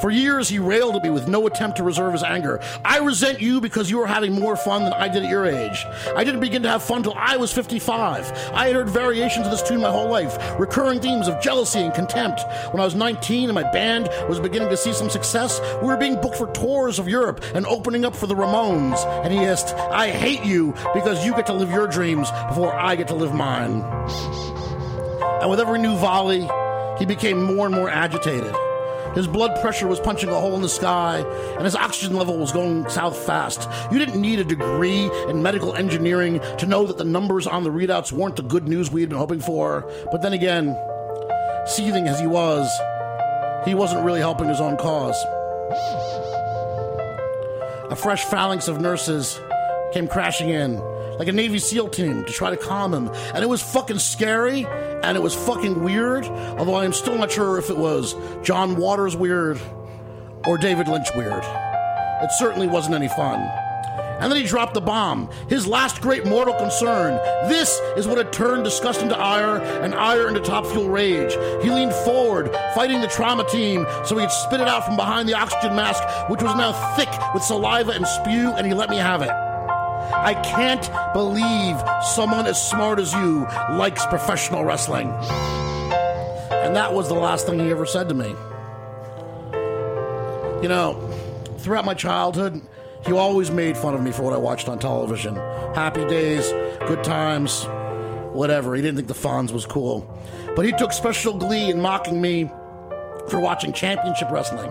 For 0.00 0.10
years, 0.10 0.48
he 0.48 0.58
railed 0.58 0.94
at 0.94 1.02
me 1.02 1.10
with 1.10 1.26
no 1.26 1.46
attempt 1.46 1.76
to 1.78 1.82
reserve 1.82 2.12
his 2.12 2.22
anger. 2.22 2.60
I 2.84 2.98
resent 2.98 3.40
you 3.40 3.60
because 3.60 3.90
you 3.90 4.00
are 4.00 4.06
having 4.06 4.32
more 4.32 4.56
fun 4.56 4.84
than 4.84 4.92
I 4.92 5.08
did 5.08 5.24
at 5.24 5.30
your 5.30 5.46
age. 5.46 5.84
I 6.14 6.22
didn't 6.22 6.40
begin 6.40 6.62
to 6.62 6.68
have 6.68 6.82
fun 6.82 7.02
till 7.02 7.14
I 7.16 7.36
was 7.36 7.52
55. 7.52 8.30
I 8.54 8.66
had 8.68 8.76
heard 8.76 8.88
variations 8.88 9.46
of 9.46 9.50
this 9.50 9.62
tune 9.62 9.80
my 9.80 9.90
whole 9.90 10.08
life, 10.08 10.38
recurring 10.58 11.00
themes 11.00 11.26
of 11.26 11.40
jealousy 11.42 11.80
and 11.80 11.92
contempt. 11.92 12.42
When 12.70 12.80
I 12.80 12.84
was 12.84 12.94
19 12.94 13.48
and 13.48 13.54
my 13.54 13.70
band 13.72 14.08
was 14.28 14.38
beginning 14.38 14.68
to 14.68 14.76
see 14.76 14.92
some 14.92 15.10
success, 15.10 15.60
we 15.82 15.88
were 15.88 15.96
being 15.96 16.20
booked 16.20 16.36
for 16.36 16.52
tours 16.52 16.98
of 16.98 17.08
Europe 17.08 17.44
and 17.54 17.66
opening 17.66 18.04
up 18.04 18.14
for 18.14 18.26
the 18.26 18.34
Ramones. 18.34 19.04
And 19.24 19.32
he 19.32 19.40
hissed, 19.40 19.74
I 19.74 20.10
hate 20.10 20.44
you 20.44 20.74
because 20.94 21.24
you 21.24 21.34
get 21.34 21.46
to 21.46 21.54
live 21.54 21.70
your 21.70 21.88
dreams 21.88 22.30
before 22.48 22.74
I 22.74 22.94
get 22.94 23.08
to 23.08 23.14
live 23.14 23.34
mine. 23.34 23.82
And 25.40 25.50
with 25.50 25.60
every 25.60 25.78
new 25.78 25.96
volley, 25.96 26.48
he 26.98 27.06
became 27.06 27.42
more 27.42 27.66
and 27.66 27.74
more 27.74 27.88
agitated. 27.88 28.54
His 29.14 29.26
blood 29.26 29.60
pressure 29.60 29.86
was 29.86 30.00
punching 30.00 30.28
a 30.28 30.34
hole 30.34 30.54
in 30.54 30.62
the 30.62 30.68
sky, 30.68 31.18
and 31.56 31.64
his 31.64 31.74
oxygen 31.74 32.16
level 32.16 32.38
was 32.38 32.52
going 32.52 32.88
south 32.88 33.16
fast. 33.16 33.68
You 33.90 33.98
didn't 33.98 34.20
need 34.20 34.38
a 34.38 34.44
degree 34.44 35.10
in 35.28 35.42
medical 35.42 35.74
engineering 35.74 36.40
to 36.58 36.66
know 36.66 36.86
that 36.86 36.98
the 36.98 37.04
numbers 37.04 37.46
on 37.46 37.64
the 37.64 37.70
readouts 37.70 38.12
weren't 38.12 38.36
the 38.36 38.42
good 38.42 38.68
news 38.68 38.90
we 38.90 39.00
had 39.00 39.10
been 39.10 39.18
hoping 39.18 39.40
for. 39.40 39.90
But 40.12 40.22
then 40.22 40.32
again, 40.32 40.76
seething 41.66 42.06
as 42.06 42.20
he 42.20 42.26
was, 42.26 42.70
he 43.64 43.74
wasn't 43.74 44.04
really 44.04 44.20
helping 44.20 44.48
his 44.48 44.60
own 44.60 44.76
cause. 44.76 45.16
A 47.90 47.96
fresh 47.96 48.24
phalanx 48.24 48.68
of 48.68 48.80
nurses 48.80 49.40
came 49.92 50.06
crashing 50.06 50.50
in, 50.50 50.76
like 51.18 51.28
a 51.28 51.32
Navy 51.32 51.58
SEAL 51.58 51.88
team, 51.88 52.24
to 52.24 52.32
try 52.32 52.50
to 52.50 52.56
calm 52.56 52.94
him. 52.94 53.08
And 53.34 53.42
it 53.42 53.48
was 53.48 53.62
fucking 53.62 53.98
scary, 53.98 54.66
and 54.66 55.16
it 55.16 55.20
was 55.20 55.34
fucking 55.34 55.82
weird, 55.82 56.24
although 56.26 56.74
I 56.74 56.84
am 56.84 56.92
still 56.92 57.16
not 57.16 57.30
sure 57.30 57.58
if 57.58 57.70
it 57.70 57.76
was 57.76 58.14
John 58.42 58.76
Waters 58.76 59.16
weird 59.16 59.60
or 60.46 60.58
David 60.58 60.88
Lynch 60.88 61.08
weird. 61.16 61.42
It 62.22 62.32
certainly 62.32 62.66
wasn't 62.66 62.94
any 62.94 63.08
fun. 63.08 63.40
And 64.20 64.32
then 64.32 64.40
he 64.40 64.46
dropped 64.46 64.74
the 64.74 64.80
bomb, 64.80 65.30
his 65.48 65.66
last 65.66 66.00
great 66.00 66.26
mortal 66.26 66.54
concern. 66.54 67.14
This 67.48 67.80
is 67.96 68.08
what 68.08 68.18
had 68.18 68.32
turned 68.32 68.64
disgust 68.64 69.00
into 69.00 69.16
ire 69.16 69.58
and 69.82 69.94
ire 69.94 70.26
into 70.26 70.40
top 70.40 70.66
fuel 70.66 70.88
rage. 70.88 71.32
He 71.62 71.70
leaned 71.70 71.94
forward, 71.94 72.50
fighting 72.74 73.00
the 73.00 73.06
trauma 73.06 73.44
team, 73.48 73.86
so 74.04 74.16
he 74.16 74.24
could 74.24 74.32
spit 74.32 74.60
it 74.60 74.66
out 74.66 74.84
from 74.84 74.96
behind 74.96 75.28
the 75.28 75.34
oxygen 75.34 75.76
mask, 75.76 76.02
which 76.28 76.42
was 76.42 76.56
now 76.56 76.72
thick 76.96 77.08
with 77.32 77.44
saliva 77.44 77.92
and 77.92 78.06
spew, 78.06 78.52
and 78.56 78.66
he 78.66 78.74
let 78.74 78.90
me 78.90 78.96
have 78.96 79.22
it. 79.22 79.47
I 80.20 80.34
can't 80.34 80.90
believe 81.12 81.80
someone 82.14 82.46
as 82.46 82.60
smart 82.60 82.98
as 82.98 83.12
you 83.12 83.46
likes 83.70 84.04
professional 84.06 84.64
wrestling. 84.64 85.08
And 86.50 86.74
that 86.76 86.92
was 86.92 87.08
the 87.08 87.14
last 87.14 87.46
thing 87.46 87.60
he 87.60 87.70
ever 87.70 87.86
said 87.86 88.08
to 88.08 88.14
me. 88.14 88.34
You 90.62 90.68
know, 90.68 91.00
throughout 91.58 91.84
my 91.84 91.94
childhood, 91.94 92.60
he 93.06 93.12
always 93.12 93.50
made 93.50 93.76
fun 93.76 93.94
of 93.94 94.02
me 94.02 94.10
for 94.10 94.22
what 94.22 94.32
I 94.32 94.38
watched 94.38 94.68
on 94.68 94.80
television. 94.80 95.36
Happy 95.74 96.04
days, 96.06 96.50
good 96.88 97.04
times, 97.04 97.64
whatever. 98.32 98.74
He 98.74 98.82
didn't 98.82 98.96
think 98.96 99.08
the 99.08 99.14
Fonz 99.14 99.52
was 99.52 99.64
cool. 99.66 100.06
But 100.56 100.64
he 100.66 100.72
took 100.72 100.92
special 100.92 101.34
glee 101.34 101.70
in 101.70 101.80
mocking 101.80 102.20
me 102.20 102.50
for 103.28 103.38
watching 103.38 103.72
championship 103.72 104.30
wrestling. 104.30 104.70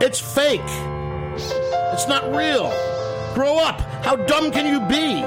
It's 0.00 0.18
fake. 0.18 0.60
It's 1.92 2.08
not 2.08 2.34
real. 2.34 2.72
Grow 3.34 3.58
up. 3.58 3.80
How 4.04 4.16
dumb 4.16 4.50
can 4.50 4.66
you 4.66 4.80
be? 4.88 5.22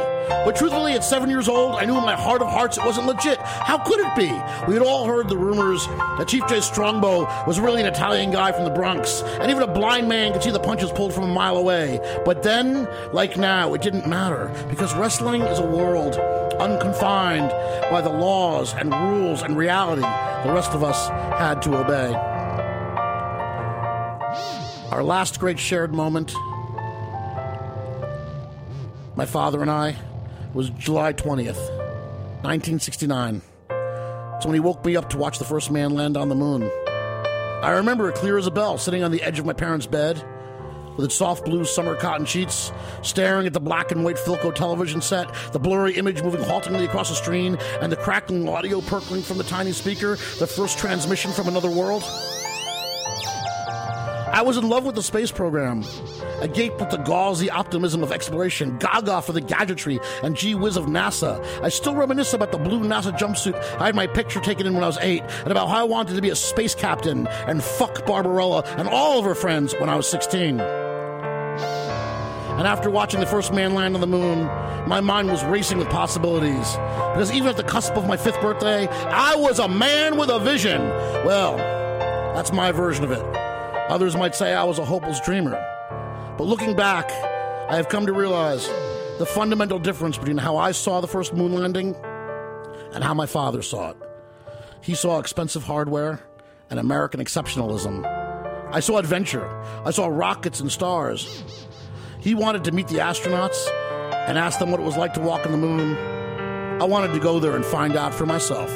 But 0.46 0.56
truthfully, 0.56 0.94
at 0.94 1.04
seven 1.04 1.30
years 1.30 1.48
old, 1.48 1.76
I 1.76 1.86
knew 1.86 1.98
in 1.98 2.04
my 2.04 2.16
heart 2.16 2.42
of 2.42 2.48
hearts 2.48 2.78
it 2.78 2.86
wasn't 2.86 3.08
legit. 3.08 3.40
How 3.40 3.78
could 3.78 4.00
it 4.00 4.16
be? 4.16 4.32
We 4.68 4.74
had 4.74 4.84
all 4.84 5.06
heard 5.06 5.30
the 5.30 5.38
rumors 5.38 5.86
that 6.18 6.28
Chief 6.28 6.46
Jay 6.48 6.60
Strongbow 6.60 7.46
was 7.46 7.60
really 7.60 7.82
an 7.82 7.88
Italian 7.88 8.32
guy 8.32 8.52
from 8.52 8.64
the 8.64 8.70
Bronx, 8.70 9.22
and 9.22 9.50
even 9.50 9.64
a 9.64 9.68
blind 9.68 10.10
man 10.10 10.34
could 10.34 10.44
see 10.44 10.52
the 10.52 10.60
punches 10.60 10.92
pulled 10.92 11.14
from 11.14 11.24
a 11.24 11.34
mile 11.34 11.58
away. 11.58 12.00
But 12.26 12.44
then, 12.44 12.88
like 13.14 13.38
now, 13.38 13.74
it 13.74 13.82
didn't 13.82 14.08
matter 14.08 14.52
because 14.70 14.94
wrestling 14.96 15.42
is 15.44 15.60
a 15.60 15.66
world 15.66 16.16
unconfined 16.60 17.50
by 17.90 18.02
the 18.02 18.10
laws 18.10 18.74
and 18.74 18.94
rules 18.94 19.42
and 19.42 19.58
reality 19.58 20.02
the 20.02 20.52
rest 20.52 20.72
of 20.72 20.84
us 20.84 21.08
had 21.40 21.62
to 21.62 21.78
obey. 21.78 22.14
Our 24.92 25.04
last 25.04 25.40
great 25.40 25.58
shared 25.58 25.94
moment, 25.94 26.36
my 29.16 29.26
father 29.26 29.62
and 29.62 29.70
I, 29.70 29.96
was 30.54 30.70
July 30.72 31.14
20th, 31.14 31.60
1969. 32.44 33.42
It's 33.70 34.46
when 34.46 34.54
he 34.54 34.60
woke 34.60 34.84
me 34.84 34.96
up 34.96 35.10
to 35.12 35.18
watch 35.18 35.38
the 35.38 35.46
first 35.46 35.70
man 35.70 35.92
land 35.92 36.18
on 36.18 36.30
the 36.30 36.36
moon. 36.36 36.64
I 37.64 37.72
remember 37.78 38.10
it 38.10 38.16
clear 38.16 38.38
as 38.38 38.48
a 38.48 38.52
bell, 38.52 38.78
sitting 38.78 39.04
on 39.04 39.12
the 39.12 39.22
edge 39.22 39.40
of 39.40 39.46
my 39.46 39.54
parents' 39.54 39.86
bed 39.86 40.24
with 40.98 41.06
its 41.06 41.16
soft 41.16 41.46
blue 41.46 41.66
summer 41.66 41.96
cotton 41.96 42.26
sheets, 42.26 42.72
staring 43.02 43.48
at 43.48 43.54
the 43.54 43.60
black 43.60 43.92
and 43.92 44.04
white 44.04 44.18
Philco 44.18 44.54
television 44.54 45.02
set, 45.02 45.34
the 45.52 45.60
blurry 45.60 45.94
image 45.94 46.22
moving 46.22 46.42
haltingly 46.42 46.86
across 46.86 47.10
the 47.10 47.16
screen, 47.16 47.58
and 47.82 47.92
the 47.92 47.96
crackling 47.96 48.48
audio 48.50 48.82
percolating 48.82 49.24
from 49.24 49.38
the 49.38 49.44
tiny 49.44 49.72
speaker, 49.72 50.16
the 50.40 50.48
first 50.48 50.78
transmission 50.78 51.32
from 51.32 51.48
another 51.48 51.70
world. 51.70 52.04
I 54.34 54.42
was 54.42 54.58
in 54.58 54.68
love 54.68 54.84
with 54.84 54.96
the 54.96 55.04
space 55.04 55.32
program. 55.32 55.84
Agape 56.42 56.80
with 56.80 56.90
the 56.90 56.98
gauzy 56.98 57.52
optimism 57.52 58.02
of 58.02 58.12
exploration, 58.12 58.80
gaga 58.80 59.22
for 59.22 59.32
the 59.32 59.42
gadgetry, 59.42 60.00
and 60.24 60.36
gee 60.36 60.56
whiz 60.56 60.76
of 60.76 60.88
NASA. 60.88 61.40
I 61.62 61.70
still 61.70 61.94
reminisce 61.94 62.34
about 62.34 62.52
the 62.52 62.58
blue 62.58 62.80
NASA 62.80 63.16
jumpsuit 63.16 63.54
I 63.80 63.86
had 63.86 63.96
my 63.96 64.08
picture 64.08 64.40
taken 64.40 64.66
in 64.66 64.74
when 64.74 64.84
I 64.84 64.88
was 64.88 64.98
eight, 65.02 65.22
and 65.22 65.52
about 65.52 65.70
how 65.70 65.82
I 65.82 65.84
wanted 65.84 66.16
to 66.16 66.22
be 66.22 66.32
a 66.32 66.36
space 66.36 66.74
captain 66.74 67.28
and 67.46 67.64
fuck 67.64 68.08
Barbarella 68.08 68.64
and 68.78 68.90
all 68.90 69.20
of 69.20 69.26
her 69.26 69.36
friends 69.36 69.76
when 69.80 69.88
I 69.88 69.96
was 69.96 70.10
16. 70.10 70.60
And 70.60 72.68
after 72.68 72.90
watching 72.90 73.20
the 73.20 73.28
first 73.28 73.54
man 73.54 73.76
land 73.76 73.94
on 73.94 74.02
the 74.02 74.08
moon, 74.08 74.46
my 74.88 75.00
mind 75.00 75.30
was 75.30 75.44
racing 75.46 75.78
with 75.78 75.90
possibilities. 75.90 76.72
Because 77.14 77.32
even 77.32 77.50
at 77.50 77.58
the 77.58 77.64
cusp 77.64 77.96
of 77.96 78.08
my 78.08 78.18
fifth 78.18 78.42
birthday, 78.42 78.88
I 78.88 79.36
was 79.36 79.60
a 79.60 79.68
man 79.68 80.18
with 80.18 80.30
a 80.30 80.40
vision. 80.40 80.82
Well, 81.24 81.58
that's 82.34 82.52
my 82.52 82.72
version 82.72 83.04
of 83.04 83.12
it. 83.12 83.43
Others 83.90 84.16
might 84.16 84.34
say 84.34 84.54
I 84.54 84.64
was 84.64 84.80
a 84.80 84.86
hopeless 84.86 85.20
dreamer. 85.20 85.62
But 86.38 86.46
looking 86.46 86.76
back, 86.76 87.12
I 87.70 87.76
have 87.76 87.90
come 87.90 88.06
to 88.06 88.14
realize 88.14 88.68
the 89.20 89.26
fundamental 89.26 89.78
difference 89.78 90.18
between 90.18 90.38
how 90.38 90.58
I 90.58 90.72
saw 90.72 91.02
the 91.02 91.08
first 91.08 91.34
moon 91.34 91.54
landing 91.54 91.96
and 92.94 93.04
how 93.04 93.14
my 93.14 93.26
father 93.26 93.62
saw 93.62 93.92
it. 93.92 93.98
He 94.82 94.96
saw 94.96 95.20
expensive 95.20 95.64
hardware 95.64 96.22
and 96.70 96.80
American 96.80 97.20
exceptionalism. 97.20 98.06
I 98.72 98.80
saw 98.80 98.98
adventure. 98.98 99.48
I 99.86 99.92
saw 99.92 100.08
rockets 100.08 100.60
and 100.60 100.72
stars. 100.72 101.44
He 102.20 102.36
wanted 102.36 102.64
to 102.64 102.72
meet 102.72 102.88
the 102.88 102.98
astronauts 102.98 103.70
and 104.28 104.38
ask 104.38 104.60
them 104.60 104.72
what 104.72 104.80
it 104.80 104.84
was 104.84 104.98
like 104.98 105.14
to 105.16 105.20
walk 105.20 105.46
on 105.46 105.52
the 105.52 105.58
moon. 105.58 105.98
I 106.82 106.86
wanted 106.86 107.14
to 107.14 107.20
go 107.20 107.40
there 107.40 107.56
and 107.56 107.66
find 107.66 107.96
out 107.96 108.14
for 108.14 108.26
myself. 108.26 108.74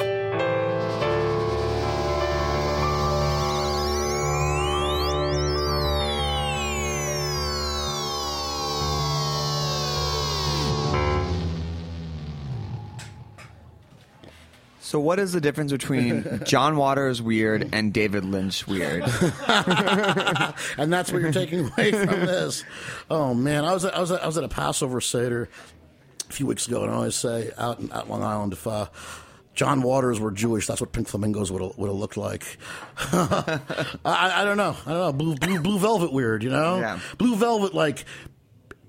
So, 14.97 15.01
what 15.01 15.19
is 15.19 15.31
the 15.31 15.39
difference 15.39 15.71
between 15.71 16.41
John 16.45 16.75
Waters 16.75 17.21
weird 17.21 17.69
and 17.71 17.93
David 17.93 18.25
Lynch 18.25 18.65
weird? 18.65 19.03
and 19.47 20.91
that's 20.91 21.11
what 21.11 21.21
you're 21.21 21.31
taking 21.31 21.69
away 21.69 21.91
from 21.91 22.25
this. 22.25 22.63
Oh 23.07 23.35
man, 23.35 23.63
I 23.63 23.73
was 23.73 23.85
at, 23.85 23.95
I 23.95 23.99
was 23.99 24.09
at, 24.09 24.23
I 24.23 24.25
was 24.25 24.39
at 24.39 24.43
a 24.43 24.47
Passover 24.47 24.99
seder 24.99 25.49
a 26.27 26.33
few 26.33 26.47
weeks 26.47 26.67
ago, 26.67 26.81
and 26.81 26.91
I 26.91 26.95
always 26.95 27.13
say 27.13 27.51
out 27.59 27.79
in 27.79 27.91
out 27.91 28.09
Long 28.09 28.23
Island 28.23 28.53
if. 28.53 28.65
Uh, 28.65 28.87
John 29.53 29.81
Waters 29.81 30.19
were 30.19 30.29
Jewish. 30.29 30.67
That's 30.67 30.81
what 30.81 30.91
Pink 30.91 31.07
Flamingos 31.07 31.51
would 31.51 31.63
have, 31.63 31.75
would 31.79 31.87
have 31.87 31.95
looked 31.95 32.15
like. 32.15 32.45
I, 33.11 33.91
I 34.05 34.45
don't 34.45 34.55
know. 34.55 34.77
I 34.85 34.89
don't 34.91 34.99
know. 34.99 35.13
Blue, 35.13 35.35
blue, 35.35 35.59
blue 35.59 35.79
velvet 35.79 36.13
weird, 36.13 36.43
you 36.43 36.51
know? 36.51 36.77
Yeah. 36.77 36.99
Blue 37.17 37.35
velvet, 37.35 37.73
like, 37.73 38.05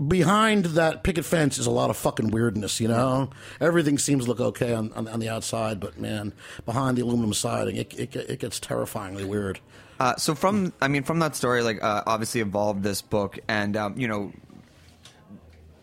behind 0.07 0.65
that 0.67 1.03
picket 1.03 1.25
fence 1.25 1.59
is 1.59 1.67
a 1.67 1.71
lot 1.71 1.91
of 1.91 1.97
fucking 1.97 2.31
weirdness, 2.31 2.81
you 2.81 2.89
know? 2.89 3.31
Everything 3.61 3.99
seems 3.99 4.25
to 4.25 4.31
look 4.31 4.41
okay 4.41 4.73
on, 4.73 4.93
on, 4.93 5.09
on 5.09 5.21
the 5.21 5.29
outside, 5.29 5.81
but 5.81 5.99
man, 5.99 6.33
behind 6.65 6.97
the 6.97 7.03
aluminum 7.03 7.35
siding, 7.35 7.77
it, 7.77 7.99
it, 7.99 8.15
it 8.15 8.39
gets 8.39 8.61
terrifyingly 8.61 9.25
weird. 9.25 9.59
Uh, 10.01 10.15
so 10.15 10.35
from, 10.35 10.73
I 10.81 10.87
mean, 10.87 11.03
from 11.03 11.19
that 11.19 11.35
story, 11.35 11.63
like, 11.63 11.83
uh, 11.83 12.05
obviously 12.07 12.41
evolved 12.41 12.85
this 12.85 13.03
book, 13.03 13.39
and 13.49 13.77
um, 13.77 13.99
you 13.99 14.07
know, 14.07 14.33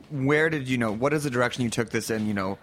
where 0.09 0.49
did 0.49 0.69
you 0.69 0.77
know? 0.77 0.93
What 0.93 1.11
is 1.13 1.25
the 1.25 1.29
direction 1.29 1.63
you 1.63 1.69
took 1.69 1.89
this 1.89 2.09
in? 2.09 2.25
You 2.25 2.33
know, 2.33 2.57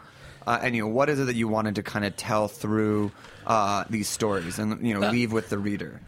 uh, 0.46 0.60
and 0.62 0.74
you 0.74 0.82
know, 0.82 0.88
what 0.88 1.10
is 1.10 1.20
it 1.20 1.24
that 1.24 1.36
you 1.36 1.48
wanted 1.48 1.74
to 1.74 1.82
kind 1.82 2.06
of 2.06 2.16
tell 2.16 2.48
through 2.48 3.12
uh, 3.46 3.84
these 3.90 4.08
stories, 4.08 4.58
and 4.58 4.86
you 4.86 4.98
know, 4.98 5.08
Uh, 5.08 5.12
leave 5.12 5.30
with 5.30 5.50
the 5.50 5.58
reader? 5.58 6.00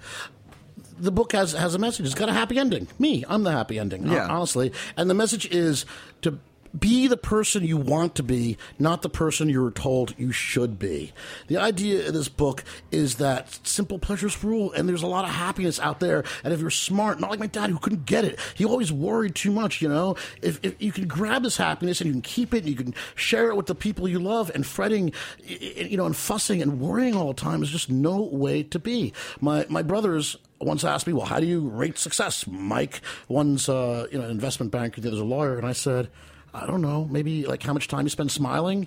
The 0.99 1.13
book 1.13 1.33
has 1.33 1.53
has 1.53 1.75
a 1.75 1.79
message. 1.79 2.07
It's 2.07 2.15
got 2.15 2.29
a 2.29 2.33
happy 2.33 2.59
ending. 2.59 2.89
Me, 2.99 3.25
I'm 3.29 3.43
the 3.43 3.53
happy 3.53 3.79
ending. 3.79 4.07
Yeah. 4.07 4.29
honestly. 4.29 4.73
And 4.97 5.09
the 5.09 5.15
message 5.15 5.47
is 5.51 5.85
to 6.23 6.39
be 6.79 7.07
the 7.07 7.17
person 7.17 7.65
you 7.65 7.77
want 7.77 8.15
to 8.17 8.23
be, 8.23 8.57
not 8.79 9.03
the 9.03 9.09
person 9.09 9.49
you 9.49 9.63
were 9.63 9.71
told 9.71 10.15
you 10.19 10.33
should 10.33 10.79
be. 10.79 11.13
The 11.47 11.57
idea 11.57 12.09
of 12.09 12.15
this 12.15 12.29
book 12.29 12.65
is 12.91 13.17
that 13.17 13.61
simple 13.67 13.99
pleasures 13.99 14.43
rule, 14.43 14.73
and 14.73 14.89
there's 14.89 15.03
a 15.03 15.07
lot 15.07 15.25
of 15.25 15.31
happiness 15.31 15.79
out 15.79 16.01
there. 16.01 16.25
And 16.43 16.53
if 16.53 16.61
you're 16.61 16.71
smart, 16.71 17.21
not 17.21 17.31
like 17.31 17.39
my 17.39 17.47
dad 17.47 17.71
who 17.71 17.79
couldn't 17.79 18.07
get 18.07 18.25
it, 18.25 18.39
he 18.55 18.65
always 18.65 18.93
worried 18.93 19.35
too 19.35 19.53
much. 19.53 19.81
You 19.81 19.89
know, 19.89 20.17
if, 20.43 20.59
if 20.65 20.81
you 20.83 20.93
can 20.93 21.07
grab 21.07 21.43
this 21.43 21.57
happiness 21.57 22.01
and 22.01 22.09
you 22.09 22.15
can 22.15 22.23
keep 22.23 22.53
it, 22.55 22.65
and 22.65 22.69
you 22.69 22.77
can 22.77 22.95
share 23.15 23.49
it 23.51 23.57
with 23.57 23.67
the 23.67 23.75
people 23.75 24.09
you 24.09 24.19
love, 24.19 24.51
and 24.55 24.67
fretting, 24.67 25.13
you 25.45 25.97
know, 25.97 26.07
and 26.07 26.17
fussing 26.17 26.61
and 26.61 26.81
worrying 26.81 27.15
all 27.15 27.29
the 27.29 27.35
time 27.35 27.63
is 27.63 27.71
just 27.71 27.91
no 27.91 28.21
way 28.21 28.63
to 28.65 28.79
be. 28.79 29.13
My 29.41 29.67
my 29.69 29.83
brothers 29.83 30.37
once 30.65 30.85
asked 30.85 31.07
me, 31.07 31.13
"Well, 31.13 31.27
how 31.27 31.41
do 31.41 31.47
you 31.47 31.69
rate 31.69 31.99
success?" 31.99 32.47
Mike, 32.47 33.01
one's 33.29 33.69
uh, 33.69 34.07
you 34.11 34.19
know 34.19 34.25
an 34.25 34.31
investment 34.31 34.73
banker, 34.73 35.01
the 35.01 35.09
other's 35.09 35.21
a 35.21 35.25
lawyer, 35.25 35.57
and 35.57 35.67
I 35.67 35.73
said. 35.73 36.11
I 36.57 36.67
don't 36.67 36.83
know. 36.83 37.05
Maybe 37.11 37.47
like 37.47 37.65
how 37.65 37.73
much 37.73 37.89
time 37.89 38.05
you 38.05 38.11
spend 38.11 38.31
smiling. 38.31 38.87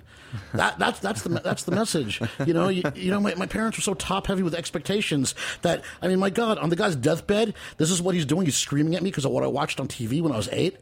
That 0.54 0.78
that's 0.78 1.00
that's 1.00 1.20
the 1.20 1.28
that's 1.28 1.64
the 1.64 1.72
message. 1.72 2.18
You 2.46 2.54
know. 2.54 2.68
You, 2.70 2.82
you 2.94 3.10
know. 3.10 3.20
My, 3.20 3.34
my 3.34 3.44
parents 3.44 3.76
were 3.76 3.82
so 3.82 3.92
top 3.92 4.26
heavy 4.26 4.42
with 4.42 4.54
expectations 4.54 5.34
that 5.60 5.84
I 6.00 6.08
mean, 6.08 6.18
my 6.18 6.30
God, 6.30 6.56
on 6.56 6.70
the 6.70 6.76
guy's 6.76 6.96
deathbed, 6.96 7.52
this 7.76 7.90
is 7.90 8.00
what 8.00 8.14
he's 8.14 8.24
doing. 8.24 8.46
He's 8.46 8.56
screaming 8.56 8.94
at 8.94 9.02
me 9.02 9.10
because 9.10 9.26
of 9.26 9.32
what 9.32 9.44
I 9.44 9.48
watched 9.48 9.80
on 9.80 9.86
TV 9.86 10.22
when 10.22 10.32
I 10.32 10.38
was 10.38 10.48
eight. 10.50 10.78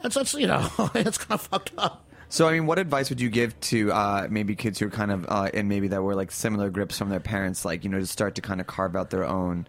That's 0.00 0.14
that's 0.14 0.34
you 0.34 0.46
know, 0.46 0.68
it's 0.94 1.18
kind 1.18 1.32
of 1.38 1.42
fucked 1.42 1.72
up. 1.78 2.06
So, 2.28 2.48
I 2.48 2.52
mean, 2.52 2.64
what 2.64 2.78
advice 2.78 3.10
would 3.10 3.20
you 3.20 3.28
give 3.28 3.58
to 3.60 3.92
uh, 3.92 4.26
maybe 4.30 4.56
kids 4.56 4.78
who 4.78 4.86
are 4.86 4.90
kind 4.90 5.12
of 5.12 5.26
uh, 5.28 5.50
and 5.52 5.68
maybe 5.68 5.88
that 5.88 6.02
were 6.02 6.14
like 6.14 6.30
similar 6.30 6.70
grips 6.70 6.96
from 6.96 7.10
their 7.10 7.20
parents, 7.20 7.64
like 7.64 7.84
you 7.84 7.90
know, 7.90 8.00
to 8.00 8.06
start 8.06 8.34
to 8.36 8.40
kind 8.40 8.60
of 8.60 8.66
carve 8.66 8.96
out 8.96 9.10
their 9.10 9.26
own 9.26 9.66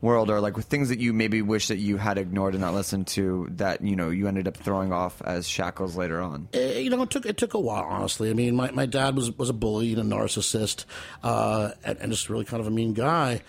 world, 0.00 0.30
or 0.30 0.40
like 0.40 0.56
with 0.56 0.66
things 0.66 0.88
that 0.88 0.98
you 0.98 1.12
maybe 1.12 1.42
wish 1.42 1.68
that 1.68 1.78
you 1.78 1.96
had 1.96 2.18
ignored 2.18 2.54
and 2.54 2.60
not 2.60 2.74
listened 2.74 3.06
to, 3.08 3.48
that 3.52 3.82
you 3.82 3.96
know 3.96 4.10
you 4.10 4.28
ended 4.28 4.48
up 4.48 4.56
throwing 4.56 4.92
off 4.92 5.20
as 5.22 5.48
shackles 5.48 5.96
later 5.96 6.20
on. 6.20 6.48
Eh, 6.52 6.78
you 6.80 6.90
know, 6.90 7.02
it 7.02 7.10
took 7.10 7.26
it 7.26 7.36
took 7.36 7.54
a 7.54 7.60
while. 7.60 7.84
Honestly, 7.84 8.30
I 8.30 8.34
mean, 8.34 8.56
my, 8.56 8.70
my 8.70 8.86
dad 8.86 9.16
was 9.16 9.36
was 9.36 9.50
a 9.50 9.54
bully 9.54 9.92
and 9.92 10.12
a 10.12 10.16
narcissist, 10.16 10.84
uh, 11.22 11.70
and, 11.84 11.98
and 11.98 12.12
just 12.12 12.28
really 12.28 12.44
kind 12.44 12.60
of 12.60 12.66
a 12.66 12.70
mean 12.70 12.92
guy. 12.92 13.42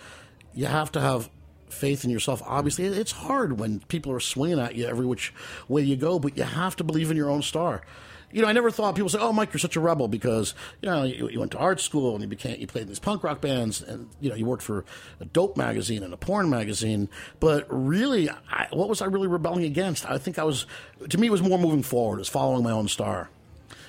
You 0.54 0.66
have 0.66 0.92
to 0.92 1.00
have 1.00 1.30
faith 1.68 2.04
in 2.04 2.10
yourself. 2.10 2.42
Obviously, 2.44 2.86
it's 2.86 3.12
hard 3.12 3.58
when 3.58 3.80
people 3.80 4.12
are 4.12 4.20
swinging 4.20 4.58
at 4.58 4.74
you 4.74 4.86
every 4.86 5.06
which 5.06 5.32
way 5.68 5.82
you 5.82 5.96
go, 5.96 6.18
but 6.18 6.36
you 6.36 6.42
have 6.42 6.76
to 6.76 6.84
believe 6.84 7.10
in 7.10 7.16
your 7.16 7.30
own 7.30 7.42
star. 7.42 7.82
You 8.30 8.42
know, 8.42 8.48
I 8.48 8.52
never 8.52 8.70
thought 8.70 8.94
people 8.94 9.08
say, 9.08 9.18
"Oh, 9.20 9.32
Mike, 9.32 9.52
you're 9.52 9.58
such 9.58 9.76
a 9.76 9.80
rebel," 9.80 10.06
because 10.06 10.54
you 10.82 10.88
know 10.90 11.02
you, 11.04 11.28
you 11.30 11.38
went 11.38 11.52
to 11.52 11.58
art 11.58 11.80
school 11.80 12.14
and 12.14 12.22
you 12.22 12.28
became 12.28 12.60
you 12.60 12.66
played 12.66 12.82
in 12.82 12.88
these 12.88 12.98
punk 12.98 13.24
rock 13.24 13.40
bands, 13.40 13.80
and 13.80 14.08
you 14.20 14.28
know 14.28 14.36
you 14.36 14.44
worked 14.44 14.62
for 14.62 14.84
a 15.20 15.24
dope 15.24 15.56
magazine 15.56 16.02
and 16.02 16.12
a 16.12 16.16
porn 16.16 16.50
magazine. 16.50 17.08
But 17.40 17.66
really, 17.70 18.28
I, 18.50 18.66
what 18.70 18.88
was 18.88 19.00
I 19.00 19.06
really 19.06 19.28
rebelling 19.28 19.64
against? 19.64 20.08
I 20.08 20.18
think 20.18 20.38
I 20.38 20.44
was, 20.44 20.66
to 21.08 21.16
me, 21.18 21.28
it 21.28 21.30
was 21.30 21.42
more 21.42 21.58
moving 21.58 21.82
forward, 21.82 22.16
it 22.16 22.20
was 22.20 22.28
following 22.28 22.62
my 22.62 22.72
own 22.72 22.88
star. 22.88 23.30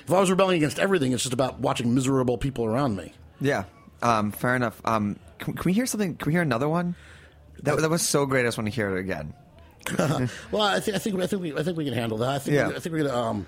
If 0.06 0.12
I 0.12 0.20
was 0.20 0.30
rebelling 0.30 0.58
against 0.58 0.80
everything, 0.80 1.12
it's 1.12 1.24
just 1.24 1.34
about 1.34 1.60
watching 1.60 1.94
miserable 1.94 2.38
people 2.38 2.66
around 2.66 2.96
me. 2.96 3.14
Yeah. 3.42 3.66
Um, 4.02 4.32
fair 4.32 4.56
enough. 4.56 4.82
Um, 4.86 5.20
can, 5.38 5.54
can 5.54 5.64
we 5.66 5.74
hear 5.74 5.86
something? 5.86 6.16
Can 6.16 6.26
we 6.28 6.34
hear 6.34 6.42
another 6.42 6.68
one? 6.70 6.96
That, 7.64 7.78
that 7.78 7.90
was 7.90 8.02
so 8.02 8.26
great. 8.26 8.42
I 8.42 8.44
just 8.46 8.58
want 8.58 8.70
to 8.70 8.74
hear 8.74 8.96
it 8.96 9.00
again. 9.02 9.34
well, 10.52 10.62
I 10.62 10.80
think 10.80 10.96
I 10.96 11.00
think 11.00 11.20
I 11.20 11.28
think 11.28 11.42
we 11.42 11.56
I 11.58 11.64
think 11.64 11.78
we 11.78 11.86
can 11.86 11.94
handle 11.94 12.18
that. 12.20 12.30
I 12.30 12.40
think 12.40 12.56
Yeah. 12.56 12.70
I 12.70 12.80
think 12.80 12.94
we're 12.94 13.04
gonna 13.04 13.16
um, 13.18 13.48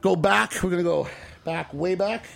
go 0.00 0.16
back. 0.16 0.62
We're 0.62 0.70
gonna 0.70 0.82
go 0.82 1.08
back, 1.44 1.72
way 1.72 1.94
back, 1.94 2.26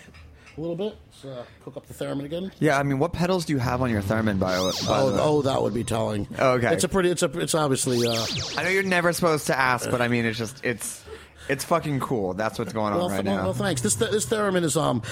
a 0.56 0.60
little 0.60 0.76
bit. 0.76 0.96
Let's, 1.06 1.24
uh, 1.24 1.44
cook 1.64 1.76
up 1.76 1.86
the 1.86 1.94
theremin 1.94 2.24
again. 2.24 2.52
Yeah, 2.60 2.78
I 2.78 2.82
mean, 2.82 2.98
what 2.98 3.12
pedals 3.12 3.44
do 3.44 3.52
you 3.52 3.58
have 3.58 3.82
on 3.82 3.90
your 3.90 4.02
theremin? 4.02 4.38
By, 4.38 4.56
by 4.56 4.58
the 4.58 4.86
Oh, 4.88 5.12
way? 5.12 5.18
oh, 5.20 5.42
that 5.42 5.62
would 5.62 5.74
be 5.74 5.84
telling. 5.84 6.26
Okay. 6.38 6.72
it's 6.72 6.84
a 6.84 6.88
pretty. 6.88 7.10
It's 7.10 7.22
a. 7.22 7.38
It's 7.38 7.54
obviously. 7.54 8.06
Uh, 8.06 8.24
I 8.56 8.62
know 8.64 8.68
you're 8.70 8.82
never 8.82 9.12
supposed 9.12 9.46
to 9.48 9.58
ask, 9.58 9.90
but 9.90 10.00
I 10.00 10.08
mean, 10.08 10.24
it's 10.24 10.38
just 10.38 10.64
it's 10.64 11.04
it's 11.48 11.64
fucking 11.64 12.00
cool. 12.00 12.34
That's 12.34 12.58
what's 12.58 12.72
going 12.72 12.92
on 12.92 12.98
well, 12.98 13.08
right 13.10 13.24
well, 13.24 13.36
now. 13.36 13.42
well, 13.44 13.54
thanks. 13.54 13.80
This 13.82 13.96
this 13.96 14.26
theremin 14.26 14.64
is 14.64 14.76
um, 14.76 15.02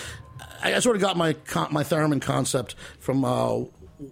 I, 0.63 0.75
I 0.75 0.79
sort 0.81 0.97
of 0.97 1.03
got 1.03 1.17
my 1.17 1.33
con- 1.35 1.73
my 1.73 1.83
theremin 1.85 2.21
concept 2.23 2.75
from 3.01 3.25
uh, 3.25 3.61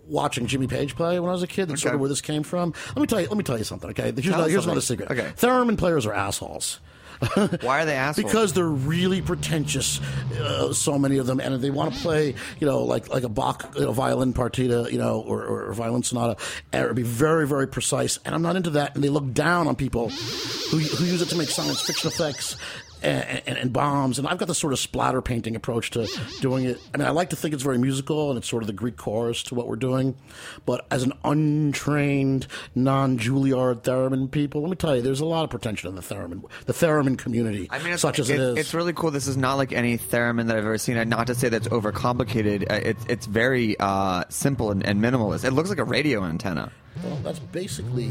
watching 0.06 0.46
Jimmy 0.46 0.66
Page 0.66 0.96
play 0.96 1.18
when 1.20 1.28
I 1.30 1.32
was 1.32 1.42
a 1.42 1.46
kid. 1.46 1.68
That's 1.68 1.82
sort 1.82 1.90
Okay. 1.90 1.94
of 1.94 2.00
where 2.00 2.08
this 2.08 2.20
came 2.20 2.42
from. 2.42 2.74
Let 2.88 2.98
me 3.00 3.06
tell 3.06 3.20
you. 3.20 3.28
Let 3.28 3.36
me 3.36 3.44
tell 3.44 3.58
you 3.58 3.64
something. 3.64 3.90
Okay, 3.90 4.12
here's, 4.12 4.26
not, 4.26 4.50
here's 4.50 4.66
not 4.66 4.76
a 4.76 4.82
secret. 4.82 5.10
Okay. 5.10 5.30
theremin 5.36 5.78
players 5.78 6.04
are 6.06 6.12
assholes. 6.14 6.80
Why 7.62 7.82
are 7.82 7.84
they 7.84 7.94
assholes? 7.94 8.24
Because 8.26 8.52
they're 8.52 8.64
really 8.66 9.22
pretentious. 9.22 10.00
Uh, 10.38 10.72
so 10.72 10.98
many 10.98 11.18
of 11.18 11.26
them, 11.26 11.40
and 11.40 11.60
they 11.60 11.70
want 11.70 11.94
to 11.94 12.00
play, 12.00 12.34
you 12.60 12.66
know, 12.66 12.82
like 12.82 13.08
like 13.08 13.22
a 13.22 13.28
Bach 13.28 13.72
you 13.74 13.82
know, 13.82 13.92
violin 13.92 14.32
partita, 14.32 14.90
you 14.90 14.98
know, 14.98 15.20
or, 15.20 15.44
or 15.44 15.72
violin 15.72 16.02
sonata, 16.02 16.36
and 16.72 16.94
be 16.94 17.02
very 17.02 17.46
very 17.46 17.66
precise. 17.68 18.18
And 18.24 18.34
I'm 18.34 18.42
not 18.42 18.56
into 18.56 18.70
that. 18.70 18.94
And 18.94 19.02
they 19.02 19.08
look 19.08 19.32
down 19.32 19.68
on 19.68 19.76
people 19.76 20.10
who 20.10 20.78
who 20.78 21.04
use 21.04 21.22
it 21.22 21.28
to 21.30 21.36
make 21.36 21.48
science 21.48 21.80
fiction 21.80 22.08
effects. 22.08 22.56
And, 23.06 23.42
and, 23.46 23.56
and 23.58 23.72
bombs, 23.72 24.18
and 24.18 24.26
I've 24.26 24.38
got 24.38 24.48
this 24.48 24.58
sort 24.58 24.72
of 24.72 24.80
splatter 24.80 25.22
painting 25.22 25.54
approach 25.54 25.90
to 25.92 26.08
doing 26.40 26.64
it. 26.64 26.80
I 26.92 26.98
mean, 26.98 27.06
I 27.06 27.10
like 27.10 27.30
to 27.30 27.36
think 27.36 27.54
it's 27.54 27.62
very 27.62 27.78
musical, 27.78 28.30
and 28.30 28.38
it's 28.38 28.48
sort 28.48 28.64
of 28.64 28.66
the 28.66 28.72
Greek 28.72 28.96
chorus 28.96 29.44
to 29.44 29.54
what 29.54 29.68
we're 29.68 29.76
doing. 29.76 30.16
But 30.64 30.86
as 30.90 31.04
an 31.04 31.12
untrained, 31.22 32.48
non-Juilliard 32.74 33.82
theremin 33.82 34.28
people, 34.30 34.62
let 34.62 34.70
me 34.70 34.76
tell 34.76 34.96
you, 34.96 35.02
there's 35.02 35.20
a 35.20 35.24
lot 35.24 35.44
of 35.44 35.50
pretension 35.50 35.88
in 35.88 35.94
the 35.94 36.02
theremin, 36.02 36.42
the 36.64 36.72
theremin 36.72 37.16
community, 37.16 37.68
I 37.70 37.78
mean, 37.78 37.92
it's, 37.92 38.02
such 38.02 38.18
as 38.18 38.28
it 38.28 38.40
is. 38.40 38.58
It's 38.58 38.74
really 38.74 38.92
cool. 38.92 39.12
This 39.12 39.28
is 39.28 39.36
not 39.36 39.54
like 39.54 39.72
any 39.72 39.98
theremin 39.98 40.48
that 40.48 40.56
I've 40.56 40.64
ever 40.64 40.78
seen. 40.78 40.96
And 40.96 41.08
Not 41.08 41.28
to 41.28 41.34
say 41.36 41.48
that's 41.48 41.68
overcomplicated. 41.68 42.64
Uh, 42.68 42.80
It's 42.82 43.04
it's 43.08 43.26
very 43.26 43.76
uh, 43.78 44.24
simple 44.30 44.70
and, 44.72 44.84
and 44.84 45.00
minimalist. 45.00 45.44
It 45.44 45.52
looks 45.52 45.68
like 45.68 45.78
a 45.78 45.84
radio 45.84 46.24
antenna. 46.24 46.72
Well, 47.02 47.16
that's 47.22 47.38
basically. 47.38 48.10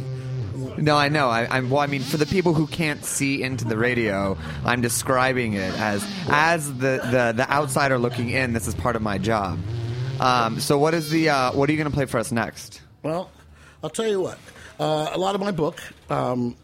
No, 0.78 0.96
I 0.96 1.10
know. 1.10 1.30
I, 1.30 1.48
I'm 1.58 1.70
well. 1.70 1.82
I 1.82 1.88
mean, 1.88 2.02
for 2.02 2.18
the 2.18 2.26
people 2.26 2.54
who 2.54 2.68
can't 2.68 3.04
see 3.04 3.44
into 3.44 3.66
the 3.66 3.78
radio, 3.78 4.38
I'm 4.64 4.82
describing 4.82 5.54
it 5.54 5.74
as 5.80 6.06
as 6.30 6.70
the 6.78 7.02
the, 7.12 7.34
the 7.36 7.52
outsider 7.52 7.98
looking 7.98 8.30
in. 8.30 8.54
This 8.54 8.68
is 8.68 8.76
part 8.76 8.96
of 8.96 9.02
my 9.02 9.18
job. 9.18 9.60
Um, 10.20 10.60
so, 10.60 10.78
what 10.78 10.94
is 10.94 11.10
the 11.10 11.30
uh, 11.30 11.52
what 11.52 11.70
are 11.70 11.74
you 11.74 11.78
going 11.78 11.90
to 11.90 11.96
play 11.96 12.06
for 12.06 12.20
us 12.20 12.32
next? 12.32 12.82
Well, 13.04 13.30
I'll 13.84 13.90
tell 13.90 14.08
you 14.08 14.22
what. 14.22 14.40
Uh, 14.80 15.10
a 15.14 15.18
lot 15.18 15.36
of 15.36 15.42
my 15.42 15.52
book 15.52 15.82
um, 16.10 16.56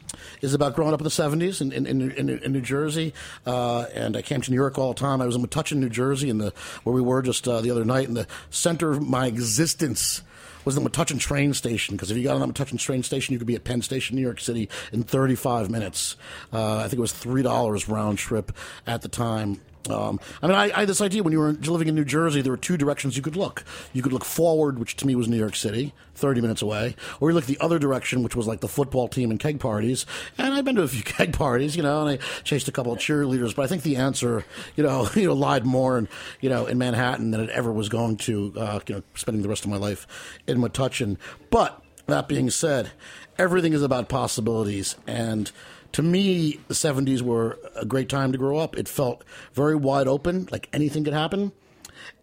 is 0.42 0.54
about 0.54 0.76
growing 0.76 0.94
up 0.94 1.00
in 1.00 1.04
the 1.06 1.10
70s 1.10 1.62
in, 1.62 1.72
in, 1.72 1.86
in, 1.86 2.12
in, 2.12 2.30
in 2.30 2.52
New 2.52 2.62
Jersey. 2.62 3.14
Uh, 3.46 3.86
and 3.94 4.18
I 4.18 4.22
came 4.22 4.42
to 4.42 4.52
New 4.52 4.58
York 4.58 4.78
all 4.78 4.94
the 4.94 5.00
time. 5.00 5.22
I 5.22 5.26
was 5.26 5.36
in 5.36 5.42
Metuchen, 5.42 5.78
New 5.78 5.90
Jersey, 5.90 6.30
in 6.30 6.38
the, 6.38 6.54
where 6.84 6.94
we 6.94 7.02
were 7.02 7.22
just 7.22 7.48
uh, 7.48 7.62
the 7.62 7.72
other 7.72 7.86
night. 7.86 8.08
And 8.10 8.18
the 8.18 8.28
center 8.50 8.92
of 8.92 9.08
my 9.08 9.28
existence 9.28 10.24
was 10.66 10.76
the 10.76 10.82
Metuchen 10.82 11.20
train 11.20 11.54
station. 11.54 11.96
Because 11.96 12.12
if 12.12 12.18
you 12.18 12.24
got 12.24 12.36
on 12.36 12.42
that 12.42 12.54
Metuchen 12.54 12.80
train 12.80 13.04
station, 13.04 13.34
you 13.34 13.40
could 13.40 13.48
be 13.48 13.56
at 13.56 13.64
Penn 13.64 13.82
Station, 13.82 14.16
New 14.16 14.22
York 14.22 14.40
City 14.40 14.70
in 14.92 15.04
35 15.04 15.70
minutes. 15.70 16.16
Uh, 16.52 16.78
I 16.78 16.84
think 16.84 16.94
it 16.94 17.00
was 17.00 17.14
$3 17.14 17.88
round 17.88 18.18
trip 18.18 18.52
at 18.86 19.02
the 19.02 19.10
time. 19.10 19.62
Um, 19.90 20.20
I 20.42 20.48
mean, 20.48 20.56
I, 20.56 20.66
I 20.66 20.80
had 20.82 20.90
this 20.90 21.02
idea 21.02 21.24
when 21.24 21.34
you 21.34 21.40
were 21.40 21.54
living 21.54 21.88
in 21.88 21.96
New 21.96 22.06
Jersey, 22.06 22.42
there 22.42 22.52
were 22.52 22.58
two 22.58 22.78
directions 22.78 23.18
you 23.18 23.24
could 23.24 23.36
look. 23.36 23.64
You 23.94 24.02
could 24.02 24.14
look 24.14 24.26
forward, 24.26 24.78
which 24.78 24.96
to 24.98 25.08
me 25.08 25.16
was 25.16 25.28
New 25.28 25.38
York 25.38 25.56
City, 25.56 25.94
30 26.16 26.42
minutes 26.42 26.62
away, 26.62 26.96
or 27.20 27.30
you 27.30 27.36
look 27.36 27.46
the 27.46 27.58
other 27.60 27.80
direction, 27.80 28.22
which 28.22 28.36
was 28.36 28.48
like 28.48 28.60
the 28.60 28.68
football 28.68 29.08
team 29.08 29.32
and 29.32 29.40
keg 29.40 29.60
parties. 29.60 30.06
And 30.38 30.54
I've 30.54 30.66
been 30.66 30.76
to 30.76 30.84
a 30.84 30.88
few 30.88 31.04
keg 31.04 31.34
parties, 31.34 31.76
you 31.76 31.84
know, 31.84 32.06
and 32.06 32.20
I 32.22 32.26
chased 32.44 32.68
a 32.68 32.72
couple 32.72 32.94
of 32.94 33.00
cheerleaders, 33.00 33.56
but 33.56 33.64
I 33.64 33.68
think 33.68 33.84
the 33.84 33.96
answer, 33.96 34.46
you 34.76 34.84
know, 34.84 35.10
you 35.16 35.28
know, 35.28 35.34
lied 35.34 35.66
more 35.66 35.98
in, 35.98 36.08
you 36.42 36.50
know, 36.50 36.68
in 36.68 36.78
Manhattan 36.78 37.32
than 37.32 37.42
it 37.42 37.50
ever 37.50 37.72
was 37.72 37.90
going 37.90 38.18
to, 38.18 38.54
uh, 38.58 38.80
you 38.88 38.96
know, 38.96 39.04
spending 39.16 39.42
the 39.42 39.50
rest 39.50 39.64
of 39.64 39.72
my 39.72 39.78
life 39.78 40.06
in 40.48 40.60
Metuchen. 40.60 41.18
But 41.50 41.82
that 42.08 42.28
being 42.28 42.50
said, 42.50 42.92
everything 43.38 43.74
is 43.74 43.82
about 43.82 44.10
possibilities 44.10 44.96
and 45.08 45.52
to 45.94 46.02
me, 46.02 46.60
the 46.68 46.74
70s 46.74 47.22
were 47.22 47.60
a 47.76 47.86
great 47.86 48.10
time 48.10 48.32
to 48.32 48.38
grow 48.38 48.58
up. 48.58 48.78
It 48.78 48.88
felt 48.88 49.24
very 49.54 49.76
wide 49.76 50.08
open, 50.08 50.48
like 50.52 50.70
anything 50.74 51.04
could 51.04 51.14
happen. 51.14 51.52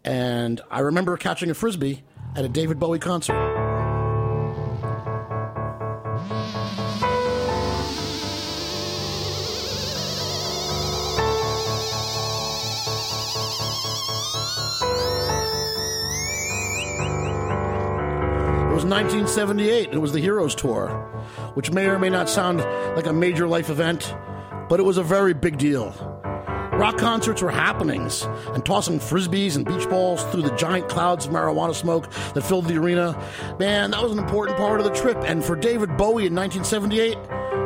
And 0.03 0.61
I 0.71 0.79
remember 0.79 1.15
catching 1.17 1.49
a 1.49 1.53
frisbee 1.53 2.03
at 2.35 2.45
a 2.45 2.49
David 2.49 2.79
Bowie 2.79 2.99
concert. 2.99 3.68
1978. 18.89 19.89
It 19.91 19.97
was 19.97 20.11
the 20.11 20.19
Heroes 20.19 20.55
Tour, 20.55 20.89
which 21.53 21.71
may 21.71 21.85
or 21.85 21.99
may 21.99 22.09
not 22.09 22.29
sound 22.29 22.59
like 22.95 23.05
a 23.05 23.13
major 23.13 23.47
life 23.47 23.69
event, 23.69 24.15
but 24.67 24.79
it 24.79 24.83
was 24.83 24.97
a 24.97 25.03
very 25.03 25.33
big 25.33 25.57
deal. 25.57 25.93
Rock 26.79 26.97
concerts 26.97 27.41
were 27.41 27.51
happenings, 27.51 28.23
and 28.53 28.65
tossing 28.65 28.99
frisbees 28.99 29.57
and 29.57 29.65
beach 29.65 29.89
balls 29.89 30.23
through 30.31 30.43
the 30.43 30.55
giant 30.55 30.87
clouds 30.87 31.25
of 31.25 31.31
marijuana 31.33 31.75
smoke 31.75 32.09
that 32.33 32.41
filled 32.41 32.65
the 32.65 32.77
arena. 32.77 33.21
Man, 33.59 33.91
that 33.91 34.01
was 34.01 34.13
an 34.13 34.19
important 34.19 34.57
part 34.57 34.79
of 34.79 34.85
the 34.85 34.93
trip. 34.93 35.17
And 35.25 35.43
for 35.43 35.57
David 35.57 35.97
Bowie 35.97 36.25
in 36.25 36.33
1978, 36.33 37.17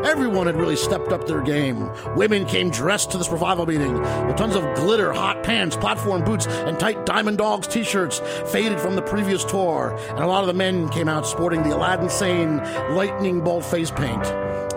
everyone 0.06 0.48
had 0.48 0.56
really 0.56 0.76
stepped 0.76 1.12
up 1.12 1.28
their 1.28 1.42
game. 1.42 1.90
Women 2.16 2.46
came 2.46 2.70
dressed 2.70 3.12
to 3.12 3.18
this 3.18 3.30
revival 3.30 3.66
meeting 3.66 3.94
with 4.28 4.36
tons 4.36 4.56
of 4.56 4.64
glitter, 4.76 5.12
hot 5.14 5.44
pants, 5.44 5.76
platform 5.76 6.24
boots, 6.24 6.48
and 6.48 6.80
tight 6.80 7.06
Diamond 7.06 7.38
Dogs 7.38 7.68
t 7.68 7.84
shirts 7.84 8.20
faded 8.52 8.80
from 8.80 8.96
the 8.96 9.02
previous 9.02 9.44
tour. 9.44 9.98
And 10.10 10.20
a 10.20 10.28
lot 10.28 10.42
of 10.42 10.48
the 10.48 10.54
men 10.54 10.90
came 10.90 11.08
out 11.08 11.26
sporting 11.26 11.64
the 11.64 11.76
Aladdin 11.76 12.10
Sane 12.10 12.58
lightning 12.96 13.42
bolt 13.42 13.66
face 13.66 13.92
paint. 13.92 14.26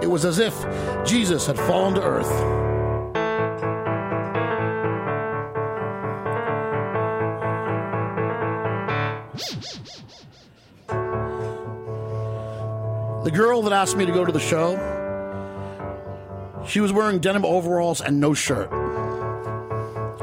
It 0.02 0.10
was 0.10 0.24
as 0.24 0.38
if 0.38 0.54
Jesus 1.06 1.46
had 1.46 1.56
fallen 1.56 1.94
to 1.94 2.02
earth. 2.02 2.64
The 13.24 13.32
girl 13.32 13.60
that 13.62 13.72
asked 13.72 13.96
me 13.96 14.06
to 14.06 14.12
go 14.12 14.24
to 14.24 14.30
the 14.30 14.38
show, 14.38 14.76
she 16.68 16.80
was 16.80 16.92
wearing 16.92 17.18
denim 17.18 17.44
overalls 17.44 18.00
and 18.00 18.20
no 18.20 18.34
shirt. 18.34 18.70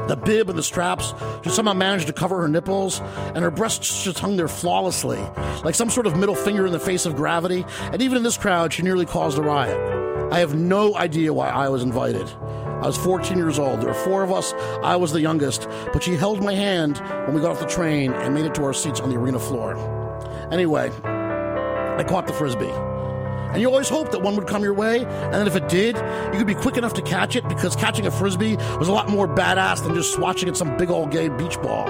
The 0.08 0.16
bib 0.16 0.50
and 0.50 0.58
the 0.58 0.62
straps 0.62 1.14
just 1.42 1.56
somehow 1.56 1.72
managed 1.72 2.08
to 2.08 2.12
cover 2.12 2.42
her 2.42 2.48
nipples, 2.48 3.00
and 3.34 3.38
her 3.38 3.50
breasts 3.50 4.04
just 4.04 4.18
hung 4.18 4.36
there 4.36 4.48
flawlessly, 4.48 5.18
like 5.64 5.74
some 5.74 5.88
sort 5.88 6.06
of 6.06 6.16
middle 6.16 6.34
finger 6.34 6.66
in 6.66 6.72
the 6.72 6.78
face 6.78 7.06
of 7.06 7.16
gravity. 7.16 7.64
And 7.80 8.02
even 8.02 8.18
in 8.18 8.22
this 8.22 8.36
crowd, 8.36 8.72
she 8.72 8.82
nearly 8.82 9.06
caused 9.06 9.38
a 9.38 9.42
riot. 9.42 9.78
I 10.30 10.40
have 10.40 10.54
no 10.54 10.94
idea 10.96 11.32
why 11.32 11.48
I 11.48 11.70
was 11.70 11.82
invited. 11.82 12.28
I 12.38 12.86
was 12.86 12.98
14 12.98 13.38
years 13.38 13.58
old. 13.58 13.80
There 13.80 13.88
were 13.88 13.94
four 13.94 14.22
of 14.22 14.30
us. 14.30 14.52
I 14.82 14.96
was 14.96 15.12
the 15.12 15.22
youngest, 15.22 15.68
but 15.94 16.02
she 16.02 16.16
held 16.16 16.42
my 16.42 16.54
hand 16.54 16.98
when 17.24 17.34
we 17.34 17.40
got 17.40 17.52
off 17.52 17.60
the 17.60 17.66
train 17.66 18.12
and 18.12 18.34
made 18.34 18.44
it 18.44 18.54
to 18.56 18.64
our 18.64 18.74
seats 18.74 19.00
on 19.00 19.08
the 19.08 19.16
arena 19.16 19.38
floor. 19.38 19.74
Anyway, 20.52 20.90
I 21.04 22.04
caught 22.06 22.26
the 22.26 22.34
frisbee. 22.34 22.93
And 23.54 23.62
you 23.62 23.68
always 23.68 23.88
hoped 23.88 24.10
that 24.10 24.18
one 24.20 24.34
would 24.34 24.48
come 24.48 24.64
your 24.64 24.74
way, 24.74 25.04
and 25.04 25.32
then 25.32 25.46
if 25.46 25.54
it 25.54 25.68
did, 25.68 25.94
you 25.94 26.38
could 26.38 26.46
be 26.48 26.56
quick 26.56 26.76
enough 26.76 26.94
to 26.94 27.02
catch 27.02 27.36
it 27.36 27.48
because 27.48 27.76
catching 27.76 28.04
a 28.04 28.10
frisbee 28.10 28.56
was 28.80 28.88
a 28.88 28.92
lot 28.92 29.08
more 29.08 29.28
badass 29.28 29.84
than 29.84 29.94
just 29.94 30.16
swatching 30.16 30.48
at 30.48 30.56
some 30.56 30.76
big 30.76 30.90
old 30.90 31.12
gay 31.12 31.28
beach 31.28 31.62
ball. 31.62 31.86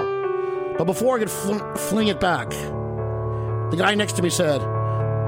But 0.77 0.83
before 0.83 1.15
I 1.15 1.19
could 1.19 1.31
fl- 1.31 1.57
fling 1.75 2.09
it 2.09 2.19
back, 2.19 2.51
the 2.51 3.77
guy 3.79 3.95
next 3.95 4.13
to 4.17 4.21
me 4.21 4.29
said, 4.29 4.61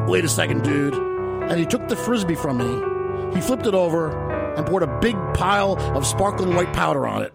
Wait 0.07 0.23
a 0.23 0.29
second, 0.29 0.63
dude. 0.63 0.93
And 0.93 1.59
he 1.59 1.65
took 1.65 1.87
the 1.87 1.95
frisbee 1.95 2.35
from 2.35 2.59
me, 2.59 3.33
he 3.33 3.41
flipped 3.41 3.65
it 3.65 3.73
over, 3.73 4.11
and 4.55 4.63
poured 4.63 4.83
a 4.83 4.99
big 4.99 5.15
pile 5.33 5.75
of 5.97 6.05
sparkling 6.05 6.53
white 6.53 6.71
powder 6.71 7.07
on 7.07 7.23
it. 7.23 7.33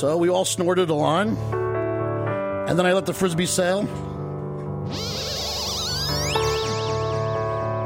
So 0.00 0.16
we 0.16 0.30
all 0.30 0.46
snorted 0.46 0.88
a 0.88 0.94
line, 0.94 1.36
and 1.36 2.78
then 2.78 2.86
I 2.86 2.94
let 2.94 3.04
the 3.04 3.12
frisbee 3.12 3.44
sail. 3.44 3.80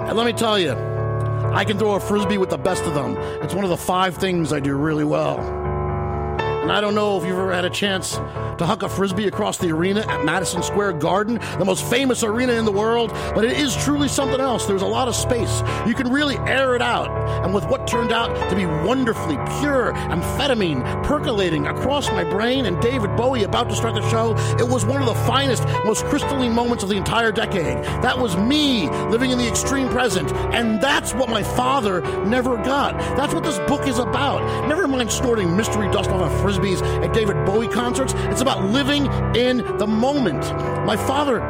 And 0.07 0.17
let 0.17 0.25
me 0.25 0.33
tell 0.33 0.57
you, 0.57 0.75
I 0.75 1.65
can 1.65 1.77
throw 1.77 1.95
a 1.95 1.99
frisbee 1.99 2.39
with 2.39 2.51
the 2.51 2.57
best 2.57 2.85
of 2.85 2.95
them. 2.95 3.17
It's 3.43 3.53
one 3.53 3.65
of 3.65 3.71
the 3.71 3.77
five 3.77 4.17
things 4.17 4.53
I 4.53 4.61
do 4.61 4.77
really 4.77 5.03
well. 5.03 5.64
And 6.65 6.73
I 6.73 6.81
don't 6.81 6.95
know 6.95 7.19
if 7.19 7.27
you've 7.27 7.37
ever 7.37 7.53
had 7.53 7.67
a 7.67 7.71
chance 7.71 8.13
to 8.13 8.65
huck 8.65 8.83
a 8.83 8.89
frisbee 8.89 9.27
across 9.27 9.59
the 9.59 9.71
arena 9.71 10.01
at 10.09 10.25
Madison 10.25 10.63
Square 10.63 10.95
Garden, 10.95 11.39
the 11.59 11.65
most 11.67 11.85
famous 11.85 12.23
arena 12.23 12.55
in 12.55 12.65
the 12.65 12.73
world, 12.73 13.11
but 13.35 13.45
it 13.45 13.59
is 13.59 13.77
truly 13.85 14.09
something 14.09 14.41
else. 14.41 14.65
There's 14.65 14.81
a 14.81 14.87
lot 14.87 15.07
of 15.07 15.15
space. 15.15 15.63
You 15.87 15.93
can 15.93 16.11
really 16.11 16.39
air 16.39 16.75
it 16.75 16.81
out. 16.81 17.11
And 17.45 17.53
with 17.53 17.67
what 17.67 17.87
turned 17.87 18.13
out 18.13 18.49
to 18.49 18.57
be 18.57 18.65
wonderfully 18.65 19.37
pure 19.61 19.93
amphetamine 19.93 21.05
percolating 21.05 21.67
across 21.67 22.09
my 22.09 22.25
brain 22.25 22.65
and 22.65 22.81
David 22.81 23.15
Bowie 23.15 23.43
about 23.43 23.69
to 23.69 23.77
start 23.77 23.95
the 23.95 24.09
show, 24.09 24.35
it 24.59 24.67
was 24.67 24.87
one 24.87 25.03
of 25.03 25.07
the 25.07 25.15
finest, 25.27 25.65
most 25.85 26.07
crystalline 26.07 26.55
moments 26.55 26.83
of 26.83 26.89
the 26.89 26.97
entire 26.97 27.31
decade. 27.31 27.77
That 28.03 28.19
was 28.19 28.39
me 28.39 28.89
living 29.11 29.33
in 29.33 29.37
the 29.37 29.47
extreme 29.47 29.91
present. 29.91 30.33
And 30.55 30.81
that's 30.81 31.13
what 31.13 31.29
my 31.29 31.43
father 31.43 32.01
never 32.25 32.57
got. 32.57 32.99
That's 33.19 33.35
what 33.35 33.45
this 33.45 33.59
book 33.69 33.87
is 33.87 33.99
about. 33.99 34.67
Never 34.67 34.89
mind 34.89 35.13
snorting 35.13 35.55
mystery 35.55 35.91
dust 35.91 36.09
off 36.09 36.23
of 36.23 36.54
frisbees 36.55 36.83
at 37.05 37.13
David 37.13 37.45
Bowie 37.45 37.69
concerts. 37.69 38.15
It's 38.17 38.41
about 38.41 38.71
living 38.71 39.07
in 39.37 39.59
the 39.79 39.87
moment. 39.87 40.43
My 40.87 40.97
father 40.97 41.41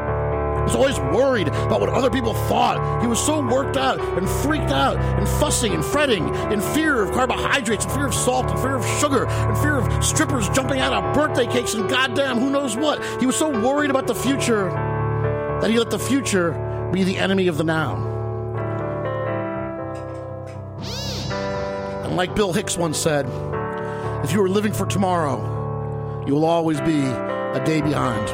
was 0.65 0.75
always 0.75 0.99
worried 0.99 1.49
about 1.49 1.81
what 1.81 1.91
other 1.91 2.11
people 2.11 2.33
thought. 2.33 3.03
He 3.03 3.07
was 3.07 3.25
so 3.25 3.47
worked 3.47 3.77
out 3.77 4.01
and 4.01 4.29
freaked 4.29 4.71
out 4.71 4.97
and 4.97 5.29
fussing 5.29 5.75
and 5.75 5.85
fretting 5.85 6.27
in 6.51 6.61
fear 6.61 7.03
of 7.03 7.13
carbohydrates, 7.13 7.85
in 7.85 7.91
fear 7.91 8.07
of 8.07 8.15
salt, 8.15 8.51
in 8.51 8.57
fear 8.57 8.77
of 8.77 8.87
sugar, 8.99 9.27
in 9.27 9.57
fear 9.57 9.77
of 9.77 10.05
strippers 10.05 10.49
jumping 10.51 10.81
out 10.81 10.93
of 10.93 11.15
birthday 11.15 11.47
cakes 11.47 11.75
and 11.75 11.89
goddamn 11.89 12.39
who 12.39 12.51
knows 12.51 12.77
what. 12.77 13.05
He 13.21 13.27
was 13.27 13.37
so 13.37 13.49
worried 13.49 13.91
about 13.91 14.07
the 14.07 14.15
future 14.15 14.71
that 15.61 15.71
he 15.71 15.79
let 15.79 15.91
the 15.91 15.99
future 15.99 16.53
be 16.93 17.05
the 17.05 17.19
enemy 17.19 17.49
of 17.49 17.59
the 17.59 17.65
now. 17.65 18.13
And 22.05 22.17
like 22.17 22.35
Bill 22.35 22.53
Hicks 22.53 22.79
once 22.79 22.99
said, 22.99 23.27
if 24.25 24.33
you 24.33 24.43
are 24.43 24.49
living 24.49 24.73
for 24.73 24.87
tomorrow, 24.87 26.25
you 26.27 26.33
will 26.33 26.47
always 26.47 26.81
be 26.81 27.03
a 27.03 27.63
day 27.67 27.83
behind. 27.83 28.27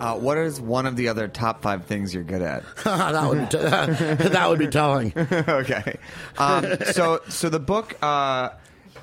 Uh, 0.00 0.16
what 0.16 0.38
is 0.38 0.58
one 0.58 0.86
of 0.86 0.96
the 0.96 1.08
other 1.08 1.28
top 1.28 1.60
five 1.60 1.84
things 1.84 2.14
you're 2.14 2.24
good 2.24 2.40
at? 2.40 2.64
that 2.84 3.28
would 3.28 3.38
be 3.38 3.46
t- 3.48 3.58
that 4.30 4.48
would 4.48 4.58
be 4.58 4.66
telling. 4.66 5.12
okay. 5.18 5.98
Um, 6.38 6.64
so 6.92 7.20
so 7.28 7.50
the 7.50 7.60
book 7.60 8.02
uh, 8.02 8.48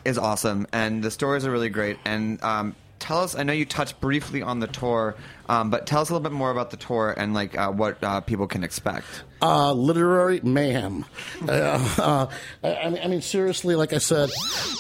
is 0.04 0.18
awesome, 0.18 0.66
and 0.74 1.04
the 1.04 1.12
stories 1.12 1.46
are 1.46 1.52
really 1.52 1.70
great. 1.70 2.00
And 2.04 2.44
um, 2.44 2.76
tell 3.00 3.20
us. 3.20 3.36
I 3.36 3.44
know 3.44 3.54
you 3.54 3.66
touched 3.66 4.00
briefly 4.02 4.42
on 4.42 4.60
the 4.60 4.68
tour, 4.68 5.16
um, 5.50 5.70
but 5.70 5.86
tell 5.86 6.02
us 6.02 6.10
a 6.10 6.14
little 6.14 6.24
bit 6.30 6.36
more 6.36 6.52
about 6.52 6.72
the 6.72 6.78
tour 6.78 7.14
and 7.18 7.34
like 7.34 7.58
uh, 7.58 7.72
what 7.72 8.04
uh, 8.04 8.22
people 8.22 8.48
can 8.48 8.64
expect. 8.64 9.06
Uh, 9.42 9.74
literary 9.74 10.40
mayhem. 10.42 11.06
Uh, 11.48 11.52
uh, 11.98 12.28
I, 12.64 12.74
I 13.04 13.08
mean- 13.08 13.22
seriously, 13.22 13.76
like 13.76 13.94
I 13.94 13.98
said, 14.00 14.30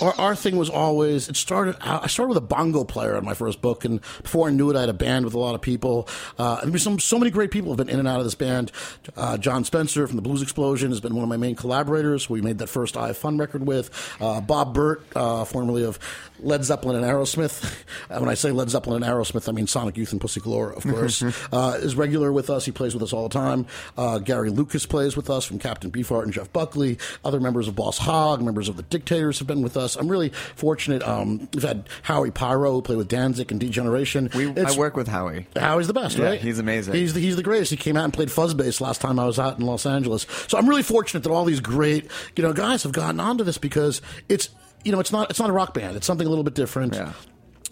our, 0.02 0.14
our 0.20 0.36
thing 0.36 0.58
was 0.58 0.70
always. 0.70 1.30
It 1.30 1.36
started. 1.36 1.76
I 1.82 2.08
started 2.08 2.30
with 2.30 2.38
a 2.38 2.48
bongo 2.48 2.84
player 2.84 3.18
in 3.18 3.26
my 3.26 3.34
first 3.34 3.62
book, 3.62 3.86
and 3.86 4.02
before 4.22 4.48
I 4.48 4.52
knew 4.52 4.70
it, 4.70 4.76
I 4.76 4.82
had 4.82 4.90
a 4.90 4.94
band 4.94 5.26
with 5.26 5.34
a 5.34 5.40
lot 5.40 5.56
of 5.56 5.62
people. 5.62 6.08
Uh, 6.38 6.60
and 6.64 6.82
some 6.82 7.00
so 7.00 7.18
many 7.20 7.32
great 7.32 7.52
people 7.52 7.72
have 7.72 7.78
been 7.78 7.90
in 7.90 8.00
and 8.00 8.08
out 8.08 8.20
of 8.20 8.26
this 8.26 8.36
band. 8.36 8.72
Uh, 9.16 9.38
Jon 9.38 9.64
Spencer 9.64 10.08
from 10.08 10.16
the 10.16 10.22
Blues 10.22 10.42
Explosion 10.42 10.90
has 10.92 11.00
been 11.00 11.14
one 11.16 11.24
of 11.24 11.30
my 11.30 11.38
main 11.38 11.56
collaborators. 11.56 12.26
who 12.26 12.36
We 12.36 12.42
made 12.42 12.58
that 12.60 12.68
first 12.68 12.98
I 12.98 13.08
Have 13.08 13.18
Fun 13.18 13.38
record 13.38 13.66
with 13.66 13.90
uh, 14.22 14.42
Bob 14.42 14.74
Bert, 14.74 15.04
uh, 15.16 15.46
formerly 15.46 15.84
of 15.84 16.00
Led 16.40 16.64
Zeppelin 16.64 16.96
and 16.96 17.06
Aerosmith. 17.06 17.74
When 18.10 18.30
I 18.30 18.34
say 18.36 18.52
Led 18.52 18.70
Zeppelin 18.70 19.04
and 19.04 19.12
Aerosmith, 19.14 19.48
I 19.50 19.52
mean 19.52 19.68
Sonic 19.68 19.98
Youth 19.98 20.12
and 20.12 20.22
Pussy 20.22 20.40
Galore, 20.40 20.72
of 20.74 20.84
course. 20.84 21.22
uh, 21.52 21.78
is 21.80 21.96
regular 21.96 22.32
with 22.32 22.50
us. 22.50 22.66
He 22.66 22.72
plays 22.72 22.94
with 22.94 23.04
us 23.04 23.14
all 23.14 23.28
the 23.28 23.34
time. 23.34 23.66
Uh, 23.98 24.20
Lucas 24.50 24.86
plays 24.86 25.16
with 25.16 25.30
us 25.30 25.46
from 25.46 25.60
Captain 25.60 25.92
Beefheart 25.92 26.24
and 26.24 26.34
Jeff 26.34 26.52
Buckley. 26.54 26.98
Other 27.26 27.40
members 27.40 27.68
of 27.68 27.76
Boss 27.76 27.98
Hog, 27.98 28.42
members 28.42 28.70
of 28.70 28.78
the 28.78 28.84
Dictators 28.84 29.40
have 29.40 29.48
been 29.48 29.62
with 29.62 29.78
us. 29.78 29.96
I'm 29.96 30.08
really 30.08 30.30
fortunate. 30.56 31.04
Um, 31.04 31.48
we've 31.54 31.64
had 31.64 31.88
Howie 32.04 32.32
Pyro 32.32 32.74
who 32.74 32.82
played 32.82 32.98
with 32.98 33.08
Danzig 33.08 33.52
and 33.52 33.60
D 33.60 33.70
Generation. 33.70 34.30
We, 34.36 34.50
It's- 34.50 34.76
I 34.76 34.80
work 34.80 34.96
with 34.96 35.08
Howie. 35.08 35.48
Howie's 35.56 35.88
the 35.88 35.94
best, 35.94 36.18
Yeah, 36.18 36.26
right? 36.26 36.42
he's 36.42 36.60
amazing. 36.60 36.94
He's 36.94 37.14
the, 37.14 37.20
he's 37.20 37.36
the 37.36 37.44
greatest. 37.44 37.72
He 37.72 37.78
came 37.78 37.98
out 37.98 38.04
and 38.06 38.14
played 38.14 38.32
fuzz 38.32 38.54
bass 38.54 38.82
last 38.82 39.02
time 39.02 39.20
I 39.20 39.26
was 39.26 39.40
out 39.40 39.60
in 39.60 39.66
Los 39.66 39.86
Angeles. 39.86 40.26
So 40.48 40.58
I'm 40.58 40.68
really 40.68 40.84
fortunate 40.84 41.24
that 41.24 41.30
all 41.32 41.46
these 41.46 41.60
great, 41.60 42.10
you 42.36 42.44
know, 42.44 42.54
guys 42.54 42.84
have 42.84 42.92
gotten 42.92 43.20
onto 43.20 43.44
this 43.44 43.58
because 43.58 44.02
it's, 44.30 44.50
you 44.84 44.92
know, 44.92 45.00
it's 45.00 45.12
not 45.12 45.30
it's 45.30 45.40
not 45.40 45.50
a 45.50 45.54
rock 45.54 45.74
band. 45.74 45.96
It's 45.98 46.06
something 46.08 46.26
a 46.26 46.30
little 46.30 46.44
bit 46.44 46.54
different. 46.54 46.96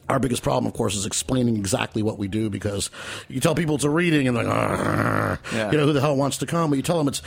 Our 0.07 0.19
biggest 0.19 0.43
problem, 0.43 0.67
of 0.67 0.73
course, 0.73 0.95
is 0.95 1.05
explaining 1.05 1.55
exactly 1.57 2.03
what 2.03 2.19
we 2.19 2.27
do 2.27 2.49
because 2.49 2.91
you 3.27 3.39
tell 3.39 3.55
people 3.55 3.75
it's 3.75 3.83
a 3.83 3.89
reading 3.89 4.27
and 4.27 4.37
they're 4.37 4.43
like, 4.43 5.39
Yeah. 5.51 5.71
you 5.71 5.77
know, 5.77 5.85
who 5.85 5.93
the 5.93 6.01
hell 6.01 6.15
wants 6.15 6.37
to 6.37 6.45
come? 6.45 6.69
But 6.69 6.75
you 6.75 6.83
tell 6.83 6.97
them 6.99 7.07
it's 7.07 7.21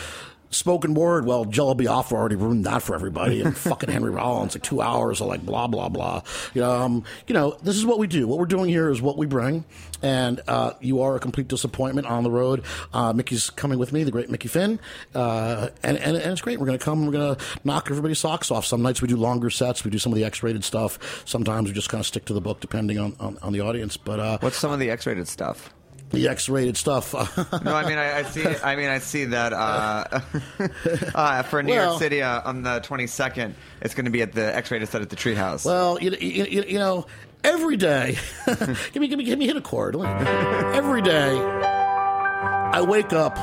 spoken 0.51 0.95
word. 0.95 1.25
Well, 1.25 1.45
Jello 1.45 1.75
Biafra 1.75 2.17
already 2.19 2.37
ruined 2.37 2.65
that 2.65 2.83
for 2.83 2.95
everybody, 2.95 3.43
and 3.43 3.57
fucking 3.57 3.91
Henry 3.91 4.11
Rollins, 4.11 4.55
like 4.55 4.63
two 4.63 4.81
hours 4.81 5.21
of 5.21 5.29
like 5.29 5.45
blah 5.45 5.67
blah 5.67 5.89
blah. 5.89 6.23
You 6.55 6.63
know, 6.63 6.73
um, 6.73 7.05
you 7.27 7.35
know, 7.35 7.57
this 7.63 7.77
is 7.77 7.85
what 7.85 7.99
we 7.99 8.07
do. 8.07 8.27
What 8.27 8.39
we're 8.39 8.47
doing 8.47 8.69
here 8.69 8.91
is 8.91 9.01
what 9.03 9.17
we 9.17 9.27
bring, 9.27 9.65
and 10.03 10.41
uh, 10.49 10.73
you 10.81 11.03
are 11.03 11.17
a 11.17 11.21
complete 11.21 11.49
disappointment 11.49 12.07
on 12.07 12.23
the 12.23 12.31
road. 12.31 12.65
Uh, 12.93 13.13
Mickey's 13.13 13.51
coming 13.51 13.79
with 13.79 13.93
me, 13.93 14.05
the 14.05 14.11
great 14.11 14.31
Mickey 14.31 14.49
Finn, 14.49 14.81
uh, 15.15 15.69
and, 15.83 15.97
and 15.99 16.17
and 16.17 16.33
it's 16.33 16.41
great. 16.41 16.59
We're 16.59 16.67
gonna 16.67 16.79
come. 16.79 17.07
We're 17.07 17.13
gonna 17.13 17.37
knock 17.65 17.89
everybody's 17.91 18.19
socks 18.19 18.51
off. 18.51 18.65
Some 18.65 18.83
nights 18.83 19.03
we 19.03 19.09
do 19.09 19.17
longer 19.17 19.51
sets. 19.51 19.85
We 19.85 19.91
do 19.91 19.99
some 19.99 20.13
of 20.13 20.17
the 20.17 20.25
X-rated 20.25 20.65
stuff. 20.65 21.23
Sometimes 21.27 21.69
we 21.69 21.75
just 21.75 21.89
kind 21.89 22.01
of 22.01 22.07
stick 22.07 22.25
to 22.27 22.33
the 22.33 22.41
book, 22.41 22.61
depending 22.61 22.99
on 22.99 23.17
on, 23.21 23.39
on 23.43 23.53
the 23.53 23.61
audience. 23.61 23.97
But 23.97 24.21
uh, 24.21 24.39
What's 24.41 24.57
some 24.57 24.73
of 24.73 24.79
the 24.79 24.91
X-rated 24.91 25.29
stuff? 25.29 25.73
The 26.11 26.29
X-rated 26.29 26.77
stuff. 26.77 27.15
No, 27.63 27.75
I 27.75 27.87
mean 27.89 27.99
I, 27.99 28.19
I 28.19 28.23
see. 28.23 28.47
I 28.47 28.77
mean 28.77 28.89
I 28.89 28.99
see 28.99 29.27
that 29.27 29.53
uh, 29.53 30.21
uh, 31.15 31.43
for 31.43 31.63
New 31.63 31.73
Well- 31.73 31.91
York 31.91 31.99
City 31.99 32.23
uh, 32.23 32.43
on 32.45 32.63
the 32.63 32.81
22nd, 32.81 33.55
it's 33.81 33.95
going 33.95 34.05
to 34.05 34.11
be 34.11 34.23
at 34.23 34.33
the 34.33 34.55
X-rated 34.57 34.89
set 34.89 35.03
at 35.03 35.11
the 35.11 35.17
Treehouse. 35.17 35.65
Well, 35.65 35.99
you, 36.01 36.13
you, 36.21 36.65
you, 36.67 36.79
know, 36.79 37.07
every 37.45 37.77
day, 37.77 38.17
give 38.47 38.97
me, 38.97 39.09
give 39.09 39.19
me, 39.19 39.25
give 39.25 39.39
me 39.39 39.47
hit 39.47 39.57
a 39.57 39.61
chord. 39.61 39.97
every 39.97 41.03
day, 41.03 41.37
I 41.39 42.81
wake 42.83 43.13
up 43.13 43.37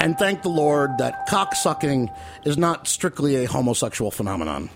and 0.00 0.18
thank 0.18 0.42
the 0.42 0.48
Lord 0.48 0.98
that 0.98 1.26
cock 1.26 1.54
sucking 1.54 2.10
is 2.44 2.56
not 2.56 2.86
strictly 2.86 3.44
a 3.44 3.46
homosexual 3.46 4.10
phenomenon. 4.10 4.70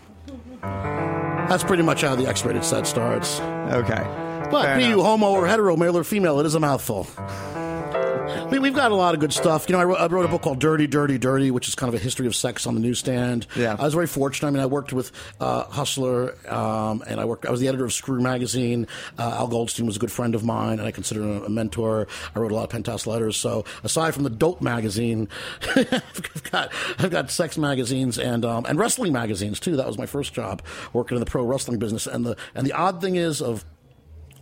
That's 0.62 1.64
pretty 1.64 1.82
much 1.82 2.02
how 2.02 2.14
the 2.14 2.28
X-rated 2.28 2.64
set 2.64 2.86
starts. 2.86 3.40
Okay. 3.40 4.29
But 4.50 4.76
be 4.76 4.84
you 4.84 5.02
homo 5.02 5.30
or 5.30 5.46
hetero, 5.46 5.76
male 5.76 5.96
or 5.96 6.04
female, 6.04 6.40
it 6.40 6.46
is 6.46 6.54
a 6.54 6.60
mouthful. 6.60 7.06
We, 8.50 8.58
we've 8.58 8.74
got 8.74 8.90
a 8.90 8.96
lot 8.96 9.14
of 9.14 9.20
good 9.20 9.32
stuff. 9.32 9.68
You 9.68 9.74
know, 9.74 9.80
I 9.80 9.84
wrote, 9.84 10.00
I 10.00 10.06
wrote 10.06 10.24
a 10.24 10.28
book 10.28 10.42
called 10.42 10.58
Dirty, 10.58 10.88
Dirty, 10.88 11.18
Dirty, 11.18 11.52
which 11.52 11.68
is 11.68 11.76
kind 11.76 11.92
of 11.92 12.00
a 12.00 12.02
history 12.02 12.26
of 12.26 12.34
sex 12.34 12.66
on 12.66 12.74
the 12.74 12.80
newsstand. 12.80 13.46
Yeah. 13.54 13.76
I 13.78 13.84
was 13.84 13.94
very 13.94 14.08
fortunate. 14.08 14.48
I 14.48 14.50
mean, 14.50 14.60
I 14.60 14.66
worked 14.66 14.92
with 14.92 15.12
uh, 15.38 15.64
Hustler, 15.64 16.34
um, 16.52 17.02
and 17.06 17.20
I 17.20 17.24
worked. 17.26 17.46
I 17.46 17.50
was 17.50 17.60
the 17.60 17.68
editor 17.68 17.84
of 17.84 17.92
Screw 17.92 18.20
magazine. 18.20 18.88
Uh, 19.18 19.36
Al 19.38 19.46
Goldstein 19.46 19.86
was 19.86 19.96
a 19.96 19.98
good 20.00 20.10
friend 20.10 20.34
of 20.34 20.44
mine, 20.44 20.78
and 20.78 20.82
I 20.88 20.90
consider 20.90 21.22
him 21.22 21.44
a 21.44 21.48
mentor. 21.48 22.08
I 22.34 22.40
wrote 22.40 22.50
a 22.50 22.54
lot 22.54 22.64
of 22.64 22.70
penthouse 22.70 23.06
letters. 23.06 23.36
So, 23.36 23.64
aside 23.84 24.14
from 24.14 24.24
the 24.24 24.30
Dope 24.30 24.60
magazine, 24.60 25.28
I've 25.76 26.50
got 26.50 26.72
I've 26.98 27.10
got 27.10 27.30
sex 27.30 27.56
magazines 27.56 28.18
and 28.18 28.44
um, 28.44 28.64
and 28.66 28.78
wrestling 28.78 29.12
magazines 29.12 29.60
too. 29.60 29.76
That 29.76 29.86
was 29.86 29.96
my 29.98 30.06
first 30.06 30.34
job 30.34 30.62
working 30.92 31.16
in 31.16 31.20
the 31.20 31.30
pro 31.30 31.44
wrestling 31.44 31.78
business. 31.78 32.06
And 32.08 32.26
the 32.26 32.36
and 32.54 32.66
the 32.66 32.72
odd 32.72 33.00
thing 33.00 33.14
is 33.16 33.40
of 33.40 33.64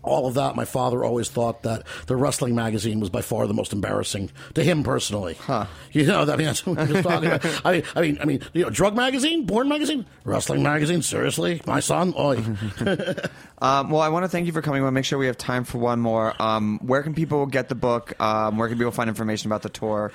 all 0.02 0.26
of 0.26 0.34
that, 0.34 0.56
my 0.56 0.64
father 0.64 1.04
always 1.04 1.28
thought 1.28 1.62
that 1.62 1.84
the 2.06 2.16
wrestling 2.16 2.54
magazine 2.54 3.00
was 3.00 3.10
by 3.10 3.22
far 3.22 3.46
the 3.46 3.54
most 3.54 3.72
embarrassing 3.72 4.30
to 4.54 4.62
him 4.62 4.82
personally. 4.82 5.34
Huh. 5.34 5.66
You 5.92 6.06
know, 6.06 6.22
I 6.22 6.36
mean, 6.36 6.46
that's 6.46 6.64
what 6.66 6.78
we 6.88 6.94
were 6.94 7.02
talking 7.02 7.30
about. 7.30 7.66
I 7.66 7.72
mean, 7.72 7.82
I 7.94 8.00
mean, 8.00 8.18
I 8.20 8.24
mean, 8.24 8.42
you 8.52 8.62
know, 8.62 8.70
drug 8.70 8.94
magazine, 8.96 9.46
porn 9.46 9.68
magazine, 9.68 10.06
wrestling 10.24 10.62
magazine. 10.62 11.02
Seriously, 11.02 11.60
my 11.66 11.80
son. 11.80 12.14
Oi. 12.18 12.42
Um, 13.60 13.90
well, 13.90 14.00
I 14.00 14.08
want 14.08 14.24
to 14.24 14.28
thank 14.28 14.46
you 14.46 14.52
for 14.52 14.62
coming. 14.62 14.80
I 14.80 14.84
want 14.84 14.92
to 14.92 14.94
make 14.94 15.04
sure 15.04 15.18
we 15.18 15.26
have 15.26 15.36
time 15.36 15.64
for 15.64 15.78
one 15.78 15.98
more. 15.98 16.40
Um, 16.40 16.78
where 16.80 17.02
can 17.02 17.14
people 17.14 17.44
get 17.46 17.68
the 17.68 17.74
book? 17.74 18.14
Um, 18.20 18.56
where 18.56 18.68
can 18.68 18.78
people 18.78 18.92
find 18.92 19.08
information 19.08 19.48
about 19.48 19.62
the 19.62 19.68
tour? 19.68 20.12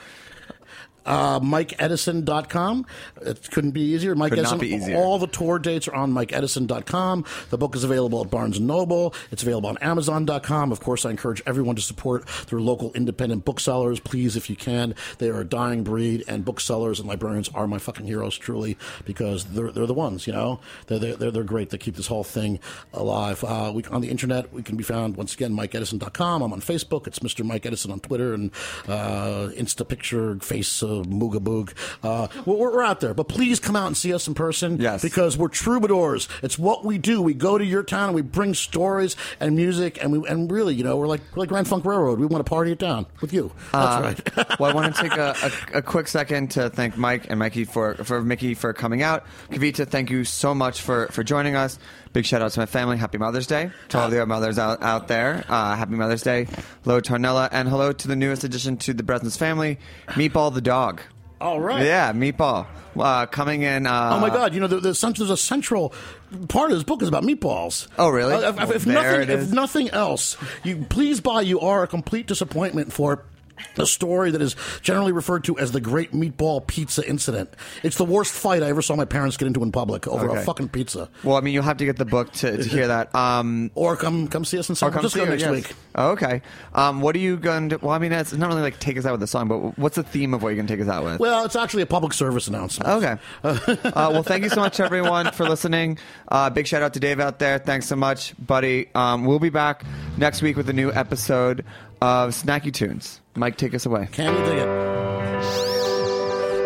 Uh, 1.06 1.40
MikeEdison.com. 1.40 2.86
It 3.22 3.52
couldn't 3.52 3.72
be 3.72 3.82
easier. 3.82 4.16
Mike 4.16 4.32
Could 4.32 4.44
not 4.44 4.54
Edison. 4.54 4.60
be 4.60 4.74
easier. 4.76 4.98
All 4.98 5.20
the 5.20 5.28
tour 5.28 5.60
dates 5.60 5.88
are 5.88 5.96
on 5.96 6.14
MikeEdison.com. 6.14 7.26
The 7.50 7.58
book 7.58 7.76
is 7.76 7.84
available 7.84 8.22
at 8.22 8.30
Barnes 8.30 8.58
and 8.58 8.68
Noble. 8.68 9.14
It's 9.32 9.44
available 9.44 9.70
on 9.70 9.78
Amazon.com. 9.80 10.72
Of 10.72 10.80
course, 10.80 11.06
I 11.06 11.12
encourage 11.12 11.42
everyone 11.46 11.76
to 11.76 11.82
support 11.82 12.26
their 12.50 12.60
local 12.60 12.92
independent 12.94 13.46
booksellers. 13.46 14.00
Please, 14.00 14.36
if 14.36 14.50
you 14.50 14.56
can. 14.56 14.96
They 15.18 15.30
are 15.30 15.42
a 15.42 15.46
dying 15.46 15.84
breed, 15.84 16.24
and 16.28 16.46
booksellers 16.46 17.00
and 17.00 17.08
librarians 17.08 17.50
are 17.50 17.68
my 17.68 17.78
fucking 17.78 18.06
heroes, 18.06 18.38
truly, 18.38 18.78
because 19.06 19.46
they're, 19.46 19.72
they're 19.72 19.86
the 19.86 19.94
ones, 19.94 20.28
you 20.28 20.34
know? 20.34 20.60
They're, 20.88 21.00
they're, 21.00 21.16
they're, 21.16 21.32
they're 21.32 21.44
great. 21.44 21.70
They 21.70 21.78
keep 21.78 21.96
this 21.96 22.08
whole 22.08 22.24
thing 22.24 22.60
alive. 22.94 23.44
Uh, 23.44 23.72
we, 23.74 23.84
on 23.86 24.02
the 24.02 24.10
internet, 24.10 24.52
we 24.54 24.64
can 24.64 24.78
be 24.78 24.84
found, 24.84 25.18
once 25.18 25.34
again, 25.34 25.54
MikeEdison.com. 25.54 26.42
I'm 26.42 26.54
on 26.54 26.62
Facebook. 26.62 27.08
It's 27.08 27.20
Mr. 27.20 27.46
Mike 27.46 27.66
Edison 27.66 27.92
on 27.92 28.00
Twitter 28.00 28.34
and 28.34 28.52
uh, 28.88 29.50
Insta 29.56 29.88
picture, 29.88 30.36
face 30.40 30.82
uh, 30.84 30.93
Mooga 31.02 31.40
Boog. 31.40 31.74
Uh, 32.04 32.28
we're, 32.46 32.56
we're 32.72 32.84
out 32.84 33.00
there, 33.00 33.14
but 33.14 33.28
please 33.28 33.60
come 33.60 33.76
out 33.76 33.88
and 33.88 33.98
see 33.98 34.14
us 34.14 34.28
in 34.28 34.34
person. 34.34 34.80
Yes. 34.80 35.02
because 35.02 35.38
we're 35.38 35.48
troubadours. 35.48 36.28
It's 36.42 36.60
what 36.60 36.86
we 36.86 36.98
do. 36.98 37.22
We 37.22 37.34
go 37.34 37.58
to 37.58 37.66
your 37.66 37.84
town 37.84 38.10
and 38.10 38.16
we 38.16 38.22
bring 38.22 38.54
stories 38.54 39.16
and 39.40 39.56
music, 39.56 39.98
and 40.04 40.12
we 40.12 40.28
and 40.30 40.52
really, 40.52 40.76
you 40.76 40.84
know, 40.84 40.98
we're 40.98 41.08
like 41.08 41.22
we're 41.34 41.42
like 41.42 41.50
Grand 41.50 41.68
Funk 41.68 41.86
Railroad. 41.86 42.20
We 42.20 42.26
want 42.26 42.46
to 42.46 42.50
party 42.50 42.72
it 42.72 42.80
down 42.80 43.06
with 43.22 43.34
you. 43.34 43.52
That's 43.72 43.96
Uh, 43.96 44.02
right. 44.38 44.60
well, 44.60 44.72
I 44.72 44.74
want 44.74 44.96
to 44.96 45.02
take 45.02 45.14
a, 45.18 45.36
a, 45.74 45.78
a 45.78 45.82
quick 45.82 46.08
second 46.08 46.52
to 46.52 46.70
thank 46.70 46.98
Mike 46.98 47.28
and 47.30 47.40
Mikey 47.40 47.64
for 47.66 47.96
for 48.04 48.22
Mickey 48.22 48.54
for 48.54 48.74
coming 48.74 49.02
out. 49.02 49.26
Kavita, 49.52 49.88
thank 49.88 50.10
you 50.10 50.24
so 50.24 50.54
much 50.54 50.82
for 50.82 51.08
for 51.08 51.24
joining 51.24 51.56
us. 51.56 51.80
Big 52.14 52.26
shout 52.26 52.42
out 52.44 52.52
to 52.52 52.60
my 52.60 52.68
family. 52.68 52.98
Happy 52.98 53.18
Mother's 53.18 53.48
Day 53.48 53.72
to 53.90 54.00
all 54.00 54.08
the 54.10 54.18
other 54.18 54.28
mothers 54.28 54.60
out, 54.60 54.84
out 54.84 55.08
there. 55.08 55.44
Uh, 55.50 55.76
happy 55.76 55.96
Mother's 55.96 56.22
Day. 56.22 56.48
Hello, 56.84 57.02
Tarnella, 57.02 57.50
and 57.52 57.68
hello 57.68 57.92
to 57.92 58.08
the 58.08 58.16
newest 58.16 58.44
addition 58.44 58.78
to 58.78 58.94
the 58.94 59.02
Bresnitz 59.02 59.36
family, 59.38 59.80
Meatball 60.10 60.54
the 60.54 60.62
dog. 60.62 61.02
All 61.42 61.60
right. 61.60 61.84
Yeah, 61.84 62.14
Meatball 62.14 62.68
uh, 62.98 63.26
coming 63.26 63.64
in. 63.64 63.88
Uh, 63.88 64.12
Oh 64.14 64.20
my 64.20 64.30
God! 64.30 64.54
You 64.54 64.62
know, 64.62 64.68
the, 64.68 64.76
the, 64.76 64.94
there's 64.94 65.30
a 65.30 65.36
central 65.36 65.92
part 66.50 66.72
of 66.72 66.78
this 66.78 66.84
book 66.84 67.02
is 67.02 67.10
about 67.10 67.24
meatballs. 67.24 67.88
Oh, 67.98 68.10
really? 68.10 68.34
Uh, 68.34 68.54
if, 68.64 68.72
if 68.76 68.86
nothing, 68.86 69.30
if 69.30 69.52
nothing 69.52 69.90
else, 69.90 70.38
you 70.64 70.86
please 70.90 71.20
buy. 71.20 71.42
You 71.42 71.60
are 71.62 71.84
a 71.84 71.88
complete 71.88 72.28
disappointment 72.28 72.94
for. 72.94 73.26
A 73.78 73.86
story 73.86 74.32
that 74.32 74.42
is 74.42 74.56
generally 74.82 75.12
referred 75.12 75.44
to 75.46 75.58
as 75.58 75.72
the 75.72 75.82
Great 75.82 76.12
Meatball 76.12 76.66
Pizza 76.66 77.08
Incident. 77.08 77.54
It's 77.84 77.98
the 77.98 78.06
worst 78.06 78.34
fight 78.34 78.64
I 78.64 78.70
ever 78.70 78.82
saw 78.82 78.96
my 78.96 79.06
parents 79.06 79.38
get 79.38 79.48
into 79.48 79.64
in 79.64 79.72
public 79.72 80.08
over 80.08 80.30
Okay. 80.30 80.42
a 80.42 80.44
fucking 80.44 80.70
pizza. 80.70 81.10
Well, 81.24 81.38
I 81.38 81.42
mean, 81.42 81.54
you'll 81.54 81.64
have 81.64 81.78
to 81.78 81.86
get 81.86 81.98
the 81.98 82.06
book 82.06 82.32
to, 82.34 82.58
to 82.58 82.70
hear 82.70 82.88
that. 82.88 83.14
Um, 83.16 83.72
or 83.76 83.96
come 83.96 84.28
come 84.28 84.46
see 84.46 84.60
us 84.60 84.70
in 84.70 84.76
San 84.76 84.92
Francisco 84.92 85.26
next 85.26 85.42
yes. 85.42 85.52
week. 85.52 85.74
Oh, 85.96 86.12
okay. 86.12 86.42
Um, 86.74 87.02
what 87.02 87.16
are 87.16 87.20
you 87.20 87.38
going 87.38 87.70
to? 87.70 87.78
Well, 87.78 87.92
I 87.92 88.00
mean, 88.00 88.12
it's 88.12 88.34
not 88.34 88.48
really 88.50 88.62
like 88.62 88.80
take 88.80 88.98
us 88.98 89.06
out 89.06 89.12
with 89.12 89.24
a 89.24 89.28
song, 89.28 89.48
but 89.48 89.78
what's 89.78 89.96
the 89.96 90.04
theme 90.04 90.34
of 90.34 90.42
what 90.42 90.50
you're 90.50 90.56
going 90.56 90.68
to 90.68 90.76
take 90.76 90.82
us 90.86 90.90
out 90.92 91.04
with? 91.04 91.20
Well, 91.20 91.46
it's 91.46 91.56
actually 91.56 91.84
a 91.84 91.88
public 91.88 92.14
service 92.14 92.48
announcement. 92.48 92.90
Okay. 92.90 93.18
uh, 93.44 94.10
well, 94.12 94.24
thank 94.24 94.44
you 94.44 94.50
so 94.50 94.62
much, 94.62 94.80
everyone, 94.80 95.32
for 95.32 95.48
listening. 95.48 95.98
Uh, 96.28 96.50
big 96.50 96.68
shout 96.68 96.82
out 96.82 96.94
to 96.94 97.00
Dave 97.00 97.20
out 97.20 97.40
there. 97.40 97.60
Thanks 97.60 97.88
so 97.88 97.96
much, 97.96 98.34
buddy. 98.44 98.90
Um, 98.96 99.26
we'll 99.26 99.40
be 99.40 99.50
back 99.50 99.84
next 100.18 100.42
week 100.42 100.58
with 100.58 100.70
a 100.70 100.74
new 100.74 100.92
episode 100.92 101.66
Snacky 102.28 102.74
Tunes. 102.74 103.22
Mike, 103.36 103.58
take 103.58 103.74
us 103.74 103.86
away. 103.86 104.08
Can 104.12 104.34
you 104.36 104.46
dig 104.46 104.58
it? 104.58 104.68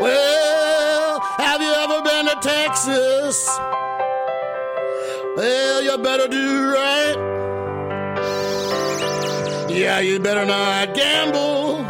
Well, 0.02 1.20
have 1.20 1.62
you 1.62 1.74
ever 1.74 2.02
been 2.02 2.26
to 2.26 2.38
Texas? 2.42 3.48
Well, 5.36 5.84
you 5.84 5.98
better 5.98 6.28
do 6.28 6.72
right. 6.74 7.18
Yeah, 9.70 10.00
you 10.00 10.20
better 10.20 10.46
not 10.46 10.96
gamble. 10.96 11.86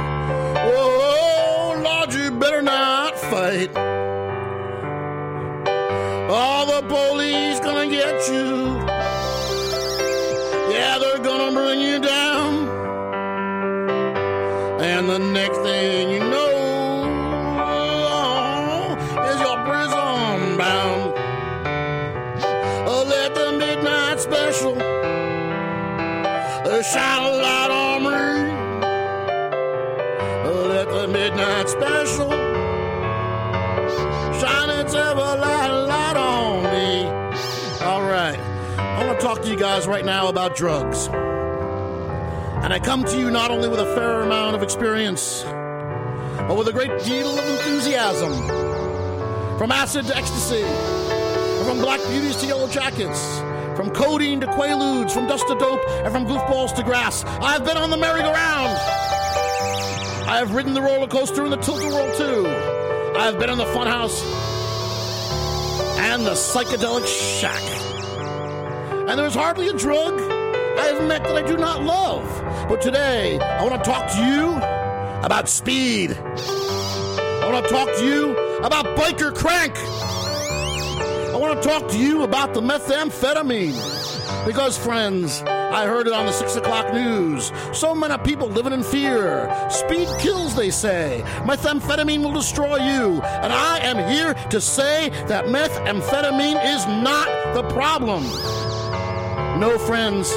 Oh, 0.60 1.82
Lord, 1.84 2.14
you 2.14 2.32
better 2.32 2.62
not 2.62 3.18
fight. 3.18 3.76
All 6.30 6.66
the 6.66 6.82
police 6.88 7.60
gonna 7.62 7.90
get 7.90 8.28
you. 8.28 8.97
To 39.48 39.54
you 39.54 39.60
guys 39.60 39.88
right 39.88 40.04
now 40.04 40.28
about 40.28 40.58
drugs. 40.58 41.08
And 41.08 42.74
I 42.74 42.80
come 42.80 43.06
to 43.06 43.18
you 43.18 43.32
not 43.32 43.50
only 43.50 43.70
with 43.70 43.80
a 43.80 43.86
fair 43.96 44.22
amount 44.22 44.58
of 44.58 44.64
experience, 44.64 45.44
but 45.44 46.58
with 46.58 46.68
a 46.68 46.74
great 46.74 46.92
deal 47.04 47.28
of 47.28 47.48
enthusiasm. 47.48 48.34
From 49.58 49.72
acid 49.72 50.06
to 50.08 50.18
ecstasy, 50.18 50.64
from 51.64 51.80
black 51.80 52.02
beauties 52.10 52.36
to 52.38 52.46
yellow 52.46 52.68
jackets, 52.68 53.38
from 53.78 53.90
codeine 53.92 54.42
to 54.42 54.48
quaaludes, 54.48 55.12
from 55.12 55.28
dust 55.28 55.48
to 55.48 55.56
dope, 55.56 55.80
and 56.04 56.12
from 56.12 56.26
goofballs 56.26 56.76
to 56.76 56.84
grass. 56.84 57.24
I've 57.26 57.64
been 57.64 57.78
on 57.78 57.90
the 57.90 57.98
merry-go-round. 57.98 58.78
I 60.28 60.40
have 60.40 60.54
ridden 60.54 60.74
the 60.74 60.82
roller 60.82 61.08
coaster 61.08 61.44
and 61.44 61.54
the 61.54 61.58
tilt-a-whirl 61.58 62.18
too. 62.18 62.48
I've 63.18 63.40
been 63.40 63.50
in 63.50 63.58
the 63.58 63.66
funhouse 63.66 64.22
and 66.00 66.26
the 66.26 66.32
psychedelic 66.32 67.08
shack. 67.08 67.87
And 69.08 69.18
there's 69.18 69.36
hardly 69.36 69.70
a 69.70 69.74
drug 69.74 70.20
I 70.20 70.88
have 70.88 71.08
met 71.08 71.24
that 71.24 71.36
I 71.36 71.42
do 71.42 71.56
not 71.56 71.82
love. 71.82 72.26
But 72.68 72.82
today, 72.82 73.40
I 73.40 73.64
want 73.64 73.82
to 73.82 73.90
talk 73.90 74.12
to 74.12 74.26
you 74.26 74.52
about 75.26 75.48
speed. 75.48 76.12
I 76.12 77.50
want 77.50 77.66
to 77.66 77.72
talk 77.72 77.88
to 77.88 78.06
you 78.06 78.38
about 78.60 78.86
biker 78.98 79.34
crank. 79.34 79.74
I 79.78 81.38
want 81.38 81.62
to 81.62 81.68
talk 81.68 81.88
to 81.92 81.98
you 81.98 82.24
about 82.24 82.54
the 82.54 82.60
methamphetamine. 82.60 84.46
Because, 84.46 84.78
friends, 84.78 85.42
I 85.42 85.86
heard 85.86 86.08
it 86.08 86.14
on 86.14 86.26
the 86.26 86.34
6 86.34 86.58
o'clock 86.58 86.94
news. 86.94 87.54
So 87.72 87.96
many 87.96 88.18
people 88.24 88.50
living 88.50 88.74
in 88.74 88.84
fear. 88.84 89.50
Speed 89.70 90.10
kills, 90.20 90.54
they 90.54 90.70
say. 90.70 91.24
Methamphetamine 91.46 92.24
will 92.24 92.34
destroy 92.34 92.76
you. 92.76 93.22
And 93.22 93.54
I 93.54 93.80
am 93.80 94.12
here 94.12 94.34
to 94.50 94.60
say 94.60 95.12
that 95.28 95.46
methamphetamine 95.46 96.76
is 96.76 96.86
not 96.88 97.28
the 97.54 97.64
problem. 97.74 98.26
No, 99.58 99.80
friends, 99.80 100.30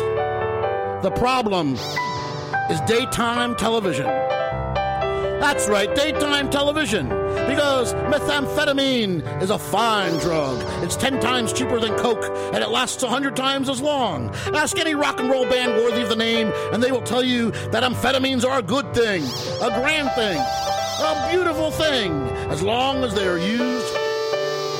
the 1.02 1.12
problem 1.16 1.74
is 1.74 2.80
daytime 2.86 3.54
television. 3.54 4.06
That's 4.06 5.68
right, 5.68 5.94
daytime 5.94 6.48
television. 6.48 7.10
Because 7.46 7.92
methamphetamine 7.92 9.42
is 9.42 9.50
a 9.50 9.58
fine 9.58 10.16
drug. 10.20 10.64
It's 10.82 10.96
10 10.96 11.20
times 11.20 11.52
cheaper 11.52 11.78
than 11.78 11.98
Coke, 11.98 12.24
and 12.54 12.64
it 12.64 12.70
lasts 12.70 13.02
a 13.02 13.06
100 13.06 13.36
times 13.36 13.68
as 13.68 13.82
long. 13.82 14.34
Ask 14.54 14.78
any 14.78 14.94
rock 14.94 15.20
and 15.20 15.28
roll 15.28 15.44
band 15.44 15.72
worthy 15.72 16.00
of 16.00 16.08
the 16.08 16.16
name, 16.16 16.50
and 16.72 16.82
they 16.82 16.90
will 16.90 17.02
tell 17.02 17.22
you 17.22 17.50
that 17.72 17.82
amphetamines 17.82 18.42
are 18.42 18.60
a 18.60 18.62
good 18.62 18.94
thing, 18.94 19.22
a 19.60 19.68
grand 19.80 20.10
thing, 20.12 20.38
a 20.38 21.28
beautiful 21.30 21.70
thing, 21.70 22.10
as 22.48 22.62
long 22.62 23.04
as 23.04 23.14
they 23.14 23.28
are 23.28 23.36
used 23.36 23.94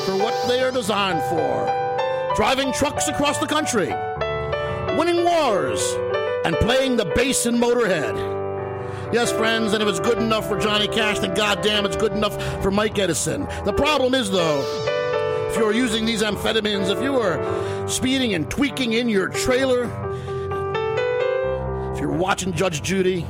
for 0.07 0.17
what 0.17 0.49
they 0.49 0.63
are 0.63 0.71
designed 0.73 1.23
for. 1.25 1.67
Driving 2.37 2.73
trucks 2.73 3.07
across 3.09 3.37
the 3.37 3.47
country, 3.47 3.93
winning 4.97 5.25
wars, 5.25 5.83
and 6.45 6.57
playing 6.57 6.97
the 6.97 7.05
bass 7.05 7.47
in 7.47 7.57
Motorhead. 7.57 8.15
Yes, 9.13 9.33
friends, 9.33 9.73
and 9.73 9.83
if 9.83 9.89
it's 9.89 10.01
good 10.01 10.19
enough 10.19 10.49
for 10.49 10.59
Johnny 10.59 10.87
Cash, 10.87 11.19
then 11.19 11.35
goddamn 11.35 11.85
it's 11.85 11.97
good 11.97 12.13
enough 12.13 12.41
for 12.63 12.71
Mike 12.71 12.99
Edison. 12.99 13.43
The 13.65 13.73
problem 13.73 14.15
is, 14.15 14.31
though, 14.31 14.61
if 15.51 15.57
you're 15.57 15.73
using 15.73 16.07
these 16.07 16.23
amphetamines, 16.23 16.91
if 16.91 17.03
you 17.03 17.19
are 17.19 17.89
speeding 17.89 18.35
and 18.35 18.49
tweaking 18.49 18.93
in 18.93 19.09
your 19.09 19.29
trailer, 19.29 19.85
if 21.93 22.01
you're 22.01 22.13
watching 22.13 22.53
Judge 22.53 22.83
Judy, 22.83 23.23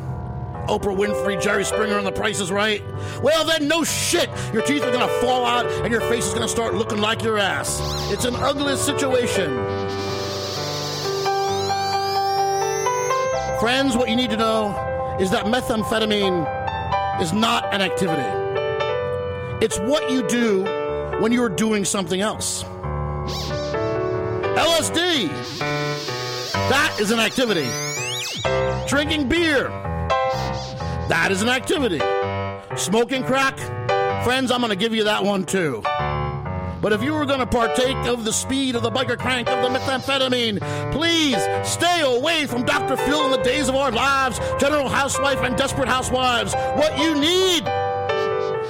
Oprah 0.69 0.95
Winfrey, 0.95 1.41
Jerry 1.43 1.65
Springer, 1.65 1.97
and 1.97 2.07
The 2.07 2.13
Price 2.13 2.41
is 2.41 2.53
Right, 2.53 2.83
well, 3.23 3.47
then 3.47 3.67
no 3.67 3.83
shit. 3.83 4.29
Your 4.53 4.63
teeth 4.63 4.85
are 4.85 4.93
gonna 4.93 5.09
fall 5.21 5.47
out 5.47 5.65
and 5.67 5.91
your 5.91 6.03
face 6.03 6.27
is 6.27 6.35
gonna 6.35 6.47
start 6.47 6.75
looking 6.75 6.99
like 6.99 7.23
your 7.23 7.39
ass. 7.39 7.81
It's 8.13 8.27
an 8.27 8.37
ugly 8.37 8.77
situation. 8.77 9.51
Friends, 13.61 13.95
what 13.95 14.09
you 14.09 14.17
need 14.17 14.31
to 14.31 14.39
know 14.39 14.71
is 15.21 15.31
that 15.33 15.45
methamphetamine 15.45 17.21
is 17.21 17.35
not 17.35 17.75
an 17.75 17.83
activity. 17.83 18.23
It's 19.63 19.79
what 19.81 20.11
you 20.11 20.27
do 20.29 20.63
when 21.21 21.31
you're 21.31 21.51
doing 21.51 21.85
something 21.85 22.23
else. 22.23 22.65
LSD, 24.55 25.29
that 26.71 26.97
is 26.99 27.11
an 27.11 27.21
activity. 27.21 27.69
Drinking 28.89 29.29
beer, 29.29 29.69
that 31.09 31.29
is 31.31 31.43
an 31.43 31.51
activity. 31.51 32.01
Smoking 32.77 33.25
crack, 33.25 33.59
friends, 34.25 34.51
I'm 34.51 34.61
going 34.61 34.71
to 34.71 34.77
give 34.77 34.95
you 34.95 35.05
that 35.05 35.23
one 35.23 35.45
too. 35.45 35.83
But 36.81 36.93
if 36.93 37.03
you 37.03 37.13
were 37.13 37.27
going 37.27 37.41
to 37.41 37.47
partake 37.47 38.07
of 38.07 38.25
the 38.25 38.33
speed 38.33 38.75
of 38.75 38.83
the 38.83 38.91
biker 38.91 39.19
crank 39.19 39.49
of 39.49 39.63
the 39.63 39.79
methamphetamine, 39.79 40.93
please 40.93 41.37
stay 41.69 42.01
away 42.01 42.47
from 42.47 42.65
Dr. 42.65 42.97
Phil 42.97 43.27
in 43.27 43.31
the 43.33 43.43
days 43.43 43.69
of 43.69 43.77
our 43.77 43.93
lives, 43.93 44.39
General 44.59 44.89
Housewife, 44.89 45.41
and 45.41 45.57
Desperate 45.57 45.89
Housewives. 45.89 46.55
What 46.55 46.99
you 46.99 47.15
need 47.15 47.63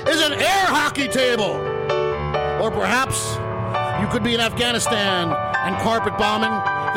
is 0.08 0.20
an 0.22 0.32
air 0.32 0.66
hockey 0.66 1.06
table. 1.06 1.54
Or 2.60 2.70
perhaps 2.70 3.36
you 4.00 4.08
could 4.08 4.24
be 4.24 4.34
in 4.34 4.40
Afghanistan 4.40 5.32
and 5.64 5.76
carpet 5.82 6.18
bombing 6.18 6.50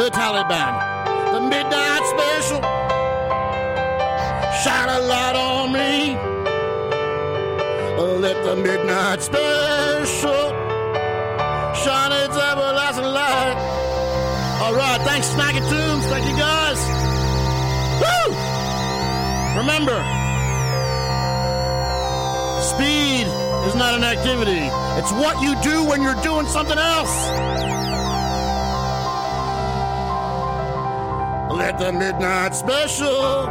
the 0.04 0.10
Taliban. 0.10 0.92
The 1.32 1.42
Midnight 1.42 2.06
Special. 2.08 2.62
Shine 4.64 4.90
a 4.90 5.00
light 5.00 5.36
on 5.36 5.72
me. 5.72 6.34
Let 8.24 8.42
the 8.46 8.56
midnight 8.56 9.22
special 9.22 10.53
shine 11.84 12.14
its 12.14 12.38
everlasting 12.38 13.06
light. 13.06 13.56
All 14.62 14.74
right, 14.74 15.02
thanks, 15.02 15.28
Snacky 15.28 15.60
Tunes. 15.70 16.06
Thank 16.08 16.26
you, 16.26 16.38
guys. 16.38 16.80
Woo! 18.00 18.34
Remember, 19.60 20.00
speed 22.62 23.28
is 23.68 23.76
not 23.76 23.94
an 23.96 24.04
activity. 24.04 24.64
It's 25.00 25.12
what 25.12 25.42
you 25.42 25.60
do 25.62 25.84
when 25.84 26.02
you're 26.02 26.22
doing 26.24 26.48
something 26.48 26.78
else. 26.78 27.14
Let 31.52 31.78
the 31.80 31.92
midnight 31.92 32.56
special 32.56 33.46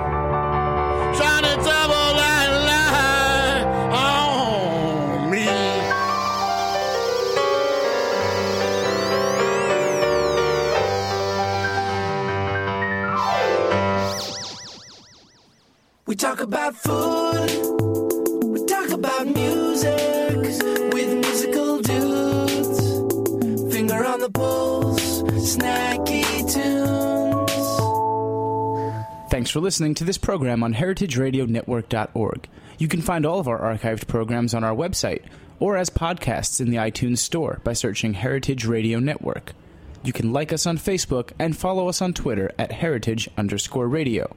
shine 1.18 1.44
its 1.44 1.66
everlasting 1.66 2.11
talk 16.22 16.40
about 16.40 16.76
food. 16.76 17.50
We 18.44 18.64
talk 18.66 18.90
about 18.90 19.26
music 19.26 20.36
with 20.94 21.14
musical 21.18 21.80
dudes. 21.80 23.74
Finger 23.74 24.04
on 24.06 24.20
the 24.20 24.30
pulse, 24.30 25.22
snacky 25.56 26.22
tunes. 26.48 27.50
Thanks 29.32 29.50
for 29.50 29.58
listening 29.58 29.94
to 29.94 30.04
this 30.04 30.16
program 30.16 30.62
on 30.62 30.74
heritageradionetwork.org. 30.74 32.48
You 32.78 32.86
can 32.86 33.02
find 33.02 33.26
all 33.26 33.40
of 33.40 33.48
our 33.48 33.58
archived 33.58 34.06
programs 34.06 34.54
on 34.54 34.62
our 34.62 34.76
website 34.76 35.24
or 35.58 35.76
as 35.76 35.90
podcasts 35.90 36.60
in 36.60 36.70
the 36.70 36.76
iTunes 36.76 37.18
Store 37.18 37.60
by 37.64 37.72
searching 37.72 38.14
Heritage 38.14 38.64
Radio 38.64 39.00
Network. 39.00 39.54
You 40.04 40.12
can 40.12 40.32
like 40.32 40.52
us 40.52 40.66
on 40.66 40.78
Facebook 40.78 41.32
and 41.40 41.56
follow 41.56 41.88
us 41.88 42.00
on 42.00 42.12
Twitter 42.12 42.52
at 42.60 42.70
heritage 42.70 43.28
underscore 43.36 43.88
radio. 43.88 44.36